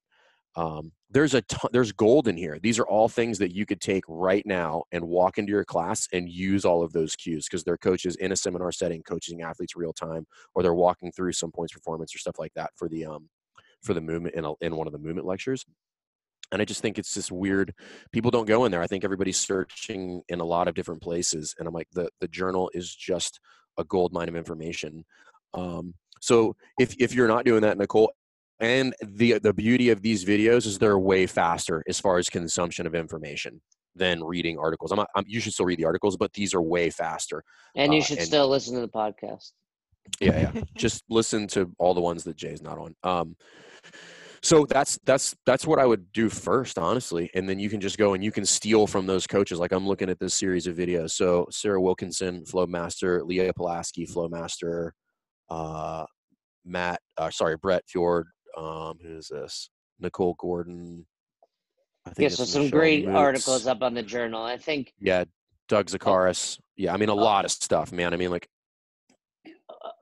um, 0.57 0.93
there's 1.11 1.35
a 1.35 1.43
ton, 1.43 1.71
there's 1.73 1.93
gold 1.93 2.29
in 2.29 2.37
here. 2.37 2.59
These 2.59 2.79
are 2.79 2.87
all 2.87 3.09
things 3.09 3.39
that 3.39 3.55
you 3.55 3.67
could 3.67 3.81
take 3.81 4.05
right 4.09 4.45
now 4.47 4.85
and 4.91 5.05
walk 5.05 5.37
into 5.37 5.51
your 5.51 5.65
class 5.65 6.09
and 6.13 6.29
use 6.29 6.65
all 6.65 6.83
of 6.83 6.93
those 6.93 7.15
cues 7.15 7.47
because 7.47 7.63
they're 7.63 7.77
coaches 7.77 8.17
in 8.17 8.33
a 8.33 8.37
seminar 8.37 8.73
setting, 8.73 9.03
coaching 9.03 9.43
athletes 9.43 9.77
real 9.77 9.93
time, 9.93 10.27
or 10.55 10.63
they're 10.63 10.75
walking 10.75 11.13
through 11.13 11.33
some 11.33 11.53
points 11.53 11.75
performance 11.75 12.15
or 12.15 12.19
stuff 12.19 12.39
like 12.39 12.53
that 12.55 12.71
for 12.75 12.89
the 12.89 13.05
um 13.05 13.29
for 13.83 13.93
the 13.93 14.01
movement 14.01 14.35
in 14.35 14.45
a, 14.45 14.53
in 14.63 14.77
one 14.77 14.87
of 14.87 14.95
the 14.95 14.99
movement 14.99 15.27
lectures. 15.27 15.65
And 16.53 16.63
I 16.63 16.65
just 16.65 16.81
think 16.81 16.99
it's 16.99 17.13
just 17.13 17.33
weird. 17.33 17.75
People 18.13 18.31
don't 18.31 18.47
go 18.47 18.65
in 18.65 18.73
there. 18.73 18.81
I 18.81 18.87
think 18.87 19.05
everybody's 19.05 19.39
searching 19.39 20.23
in 20.29 20.41
a 20.41 20.45
lot 20.45 20.69
of 20.69 20.75
different 20.75 21.03
places, 21.03 21.55
and 21.59 21.69
I'm 21.69 21.75
like 21.75 21.89
the 21.93 22.09
the 22.21 22.29
journal 22.29 22.71
is 22.73 22.95
just 22.95 23.41
a 23.79 23.85
gold 23.85 24.13
mine 24.13 24.29
of 24.29 24.37
information. 24.37 25.05
Um, 25.55 25.95
so 26.21 26.57
if 26.79 26.95
if 26.99 27.15
you're 27.15 27.29
not 27.29 27.45
doing 27.45 27.63
that, 27.63 27.79
Nicole, 27.79 28.13
and 28.61 28.95
the 29.03 29.39
the 29.39 29.53
beauty 29.53 29.91
of 29.91 30.03
these 30.03 30.25
videos 30.25 30.67
is 30.67 30.79
they're 30.79 30.99
way 30.99 31.27
faster 31.27 31.83
as 31.89 32.01
far 32.01 32.19
as 32.19 32.29
consumption 32.29 32.87
of 32.87 32.95
information 32.95 33.61
than 33.95 34.23
reading 34.23 34.59
articles. 34.59 34.93
I'm, 34.93 34.97
not, 34.97 35.09
I'm 35.17 35.25
you 35.27 35.41
should 35.41 35.53
still 35.53 35.67
read 35.67 35.79
the 35.79 35.85
articles, 35.85 36.17
but 36.17 36.33
these 36.33 36.55
are 36.55 36.63
way 36.63 36.91
faster. 36.91 37.43
And 37.75 37.93
you 37.95 38.01
uh, 38.01 38.05
should 38.05 38.19
uh, 38.19 38.21
and, 38.21 38.29
still 38.29 38.49
listen 38.49 38.75
to 38.75 38.81
the 38.81 38.89
podcast. 38.89 39.53
Yeah, 40.21 40.51
yeah. 40.55 40.63
Just 40.77 41.03
listen 41.09 41.47
to 41.49 41.73
all 41.79 41.95
the 41.95 42.01
ones 42.01 42.25
that 42.25 42.37
Jay's 42.37 42.63
not 42.63 42.79
on. 42.79 42.95
Um, 43.03 43.37
so 44.47 44.65
that's 44.65 44.97
that's 45.05 45.35
that's 45.45 45.67
what 45.67 45.81
I 45.81 45.87
would 45.87 46.13
do 46.13 46.29
first, 46.29 46.79
honestly, 46.79 47.29
and 47.35 47.49
then 47.49 47.59
you 47.59 47.69
can 47.69 47.81
just 47.81 47.99
go 47.99 48.15
and 48.15 48.23
you 48.23 48.31
can 48.31 48.47
steal 48.47 48.87
from 48.87 49.05
those 49.05 49.27
coaches. 49.27 49.59
Like 49.59 49.73
I'm 49.73 49.89
looking 49.89 50.09
at 50.09 50.21
this 50.21 50.35
series 50.35 50.69
of 50.69 50.77
videos. 50.77 51.11
So 51.11 51.49
Sarah 51.51 51.81
Wilkinson, 51.81 52.47
Flow 52.47 52.65
Master, 52.65 53.25
Leah 53.25 53.53
Pulaski, 53.53 54.07
Flow 54.07 54.29
Master, 54.29 54.95
uh, 55.51 56.07
Matt, 56.65 57.01
uh, 57.19 57.29
sorry, 57.31 57.57
Brett 57.57 57.83
Fjord, 57.89 58.29
um, 58.57 58.99
who's 59.03 59.27
this? 59.27 59.69
Nicole 59.99 60.37
Gordon. 60.39 61.05
I 62.07 62.11
think 62.11 62.31
yeah, 62.31 62.37
so 62.37 62.45
some 62.45 62.63
Michelle 62.63 62.79
great 62.79 63.09
articles 63.09 63.67
up 63.67 63.83
on 63.83 63.95
the 63.95 64.03
journal. 64.03 64.45
I 64.45 64.59
think. 64.59 64.93
Yeah, 65.01 65.25
Doug 65.69 65.91
oh. 65.93 65.97
Zakaris. 65.97 66.61
Yeah, 66.77 66.95
I 66.95 66.99
mean 66.99 67.09
a 67.09 67.17
uh, 67.17 67.17
lot 67.17 67.45
of 67.45 67.51
stuff, 67.51 67.91
man. 67.91 68.15
I 68.15 68.17
mean, 68.17 68.31
like 68.31 68.49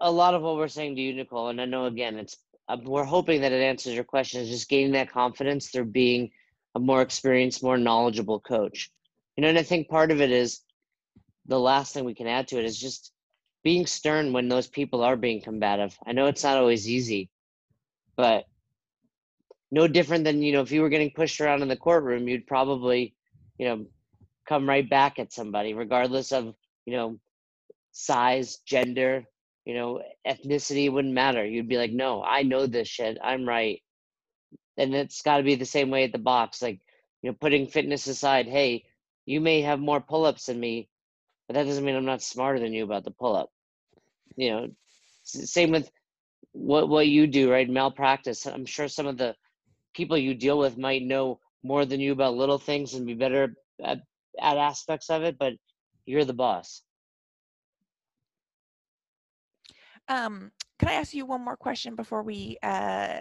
a 0.02 0.10
lot 0.10 0.34
of 0.34 0.42
what 0.42 0.56
we're 0.56 0.68
saying 0.68 0.96
to 0.96 1.00
you, 1.00 1.14
Nicole, 1.14 1.48
and 1.48 1.62
I 1.62 1.64
know 1.64 1.86
again, 1.86 2.18
it's 2.18 2.36
uh, 2.68 2.76
we're 2.84 3.04
hoping 3.04 3.40
that 3.42 3.52
it 3.52 3.62
answers 3.62 3.94
your 3.94 4.04
question. 4.04 4.40
Is 4.40 4.48
just 4.48 4.68
gaining 4.68 4.92
that 4.92 5.10
confidence 5.12 5.68
through 5.68 5.86
being 5.86 6.30
a 6.74 6.80
more 6.80 7.02
experienced, 7.02 7.62
more 7.62 7.78
knowledgeable 7.78 8.40
coach. 8.40 8.90
You 9.36 9.42
know, 9.42 9.48
and 9.48 9.58
I 9.58 9.62
think 9.62 9.88
part 9.88 10.10
of 10.10 10.20
it 10.20 10.30
is 10.30 10.60
the 11.46 11.58
last 11.58 11.92
thing 11.92 12.04
we 12.04 12.14
can 12.14 12.26
add 12.26 12.48
to 12.48 12.58
it 12.58 12.64
is 12.64 12.78
just 12.78 13.12
being 13.62 13.86
stern 13.86 14.32
when 14.32 14.48
those 14.48 14.66
people 14.66 15.02
are 15.02 15.16
being 15.16 15.40
combative. 15.40 15.96
I 16.06 16.12
know 16.12 16.26
it's 16.26 16.44
not 16.44 16.56
always 16.56 16.88
easy, 16.88 17.30
but 18.16 18.44
no 19.74 19.88
different 19.88 20.24
than 20.24 20.40
you 20.40 20.52
know 20.52 20.60
if 20.60 20.70
you 20.70 20.80
were 20.80 20.88
getting 20.88 21.10
pushed 21.10 21.40
around 21.40 21.60
in 21.60 21.68
the 21.68 21.76
courtroom 21.76 22.28
you'd 22.28 22.46
probably 22.46 23.14
you 23.58 23.66
know 23.66 23.84
come 24.48 24.68
right 24.68 24.88
back 24.88 25.18
at 25.18 25.32
somebody 25.32 25.74
regardless 25.74 26.30
of 26.30 26.54
you 26.86 26.92
know 26.92 27.18
size 27.90 28.58
gender 28.64 29.24
you 29.64 29.74
know 29.74 30.02
ethnicity 30.26 30.90
wouldn't 30.90 31.14
matter 31.14 31.44
you'd 31.44 31.68
be 31.68 31.78
like 31.78 31.92
no 31.92 32.22
i 32.22 32.42
know 32.42 32.66
this 32.66 32.88
shit 32.88 33.18
i'm 33.22 33.48
right 33.48 33.82
and 34.76 34.94
it's 34.94 35.22
got 35.22 35.38
to 35.38 35.42
be 35.42 35.54
the 35.54 35.64
same 35.64 35.90
way 35.90 36.04
at 36.04 36.12
the 36.12 36.18
box 36.18 36.60
like 36.62 36.80
you 37.22 37.30
know 37.30 37.36
putting 37.40 37.66
fitness 37.66 38.06
aside 38.06 38.46
hey 38.46 38.84
you 39.26 39.40
may 39.40 39.62
have 39.62 39.80
more 39.80 40.00
pull-ups 40.00 40.46
than 40.46 40.58
me 40.60 40.88
but 41.46 41.54
that 41.54 41.64
doesn't 41.64 41.84
mean 41.84 41.96
i'm 41.96 42.04
not 42.04 42.22
smarter 42.22 42.60
than 42.60 42.72
you 42.72 42.84
about 42.84 43.04
the 43.04 43.10
pull-up 43.10 43.50
you 44.36 44.50
know 44.50 44.68
same 45.24 45.70
with 45.70 45.90
what 46.54 46.88
what 46.88 47.08
you 47.08 47.26
do, 47.26 47.50
right? 47.50 47.68
Malpractice. 47.68 48.46
I'm 48.46 48.64
sure 48.64 48.88
some 48.88 49.06
of 49.06 49.18
the 49.18 49.34
people 49.94 50.16
you 50.16 50.34
deal 50.34 50.58
with 50.58 50.78
might 50.78 51.02
know 51.02 51.40
more 51.62 51.84
than 51.84 52.00
you 52.00 52.12
about 52.12 52.34
little 52.34 52.58
things 52.58 52.94
and 52.94 53.06
be 53.06 53.14
better 53.14 53.54
at, 53.84 53.98
at 54.40 54.56
aspects 54.56 55.10
of 55.10 55.22
it, 55.22 55.36
but 55.38 55.54
you're 56.06 56.24
the 56.24 56.32
boss. 56.32 56.82
Um, 60.08 60.50
can 60.78 60.88
I 60.88 60.94
ask 60.94 61.14
you 61.14 61.26
one 61.26 61.44
more 61.44 61.56
question 61.56 61.94
before 61.94 62.22
we, 62.22 62.58
uh, 62.62 63.20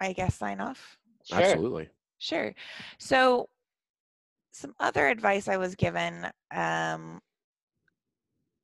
I 0.00 0.12
guess, 0.14 0.36
sign 0.36 0.60
off? 0.60 0.98
Sure. 1.24 1.38
Absolutely. 1.38 1.88
Sure. 2.18 2.54
So, 2.98 3.48
some 4.52 4.74
other 4.80 5.08
advice 5.08 5.48
I 5.48 5.56
was 5.56 5.74
given 5.74 6.26
um, 6.52 7.20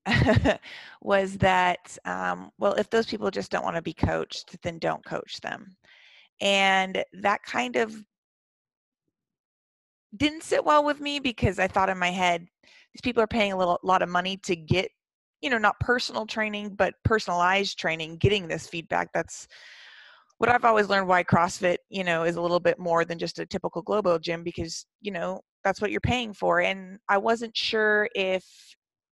was 1.03 1.39
that 1.39 1.97
um, 2.05 2.51
well 2.59 2.75
if 2.75 2.91
those 2.91 3.07
people 3.07 3.31
just 3.31 3.51
don't 3.51 3.65
want 3.65 3.77
to 3.77 3.83
be 3.83 3.95
coached 3.95 4.57
then 4.63 4.79
don't 4.79 5.05
coach 5.05 5.41
them 5.41 5.77
and 6.41 7.03
that 7.13 7.43
kind 7.43 7.77
of 7.77 7.95
didn't 10.17 10.43
sit 10.43 10.65
well 10.65 10.85
with 10.85 11.01
me 11.01 11.19
because 11.19 11.59
i 11.59 11.67
thought 11.67 11.89
in 11.89 11.99
my 11.99 12.11
head 12.11 12.47
these 12.93 13.01
people 13.03 13.23
are 13.23 13.29
paying 13.29 13.53
a 13.53 13.57
little 13.57 13.79
lot 13.83 14.03
of 14.03 14.09
money 14.09 14.37
to 14.37 14.55
get 14.55 14.91
you 15.45 15.51
know 15.51 15.59
not 15.59 15.79
personal 15.79 16.27
training 16.27 16.71
but 16.75 16.95
personalized 17.05 17.79
training 17.79 18.17
getting 18.17 18.49
this 18.49 18.67
feedback 18.67 19.09
that's 19.13 19.47
what 20.39 20.49
i've 20.51 20.65
always 20.65 20.89
learned 20.89 21.07
why 21.07 21.23
crossfit 21.23 21.77
you 21.91 22.03
know 22.03 22.25
is 22.25 22.37
a 22.37 22.41
little 22.41 22.59
bit 22.59 22.79
more 22.79 23.05
than 23.05 23.19
just 23.19 23.39
a 23.39 23.47
typical 23.47 23.83
globo 23.83 24.19
gym 24.19 24.43
because 24.43 24.87
you 25.03 25.13
know 25.13 25.41
that's 25.63 25.81
what 25.81 25.91
you're 25.91 26.01
paying 26.01 26.33
for 26.33 26.61
and 26.61 26.99
i 27.11 27.19
wasn't 27.19 27.55
sure 27.57 28.09
if 28.15 28.45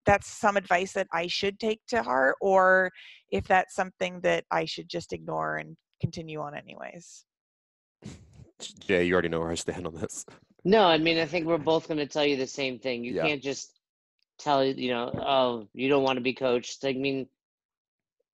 that's 0.09 0.26
some 0.26 0.57
advice 0.57 0.95
that 0.95 1.07
I 1.12 1.26
should 1.26 1.61
take 1.61 1.81
to 1.89 2.03
heart 2.03 2.37
or 2.41 2.91
if 3.31 3.47
that's 3.47 3.74
something 3.74 4.20
that 4.22 4.45
I 4.51 4.64
should 4.64 4.89
just 4.89 5.12
ignore 5.12 5.57
and 5.57 5.76
continue 6.01 6.41
on 6.41 6.57
anyways. 6.57 7.26
Jay, 8.81 9.05
you 9.05 9.12
already 9.12 9.29
know 9.29 9.41
where 9.41 9.51
I 9.51 9.55
stand 9.55 9.87
on 9.87 9.95
this. 9.95 10.24
No, 10.64 10.85
I 10.87 10.97
mean, 10.97 11.18
I 11.18 11.26
think 11.26 11.47
we're 11.47 11.59
both 11.59 11.89
going 11.89 11.99
to 11.99 12.07
tell 12.07 12.24
you 12.24 12.39
the 12.39 12.47
same 12.47 12.79
thing. 12.79 13.05
You 13.05 13.12
Yeah. 13.12 13.26
can't 13.26 13.43
just 13.43 13.78
tell 14.39 14.64
you 14.64 14.74
you 14.76 14.91
know, 14.93 15.11
oh, 15.14 15.68
you 15.74 15.89
don't 15.89 16.03
want 16.03 16.16
to 16.16 16.22
be 16.22 16.34
coached. 16.34 16.84
I 16.84 16.93
mean, 16.93 17.28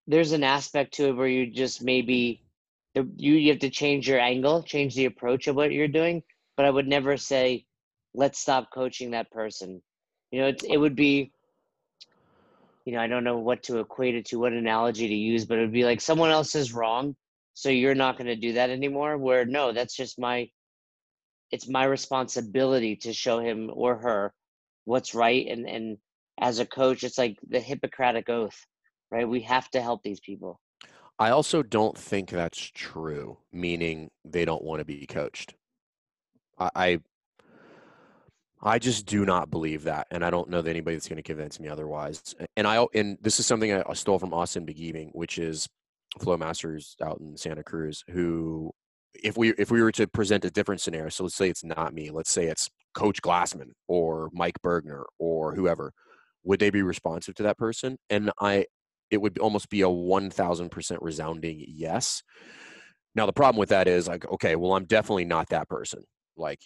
there's 0.07 0.33
an 0.33 0.45
aspect 0.45 0.95
to 0.95 1.09
it 1.09 1.17
where 1.17 1.27
you 1.27 1.51
just 1.51 1.83
maybe 1.83 2.43
you 2.95 3.35
you 3.35 3.51
have 3.51 3.61
to 3.61 3.71
change 3.71 4.09
your 4.09 4.21
angle, 4.21 4.63
change 4.63 4.95
the 4.95 5.07
approach 5.07 5.47
of 5.49 5.57
what 5.57 5.73
you're 5.73 5.89
doing. 5.89 6.23
But 6.57 6.67
I 6.67 6.71
would 6.71 6.87
never 6.87 7.17
say, 7.17 7.65
let's 8.15 8.39
stop 8.39 8.71
coaching 8.73 9.11
that 9.11 9.31
person. 9.31 9.83
You 10.31 10.41
know, 10.41 10.49
it 10.49 10.63
it 10.69 10.79
would 10.79 10.97
be, 10.97 11.33
you 12.85 12.93
know, 12.93 13.01
I 13.01 13.07
don't 13.07 13.25
know 13.25 13.39
what 13.39 13.63
to 13.65 13.79
equate 13.79 14.15
it 14.15 14.27
to, 14.27 14.39
what 14.39 14.53
analogy 14.53 15.09
to 15.09 15.15
use, 15.15 15.45
but 15.45 15.59
it 15.59 15.63
would 15.63 15.73
be 15.73 15.85
like 15.85 16.01
someone 16.01 16.31
else 16.31 16.55
is 16.55 16.73
wrong, 16.73 17.17
so 17.55 17.69
you're 17.71 17.95
not 17.95 18.17
going 18.17 18.29
to 18.29 18.37
do 18.37 18.53
that 18.55 18.71
anymore. 18.71 19.17
Where 19.17 19.45
no, 19.45 19.73
that's 19.73 19.97
just 19.97 20.19
my 20.19 20.49
it's 21.51 21.69
my 21.69 21.85
responsibility 21.85 22.97
to 22.97 23.13
show 23.13 23.39
him 23.39 23.71
or 23.73 23.97
her 23.97 24.33
what's 24.85 25.15
right 25.15 25.47
and 25.49 25.69
and 25.69 25.99
as 26.41 26.59
a 26.59 26.67
coach 26.67 27.05
it's 27.05 27.19
like 27.19 27.37
the 27.49 27.61
hippocratic 27.61 28.29
oath 28.29 28.67
right 29.11 29.29
we 29.29 29.41
have 29.41 29.69
to 29.71 29.81
help 29.81 30.03
these 30.03 30.21
people 30.21 30.61
I 31.19 31.31
also 31.31 31.63
don't 31.63 31.97
think 31.97 32.31
that's 32.31 32.59
true, 32.59 33.39
meaning 33.53 34.11
they 34.25 34.45
don't 34.45 34.65
want 34.65 34.81
to 34.81 34.85
be 34.85 35.07
coached. 35.07 35.55
I, 36.59 36.71
I 36.75 37.01
I 38.67 38.79
just 38.79 39.07
do 39.07 39.27
not 39.27 39.51
believe 39.51 39.85
that, 39.85 40.07
and 40.11 40.25
I 40.25 40.31
don't 40.31 40.49
know 40.49 40.63
that 40.63 40.71
anybody 40.71 40.97
that's 40.97 41.09
going 41.09 41.17
to 41.17 41.23
convince 41.23 41.61
me 41.61 41.69
otherwise. 41.69 42.35
And 42.57 42.67
I 42.67 42.85
and 42.95 43.19
this 43.21 43.39
is 43.39 43.47
something 43.47 43.73
I 43.73 43.93
stole 43.93 44.19
from 44.19 44.35
Austin 44.35 44.65
Begeeving, 44.65 45.11
which 45.13 45.39
is 45.39 45.69
Flow 46.19 46.37
Masters 46.37 46.97
out 47.03 47.21
in 47.21 47.37
Santa 47.37 47.63
Cruz, 47.63 48.03
who 48.11 48.73
if 49.23 49.37
we 49.37 49.51
if 49.51 49.71
we 49.71 49.83
were 49.83 49.93
to 49.93 50.09
present 50.09 50.45
a 50.45 50.51
different 50.51 50.81
scenario, 50.81 51.11
so 51.11 51.25
let's 51.25 51.37
say 51.37 51.49
it's 51.49 51.65
not 51.65 51.95
me, 51.95 52.11
let's 52.11 52.31
say 52.31 52.47
it's 52.47 52.69
Coach 52.95 53.21
Glassman 53.23 53.71
or 53.89 54.31
Mike 54.33 54.61
Burgener 54.65 55.05
or 55.19 55.55
whoever, 55.55 55.93
would 56.45 56.61
they 56.61 56.71
be 56.71 56.83
responsive 56.83 57.35
to 57.37 57.43
that 57.45 57.59
person? 57.59 57.97
And 58.11 58.31
I 58.41 58.67
it 59.11 59.21
would 59.21 59.39
almost 59.39 59.69
be 59.69 59.83
a 59.83 59.87
1000% 59.87 60.99
resounding 61.01 61.65
yes. 61.69 62.23
Now, 63.15 63.27
the 63.27 63.33
problem 63.33 63.59
with 63.61 63.69
that 63.69 63.87
is 63.87 64.09
like, 64.09 64.27
okay, 64.27 64.57
well, 64.57 64.75
I'm 64.75 64.87
definitely 64.87 65.25
not 65.25 65.51
that 65.51 65.69
person. 65.69 66.03
Like, 66.37 66.61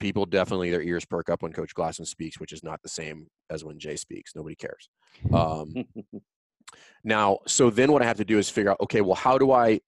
people 0.00 0.26
definitely, 0.26 0.70
their 0.70 0.82
ears 0.82 1.06
perk 1.06 1.30
up 1.30 1.42
when 1.42 1.52
Coach 1.52 1.74
Glassman 1.74 2.06
speaks, 2.06 2.38
which 2.38 2.52
is 2.52 2.62
not 2.62 2.82
the 2.82 2.88
same 2.88 3.28
as 3.48 3.64
when 3.64 3.78
Jay 3.78 3.96
speaks. 3.96 4.32
Nobody 4.34 4.56
cares. 4.56 4.88
Um, 5.32 5.72
now, 7.04 7.38
so 7.46 7.70
then 7.70 7.90
what 7.90 8.02
I 8.02 8.06
have 8.06 8.18
to 8.18 8.24
do 8.24 8.38
is 8.38 8.50
figure 8.50 8.72
out, 8.72 8.80
okay, 8.82 9.00
well, 9.00 9.14
how 9.14 9.38
do 9.38 9.52
I 9.52 9.80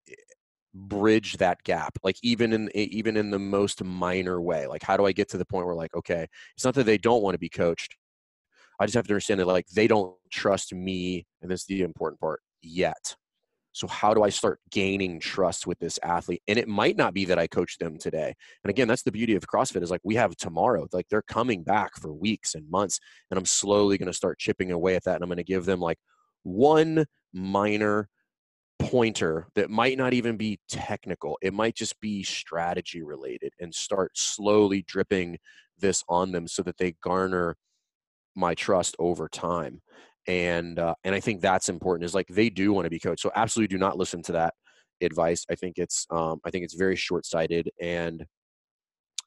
bridge 0.74 1.36
that 1.36 1.62
gap 1.62 1.96
like 2.02 2.16
even 2.22 2.52
in 2.52 2.68
even 2.74 3.16
in 3.16 3.30
the 3.30 3.38
most 3.38 3.84
minor 3.84 4.40
way 4.40 4.66
like 4.66 4.82
how 4.82 4.96
do 4.96 5.06
i 5.06 5.12
get 5.12 5.28
to 5.28 5.38
the 5.38 5.44
point 5.44 5.64
where 5.66 5.74
like 5.74 5.94
okay 5.94 6.26
it's 6.56 6.64
not 6.64 6.74
that 6.74 6.84
they 6.84 6.98
don't 6.98 7.22
want 7.22 7.34
to 7.34 7.38
be 7.38 7.48
coached 7.48 7.96
I 8.80 8.86
just 8.86 8.94
have 8.94 9.06
to 9.06 9.12
understand 9.12 9.40
that 9.40 9.46
like 9.46 9.66
they 9.68 9.86
don't 9.86 10.14
trust 10.30 10.74
me, 10.74 11.26
and 11.42 11.50
this 11.50 11.60
is 11.62 11.66
the 11.66 11.82
important 11.82 12.20
part 12.20 12.40
yet. 12.62 13.16
So 13.72 13.88
how 13.88 14.14
do 14.14 14.22
I 14.22 14.28
start 14.28 14.60
gaining 14.70 15.18
trust 15.18 15.66
with 15.66 15.80
this 15.80 15.98
athlete? 16.02 16.42
And 16.46 16.58
it 16.58 16.68
might 16.68 16.96
not 16.96 17.12
be 17.12 17.24
that 17.24 17.40
I 17.40 17.48
coach 17.48 17.76
them 17.78 17.98
today. 17.98 18.32
And 18.62 18.70
again, 18.70 18.86
that's 18.86 19.02
the 19.02 19.10
beauty 19.10 19.34
of 19.34 19.48
CrossFit 19.48 19.82
is 19.82 19.90
like 19.90 20.00
we 20.04 20.14
have 20.14 20.36
tomorrow. 20.36 20.86
Like 20.92 21.08
they're 21.08 21.22
coming 21.22 21.64
back 21.64 21.96
for 21.96 22.12
weeks 22.12 22.54
and 22.54 22.70
months, 22.70 23.00
and 23.30 23.38
I'm 23.38 23.46
slowly 23.46 23.98
going 23.98 24.06
to 24.06 24.12
start 24.12 24.38
chipping 24.38 24.70
away 24.70 24.96
at 24.96 25.04
that, 25.04 25.16
and 25.16 25.22
I'm 25.22 25.28
going 25.28 25.38
to 25.38 25.44
give 25.44 25.64
them 25.64 25.80
like 25.80 25.98
one 26.42 27.06
minor 27.32 28.08
pointer 28.78 29.48
that 29.54 29.70
might 29.70 29.98
not 29.98 30.12
even 30.12 30.36
be 30.36 30.58
technical. 30.68 31.38
It 31.42 31.54
might 31.54 31.74
just 31.74 32.00
be 32.00 32.22
strategy 32.22 33.02
related, 33.02 33.52
and 33.60 33.74
start 33.74 34.16
slowly 34.16 34.82
dripping 34.82 35.38
this 35.78 36.04
on 36.08 36.32
them 36.32 36.46
so 36.46 36.62
that 36.62 36.78
they 36.78 36.92
garner 37.02 37.56
my 38.34 38.54
trust 38.54 38.96
over 38.98 39.28
time 39.28 39.80
and 40.26 40.78
uh, 40.78 40.94
and 41.04 41.14
i 41.14 41.20
think 41.20 41.40
that's 41.40 41.68
important 41.68 42.04
is 42.04 42.14
like 42.14 42.26
they 42.28 42.48
do 42.50 42.72
want 42.72 42.84
to 42.84 42.90
be 42.90 42.98
coached 42.98 43.22
so 43.22 43.30
absolutely 43.34 43.74
do 43.74 43.78
not 43.78 43.96
listen 43.96 44.22
to 44.22 44.32
that 44.32 44.54
advice 45.00 45.44
i 45.50 45.54
think 45.54 45.78
it's 45.78 46.06
um, 46.10 46.40
i 46.44 46.50
think 46.50 46.64
it's 46.64 46.74
very 46.74 46.96
short-sighted 46.96 47.70
and 47.80 48.24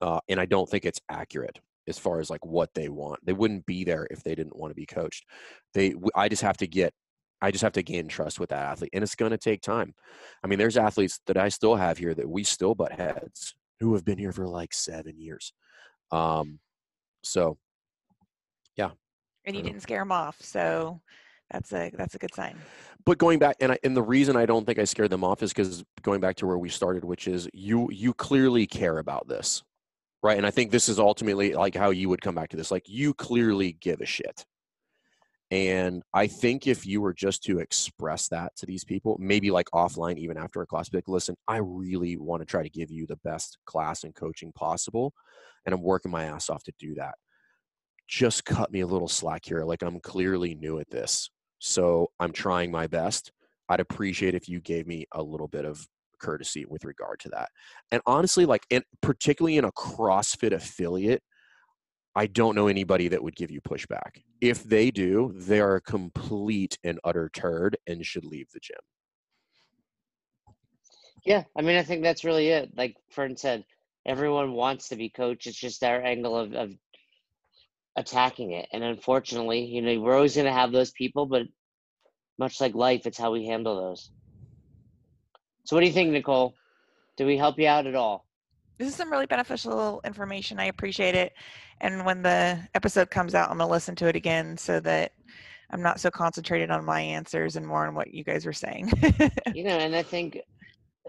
uh, 0.01 0.19
and 0.27 0.39
i 0.39 0.45
don't 0.45 0.69
think 0.69 0.85
it's 0.85 1.01
accurate 1.09 1.59
as 1.87 1.97
far 1.97 2.19
as 2.19 2.29
like 2.29 2.45
what 2.45 2.69
they 2.73 2.89
want 2.89 3.19
they 3.25 3.33
wouldn't 3.33 3.65
be 3.65 3.83
there 3.83 4.07
if 4.11 4.23
they 4.23 4.35
didn't 4.35 4.55
want 4.55 4.71
to 4.71 4.75
be 4.75 4.85
coached 4.85 5.25
they 5.73 5.93
i 6.15 6.27
just 6.27 6.41
have 6.41 6.57
to 6.57 6.67
get 6.67 6.93
i 7.41 7.51
just 7.51 7.63
have 7.63 7.73
to 7.73 7.83
gain 7.83 8.07
trust 8.07 8.39
with 8.39 8.49
that 8.49 8.65
athlete 8.65 8.91
and 8.93 9.03
it's 9.03 9.15
going 9.15 9.31
to 9.31 9.37
take 9.37 9.61
time 9.61 9.93
i 10.43 10.47
mean 10.47 10.59
there's 10.59 10.77
athletes 10.77 11.19
that 11.27 11.37
i 11.37 11.49
still 11.49 11.75
have 11.75 11.97
here 11.97 12.13
that 12.13 12.29
we 12.29 12.43
still 12.43 12.75
butt 12.75 12.91
heads 12.91 13.55
who 13.79 13.93
have 13.93 14.03
been 14.03 14.17
here 14.17 14.31
for 14.31 14.47
like 14.47 14.73
seven 14.73 15.19
years 15.19 15.53
um 16.11 16.59
so 17.23 17.57
yeah. 18.77 18.91
And 19.45 19.55
you 19.55 19.63
didn't 19.63 19.81
scare 19.81 19.99
them 19.99 20.11
off, 20.11 20.37
so 20.41 21.01
that's 21.51 21.71
a 21.73 21.91
that's 21.95 22.15
a 22.15 22.17
good 22.17 22.33
sign. 22.33 22.57
But 23.05 23.17
going 23.17 23.39
back, 23.39 23.55
and 23.61 23.71
I, 23.71 23.79
and 23.83 23.95
the 23.95 24.01
reason 24.01 24.35
I 24.35 24.45
don't 24.45 24.65
think 24.65 24.79
I 24.79 24.83
scared 24.83 25.09
them 25.09 25.23
off 25.23 25.41
is 25.41 25.53
because 25.53 25.83
going 26.01 26.19
back 26.19 26.35
to 26.37 26.47
where 26.47 26.57
we 26.57 26.69
started, 26.69 27.03
which 27.03 27.27
is 27.27 27.49
you 27.53 27.89
you 27.91 28.13
clearly 28.13 28.67
care 28.67 28.99
about 28.99 29.27
this, 29.27 29.63
right? 30.21 30.37
And 30.37 30.45
I 30.45 30.51
think 30.51 30.71
this 30.71 30.89
is 30.89 30.99
ultimately 30.99 31.53
like 31.53 31.75
how 31.75 31.89
you 31.91 32.09
would 32.09 32.21
come 32.21 32.35
back 32.35 32.49
to 32.49 32.57
this, 32.57 32.71
like 32.71 32.87
you 32.87 33.13
clearly 33.13 33.73
give 33.79 34.01
a 34.01 34.05
shit. 34.05 34.45
And 35.49 36.03
I 36.13 36.27
think 36.27 36.67
if 36.67 36.85
you 36.85 36.99
were 36.99 37.13
just 37.13 37.43
to 37.43 37.59
express 37.59 38.27
that 38.29 38.55
to 38.57 38.65
these 38.65 38.83
people, 38.83 39.15
maybe 39.19 39.49
like 39.49 39.69
offline, 39.73 40.17
even 40.17 40.37
after 40.37 40.61
a 40.61 40.65
class, 40.65 40.89
be 40.89 40.97
like, 40.97 41.07
listen, 41.07 41.35
I 41.47 41.57
really 41.57 42.17
want 42.17 42.41
to 42.41 42.45
try 42.45 42.63
to 42.63 42.69
give 42.69 42.91
you 42.91 43.07
the 43.07 43.15
best 43.23 43.57
class 43.65 44.03
and 44.03 44.13
coaching 44.13 44.51
possible. 44.51 45.13
And 45.65 45.73
I'm 45.73 45.81
working 45.81 46.11
my 46.11 46.25
ass 46.25 46.49
off 46.49 46.63
to 46.63 46.73
do 46.77 46.95
that 46.95 47.15
just 48.07 48.45
cut 48.45 48.71
me 48.71 48.81
a 48.81 48.87
little 48.87 49.07
slack 49.07 49.45
here. 49.45 49.63
Like 49.63 49.83
I'm 49.83 49.99
clearly 49.99 50.55
new 50.55 50.79
at 50.79 50.89
this. 50.89 51.29
So 51.59 52.11
I'm 52.19 52.31
trying 52.31 52.71
my 52.71 52.87
best. 52.87 53.31
I'd 53.69 53.79
appreciate 53.79 54.33
if 54.33 54.47
you 54.47 54.61
gave 54.61 54.87
me 54.87 55.05
a 55.11 55.21
little 55.21 55.47
bit 55.47 55.65
of 55.65 55.85
courtesy 56.19 56.65
with 56.65 56.85
regard 56.85 57.19
to 57.19 57.29
that. 57.29 57.49
And 57.91 58.01
honestly, 58.05 58.45
like, 58.45 58.65
and 58.71 58.83
particularly 59.01 59.57
in 59.57 59.65
a 59.65 59.71
CrossFit 59.71 60.53
affiliate, 60.53 61.21
I 62.17 62.25
don't 62.25 62.55
know 62.55 62.67
anybody 62.67 63.09
that 63.09 63.21
would 63.23 63.35
give 63.35 63.51
you 63.51 63.61
pushback. 63.61 64.23
If 64.41 64.63
they 64.63 64.89
do, 64.89 65.33
they 65.35 65.59
are 65.59 65.75
a 65.75 65.81
complete 65.81 66.79
and 66.83 66.99
utter 67.03 67.29
turd 67.31 67.77
and 67.85 68.03
should 68.03 68.25
leave 68.25 68.49
the 68.51 68.59
gym. 68.59 68.79
Yeah, 71.23 71.43
I 71.55 71.61
mean, 71.61 71.77
I 71.77 71.83
think 71.83 72.01
that's 72.01 72.23
really 72.23 72.47
it. 72.47 72.71
Like 72.75 72.95
Fern 73.11 73.37
said, 73.37 73.65
everyone 74.03 74.53
wants 74.53 74.89
to 74.89 74.95
be 74.95 75.09
coached. 75.09 75.45
It's 75.45 75.59
just 75.59 75.83
our 75.83 76.01
angle 76.01 76.35
of, 76.35 76.53
of 76.53 76.73
attacking 77.95 78.53
it. 78.53 78.67
And 78.73 78.83
unfortunately, 78.83 79.65
you 79.65 79.83
know, 79.83 79.99
we're 79.99 80.15
always 80.15 80.33
going 80.33 80.47
to 80.47 80.51
have 80.51 80.71
those 80.71 80.89
people, 80.89 81.27
but 81.27 81.43
much 82.39 82.59
like 82.59 82.73
life, 82.73 83.05
it's 83.05 83.19
how 83.19 83.31
we 83.31 83.45
handle 83.45 83.75
those. 83.75 84.09
So, 85.65 85.75
what 85.75 85.81
do 85.81 85.85
you 85.85 85.93
think, 85.93 86.09
Nicole? 86.09 86.55
Do 87.15 87.27
we 87.27 87.37
help 87.37 87.59
you 87.59 87.67
out 87.67 87.85
at 87.85 87.93
all? 87.95 88.26
This 88.77 88.89
is 88.89 88.95
some 88.95 89.11
really 89.11 89.25
beneficial 89.25 90.01
information. 90.03 90.59
I 90.59 90.65
appreciate 90.65 91.15
it. 91.15 91.33
And 91.81 92.05
when 92.05 92.21
the 92.21 92.59
episode 92.75 93.09
comes 93.09 93.33
out, 93.33 93.49
I'm 93.49 93.57
going 93.57 93.67
to 93.67 93.71
listen 93.71 93.95
to 93.95 94.07
it 94.07 94.15
again 94.15 94.57
so 94.57 94.79
that 94.81 95.13
I'm 95.71 95.81
not 95.81 95.99
so 95.99 96.11
concentrated 96.11 96.71
on 96.71 96.85
my 96.85 97.01
answers 97.01 97.55
and 97.55 97.65
more 97.65 97.87
on 97.87 97.95
what 97.95 98.13
you 98.13 98.23
guys 98.23 98.45
were 98.45 98.53
saying. 98.53 98.91
you 99.53 99.63
know, 99.63 99.77
and 99.77 99.95
I 99.95 100.03
think 100.03 100.39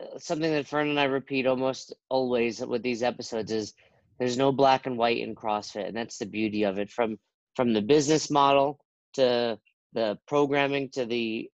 uh, 0.00 0.18
something 0.18 0.50
that 0.50 0.66
Fern 0.66 0.88
and 0.88 0.98
I 0.98 1.04
repeat 1.04 1.46
almost 1.46 1.94
always 2.08 2.60
with 2.60 2.82
these 2.82 3.02
episodes 3.02 3.52
is 3.52 3.74
there's 4.18 4.36
no 4.36 4.50
black 4.50 4.86
and 4.86 4.98
white 4.98 5.18
in 5.18 5.34
CrossFit, 5.34 5.86
and 5.86 5.96
that's 5.96 6.18
the 6.18 6.26
beauty 6.26 6.64
of 6.64 6.78
it. 6.78 6.90
From 6.90 7.18
from 7.54 7.72
the 7.72 7.82
business 7.82 8.30
model 8.30 8.78
to 9.14 9.58
the 9.92 10.18
programming 10.26 10.90
to 10.90 11.06
the 11.06 11.48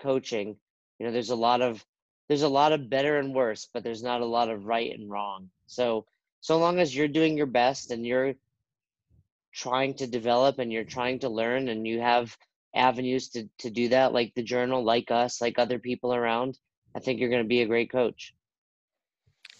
coaching, 0.00 0.56
you 0.98 1.06
know, 1.06 1.12
there's 1.12 1.30
a 1.30 1.36
lot 1.36 1.60
of 1.60 1.84
there's 2.28 2.42
a 2.42 2.48
lot 2.48 2.72
of 2.72 2.88
better 2.88 3.18
and 3.18 3.34
worse, 3.34 3.68
but 3.74 3.82
there's 3.82 4.02
not 4.02 4.20
a 4.20 4.26
lot 4.26 4.48
of 4.48 4.64
right 4.64 4.92
and 4.92 5.10
wrong. 5.10 5.50
So 5.66 6.06
so 6.40 6.58
long 6.58 6.78
as 6.78 6.94
you're 6.94 7.08
doing 7.08 7.36
your 7.36 7.46
best 7.46 7.90
and 7.90 8.06
you're 8.06 8.34
trying 9.52 9.94
to 9.94 10.06
develop 10.06 10.58
and 10.58 10.72
you're 10.72 10.84
trying 10.84 11.18
to 11.20 11.28
learn 11.28 11.68
and 11.68 11.86
you 11.86 12.00
have 12.00 12.36
avenues 12.74 13.28
to, 13.28 13.48
to 13.58 13.70
do 13.70 13.88
that 13.88 14.12
like 14.12 14.32
the 14.34 14.42
journal 14.42 14.82
like 14.82 15.10
us 15.10 15.40
like 15.40 15.58
other 15.60 15.78
people 15.78 16.12
around 16.12 16.58
i 16.96 16.98
think 16.98 17.20
you're 17.20 17.30
going 17.30 17.42
to 17.42 17.48
be 17.48 17.62
a 17.62 17.66
great 17.66 17.88
coach 17.90 18.34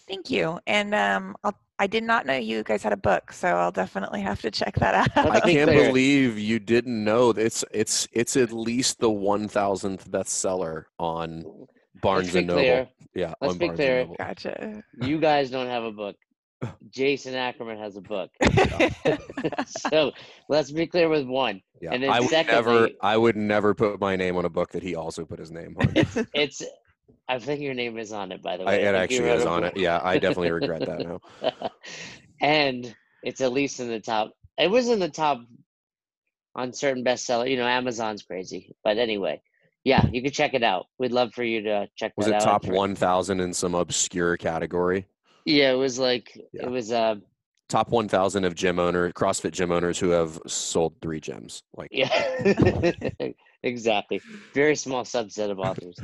thank 0.05 0.29
you 0.29 0.59
and 0.67 0.93
um, 0.93 1.33
i'll 1.45 1.57
I 1.77 1.87
did 1.87 2.03
not 2.03 2.25
know 2.25 2.37
you 2.37 2.63
guys 2.63 2.83
had 2.83 2.93
a 2.93 2.97
book, 2.97 3.33
so 3.33 3.49
I'll 3.49 3.71
definitely 3.71 4.21
have 4.21 4.41
to 4.43 4.51
check 4.51 4.75
that 4.75 4.95
out. 5.17 5.29
I 5.29 5.41
can't 5.41 5.69
believe 5.69 6.39
you 6.39 6.57
didn't 6.57 7.03
know. 7.03 7.31
It's 7.31 7.65
it's 7.71 8.07
it's 8.13 8.37
at 8.37 8.53
least 8.53 8.99
the 8.99 9.09
one 9.09 9.49
thousandth 9.49 10.09
bestseller 10.09 10.85
on 10.99 11.67
Barnes 12.05 12.35
and 12.35 12.47
Noble. 12.47 12.61
Clear. 12.61 12.89
Yeah, 13.13 13.33
Let's 13.41 13.53
on 13.53 13.57
be 13.57 13.65
Barnes 13.67 13.77
clear. 13.77 14.07
Gotcha. 14.17 14.83
You 15.01 15.19
guys 15.19 15.49
don't 15.49 15.67
have 15.67 15.83
a 15.83 15.91
book. 15.91 16.15
Jason 16.89 17.35
Ackerman 17.35 17.77
has 17.77 17.97
a 17.97 18.01
book. 18.01 18.29
so 19.67 20.11
let's 20.49 20.71
be 20.71 20.87
clear 20.87 21.09
with 21.09 21.25
one. 21.25 21.61
Yeah, 21.81 21.91
and 21.93 22.03
then 22.03 22.09
I 22.09 22.19
would 22.19 22.29
secondly, 22.29 22.73
never, 22.73 22.89
I 23.01 23.17
would 23.17 23.35
never 23.35 23.73
put 23.73 23.99
my 23.99 24.15
name 24.15 24.37
on 24.37 24.45
a 24.45 24.49
book 24.49 24.71
that 24.71 24.83
he 24.83 24.95
also 24.95 25.25
put 25.25 25.39
his 25.39 25.51
name 25.51 25.75
on. 25.79 25.91
It's, 25.95 26.17
it's 26.33 26.63
I 27.27 27.39
think 27.39 27.61
your 27.61 27.73
name 27.73 27.97
is 27.97 28.11
on 28.11 28.31
it, 28.31 28.41
by 28.41 28.57
the 28.57 28.65
way. 28.65 28.85
I, 28.85 28.89
it 28.89 28.95
actually 28.95 29.29
is 29.29 29.45
on 29.45 29.63
it. 29.63 29.75
Yeah, 29.75 29.99
I 30.03 30.17
definitely 30.17 30.51
regret 30.51 30.85
that 30.85 30.99
now. 30.99 31.19
and 32.41 32.95
it's 33.23 33.41
at 33.41 33.51
least 33.51 33.79
in 33.79 33.89
the 33.89 33.99
top. 33.99 34.31
It 34.57 34.69
was 34.69 34.87
in 34.87 34.99
the 34.99 35.09
top 35.09 35.41
on 36.55 36.71
certain 36.71 37.03
bestseller. 37.03 37.49
You 37.49 37.57
know, 37.57 37.67
Amazon's 37.67 38.23
crazy, 38.23 38.75
but 38.83 38.97
anyway, 38.97 39.41
yeah, 39.85 40.05
you 40.11 40.21
can 40.21 40.31
check 40.31 40.53
it 40.53 40.63
out. 40.63 40.87
We'd 40.99 41.13
love 41.13 41.33
for 41.33 41.43
you 41.43 41.61
to 41.61 41.87
check. 41.95 42.11
Out. 42.11 42.17
Was 42.17 42.27
it 42.27 42.39
top 42.41 42.65
one 42.65 42.95
thousand 42.95 43.39
in 43.39 43.53
some 43.53 43.75
obscure 43.75 44.35
category? 44.35 45.07
Yeah, 45.45 45.71
it 45.71 45.75
was 45.75 45.97
like 45.97 46.35
yeah. 46.51 46.63
it 46.63 46.71
was 46.71 46.91
uh 46.91 47.15
top 47.67 47.89
1000 47.89 48.45
of 48.45 48.53
gym 48.53 48.77
owner 48.77 49.11
CrossFit 49.13 49.51
gym 49.51 49.71
owners 49.71 49.97
who 49.97 50.09
have 50.09 50.39
sold 50.45 50.93
3 51.01 51.19
gyms 51.19 51.63
like 51.75 51.89
Yeah. 51.91 52.91
exactly. 53.63 54.21
Very 54.53 54.75
small 54.75 55.03
subset 55.03 55.49
of 55.49 55.59
authors. 55.59 55.97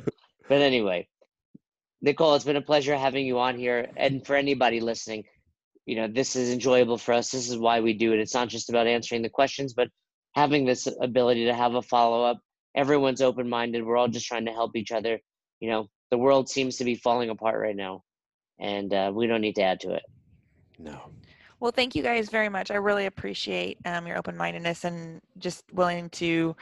but 0.49 0.61
anyway, 0.61 1.07
Nicole, 2.01 2.33
it's 2.33 2.45
been 2.45 2.55
a 2.55 2.61
pleasure 2.61 2.97
having 2.97 3.27
you 3.27 3.39
on 3.39 3.59
here 3.59 3.89
and 3.95 4.25
for 4.25 4.35
anybody 4.35 4.79
listening, 4.79 5.23
you 5.85 5.95
know, 5.95 6.07
this 6.07 6.35
is 6.35 6.51
enjoyable 6.51 6.97
for 6.97 7.13
us. 7.13 7.29
This 7.29 7.47
is 7.47 7.57
why 7.57 7.79
we 7.79 7.93
do 7.93 8.11
it. 8.13 8.19
It's 8.19 8.33
not 8.33 8.47
just 8.47 8.69
about 8.69 8.87
answering 8.87 9.21
the 9.21 9.29
questions, 9.29 9.73
but 9.73 9.87
having 10.33 10.65
this 10.65 10.87
ability 10.99 11.45
to 11.45 11.53
have 11.53 11.75
a 11.75 11.81
follow 11.81 12.23
up. 12.23 12.39
Everyone's 12.75 13.21
open 13.21 13.49
minded. 13.49 13.85
We're 13.85 13.97
all 13.97 14.07
just 14.07 14.27
trying 14.27 14.45
to 14.45 14.51
help 14.51 14.75
each 14.75 14.91
other. 14.91 15.19
You 15.59 15.69
know, 15.69 15.87
the 16.09 16.17
world 16.17 16.49
seems 16.49 16.77
to 16.77 16.83
be 16.83 16.95
falling 16.95 17.29
apart 17.29 17.59
right 17.59 17.75
now 17.75 18.03
and 18.61 18.93
uh, 18.93 19.11
we 19.13 19.27
don't 19.27 19.41
need 19.41 19.55
to 19.55 19.63
add 19.63 19.79
to 19.81 19.93
it. 19.93 20.03
No. 20.79 20.97
Well, 21.59 21.71
thank 21.71 21.93
you 21.95 22.01
guys 22.01 22.29
very 22.29 22.49
much. 22.49 22.71
I 22.71 22.75
really 22.75 23.05
appreciate 23.07 23.77
um, 23.85 24.07
your 24.07 24.17
open 24.17 24.37
mindedness 24.37 24.83
and 24.83 25.21
just 25.37 25.63
willing 25.73 26.09
to 26.11 26.55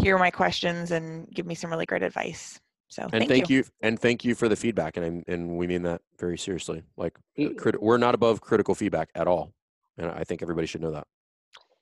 hear 0.00 0.18
my 0.18 0.30
questions 0.30 0.90
and 0.92 1.28
give 1.32 1.46
me 1.46 1.54
some 1.54 1.70
really 1.70 1.86
great 1.86 2.02
advice. 2.02 2.58
So 2.88 3.02
and 3.02 3.12
thank, 3.12 3.28
thank 3.28 3.50
you. 3.50 3.58
you. 3.58 3.64
and 3.82 4.00
thank 4.00 4.24
you 4.24 4.34
for 4.34 4.48
the 4.48 4.56
feedback, 4.56 4.96
and 4.96 5.22
and 5.28 5.56
we 5.56 5.68
mean 5.68 5.82
that 5.82 6.02
very 6.18 6.36
seriously. 6.36 6.82
Like 6.96 7.16
uh, 7.38 7.50
crit- 7.56 7.80
we're 7.80 7.98
not 7.98 8.16
above 8.16 8.40
critical 8.40 8.74
feedback 8.74 9.10
at 9.14 9.28
all, 9.28 9.52
and 9.96 10.10
I 10.10 10.24
think 10.24 10.42
everybody 10.42 10.66
should 10.66 10.80
know 10.80 10.90
that. 10.90 11.06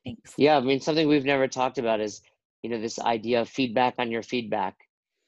Thanks. 0.05 0.35
Yeah, 0.37 0.59
I 0.59 0.61
mean 0.61 0.83
something 0.83 1.09
we've 1.09 1.25
never 1.25 1.49
talked 1.49 1.79
about 1.79 2.01
is 2.01 2.21
you 2.63 2.71
know 2.71 2.81
this 2.81 2.99
idea 2.99 3.41
of 3.41 3.49
feedback 3.49 3.95
on 3.99 4.11
your 4.11 4.23
feedback. 4.23 4.77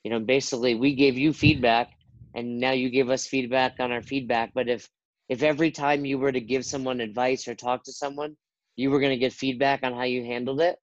You 0.04 0.10
know, 0.10 0.20
basically 0.20 0.74
we 0.74 0.94
gave 0.94 1.18
you 1.18 1.32
feedback 1.32 1.90
and 2.34 2.60
now 2.60 2.72
you 2.72 2.90
give 2.90 3.10
us 3.10 3.26
feedback 3.26 3.74
on 3.80 3.92
our 3.92 4.02
feedback. 4.02 4.52
But 4.54 4.68
if 4.68 4.88
if 5.28 5.42
every 5.42 5.70
time 5.70 6.04
you 6.04 6.18
were 6.18 6.32
to 6.32 6.40
give 6.40 6.64
someone 6.64 7.00
advice 7.00 7.46
or 7.48 7.54
talk 7.54 7.84
to 7.84 7.92
someone 7.92 8.36
you 8.76 8.90
were 8.90 9.00
going 9.00 9.12
to 9.12 9.18
get 9.18 9.32
feedback 9.32 9.82
on 9.82 9.92
how 9.94 10.04
you 10.04 10.24
handled 10.24 10.60
it 10.60 10.78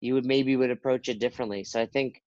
you 0.00 0.14
would 0.14 0.24
maybe 0.26 0.56
would 0.56 0.70
approach 0.70 1.08
it 1.08 1.18
differently. 1.20 1.64
So 1.64 1.80
i 1.80 1.86
think 1.86 2.22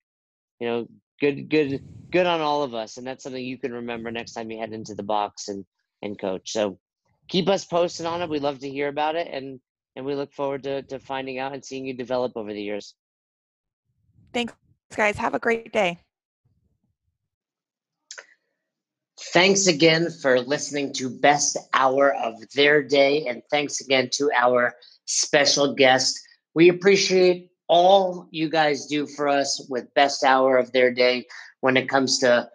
you 0.60 0.68
know 0.68 0.88
good 1.20 1.49
good 1.49 1.82
good 2.12 2.26
on 2.28 2.41
all 2.41 2.64
of 2.64 2.74
us 2.74 2.97
and 2.97 3.06
that's 3.08 3.24
something 3.24 3.43
you 3.43 3.58
can 3.60 3.74
remember 3.74 4.12
next 4.12 4.34
time 4.34 4.51
you 4.51 4.60
head 4.60 4.74
into 4.74 4.95
the 4.95 5.04
box 5.04 5.47
and 5.49 5.66
and 6.01 6.20
coach. 6.20 6.51
So 6.51 6.80
keep 7.30 7.47
us 7.47 7.66
posted 7.66 8.06
on 8.06 8.22
it. 8.22 8.30
We 8.30 8.39
love 8.39 8.60
to 8.60 8.70
hear 8.70 8.88
about 8.89 9.16
it 9.16 9.28
and 9.32 9.60
and 9.95 10.06
we 10.06 10.16
look 10.16 10.34
forward 10.34 10.64
to 10.64 10.84
to 10.84 10.99
finding 10.99 11.39
out 11.39 11.54
and 11.54 11.64
seeing 11.64 11.86
you 11.86 11.93
develop 11.95 12.34
over 12.36 12.54
the 12.54 12.62
years 12.62 12.95
thanks 14.34 14.53
guys 14.95 15.17
have 15.17 15.34
a 15.34 15.39
great 15.39 15.71
day 15.71 15.99
Thanks 19.34 19.65
again 19.65 20.09
for 20.21 20.41
listening 20.41 20.93
to 20.93 21.09
Best 21.09 21.57
Hour 21.73 22.13
of 22.13 22.36
Their 22.51 22.84
Day. 22.84 23.25
And 23.25 23.41
thanks 23.49 23.81
again 23.81 24.09
to 24.13 24.29
our 24.36 24.75
special 25.05 25.73
guest. 25.73 26.19
We 26.53 26.69
appreciate 26.69 27.49
all 27.67 28.27
you 28.29 28.47
guys 28.47 28.86
do 28.86 29.07
for 29.07 29.27
us 29.27 29.65
with 29.69 29.91
Best 29.95 30.23
Hour 30.23 30.57
of 30.57 30.71
Their 30.71 30.93
Day 30.93 31.25
when 31.61 31.77
it 31.77 31.89
comes 31.89 32.19
to 32.19 32.47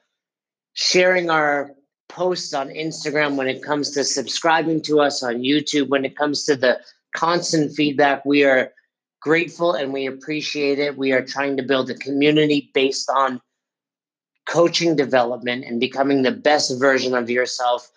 sharing 0.74 1.30
our 1.30 1.72
posts 2.08 2.54
on 2.54 2.68
Instagram, 2.68 3.34
when 3.34 3.48
it 3.48 3.60
comes 3.60 3.90
to 3.92 4.04
subscribing 4.04 4.80
to 4.82 5.00
us 5.00 5.22
on 5.24 5.38
YouTube, 5.38 5.88
when 5.88 6.04
it 6.04 6.16
comes 6.16 6.44
to 6.44 6.54
the 6.54 6.78
constant 7.16 7.72
feedback. 7.74 8.24
We 8.24 8.44
are 8.44 8.70
grateful 9.20 9.72
and 9.74 9.92
we 9.92 10.06
appreciate 10.06 10.78
it. 10.78 10.96
We 10.96 11.12
are 11.12 11.24
trying 11.24 11.56
to 11.56 11.62
build 11.62 11.90
a 11.90 11.94
community 11.94 12.70
based 12.74 13.10
on 13.10 13.40
coaching 14.48 14.96
development 14.96 15.64
and 15.64 15.80
becoming 15.80 16.22
the 16.22 16.32
best 16.32 16.78
version 16.78 17.14
of 17.14 17.28
yourself. 17.28 17.90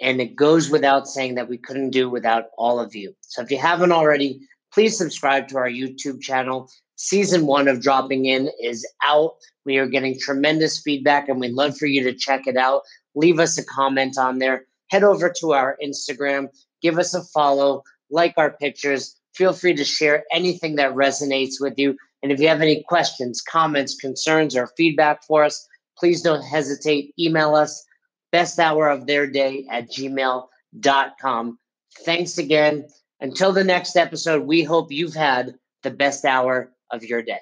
And 0.00 0.20
it 0.20 0.36
goes 0.36 0.70
without 0.70 1.06
saying 1.06 1.36
that 1.36 1.48
we 1.48 1.56
couldn't 1.56 1.90
do 1.90 2.10
without 2.10 2.46
all 2.58 2.80
of 2.80 2.94
you. 2.94 3.14
So 3.20 3.42
if 3.42 3.50
you 3.50 3.58
haven't 3.58 3.92
already, 3.92 4.40
please 4.72 4.98
subscribe 4.98 5.48
to 5.48 5.56
our 5.56 5.68
YouTube 5.68 6.20
channel. 6.20 6.68
Season 6.96 7.46
one 7.46 7.68
of 7.68 7.80
Dropping 7.80 8.26
In 8.26 8.50
is 8.60 8.86
out. 9.02 9.36
We 9.64 9.78
are 9.78 9.86
getting 9.86 10.18
tremendous 10.18 10.80
feedback 10.80 11.28
and 11.28 11.40
we'd 11.40 11.52
love 11.52 11.76
for 11.76 11.86
you 11.86 12.02
to 12.04 12.12
check 12.12 12.46
it 12.46 12.56
out. 12.56 12.82
Leave 13.14 13.38
us 13.38 13.56
a 13.56 13.64
comment 13.64 14.18
on 14.18 14.38
there. 14.38 14.66
Head 14.90 15.04
over 15.04 15.32
to 15.40 15.52
our 15.52 15.78
Instagram, 15.82 16.48
give 16.82 16.98
us 16.98 17.14
a 17.14 17.22
follow, 17.22 17.82
like 18.10 18.34
our 18.36 18.50
pictures. 18.50 19.16
Feel 19.34 19.52
free 19.52 19.74
to 19.74 19.84
share 19.84 20.24
anything 20.32 20.76
that 20.76 20.94
resonates 20.94 21.54
with 21.60 21.74
you. 21.76 21.96
And 22.22 22.30
if 22.30 22.40
you 22.40 22.48
have 22.48 22.62
any 22.62 22.82
questions, 22.88 23.40
comments, 23.40 23.96
concerns, 23.96 24.56
or 24.56 24.68
feedback 24.76 25.24
for 25.24 25.44
us, 25.44 25.66
please 25.98 26.22
don't 26.22 26.42
hesitate. 26.42 27.12
Email 27.18 27.54
us 27.54 27.84
best 28.32 28.58
hour 28.58 28.88
of 28.88 29.06
their 29.06 29.26
day 29.26 29.66
at 29.70 29.90
gmail.com. 29.90 31.58
Thanks 32.04 32.38
again. 32.38 32.88
Until 33.20 33.52
the 33.52 33.64
next 33.64 33.96
episode, 33.96 34.44
we 34.44 34.62
hope 34.62 34.90
you've 34.90 35.14
had 35.14 35.54
the 35.82 35.90
best 35.90 36.24
hour 36.24 36.72
of 36.90 37.04
your 37.04 37.22
day. 37.22 37.40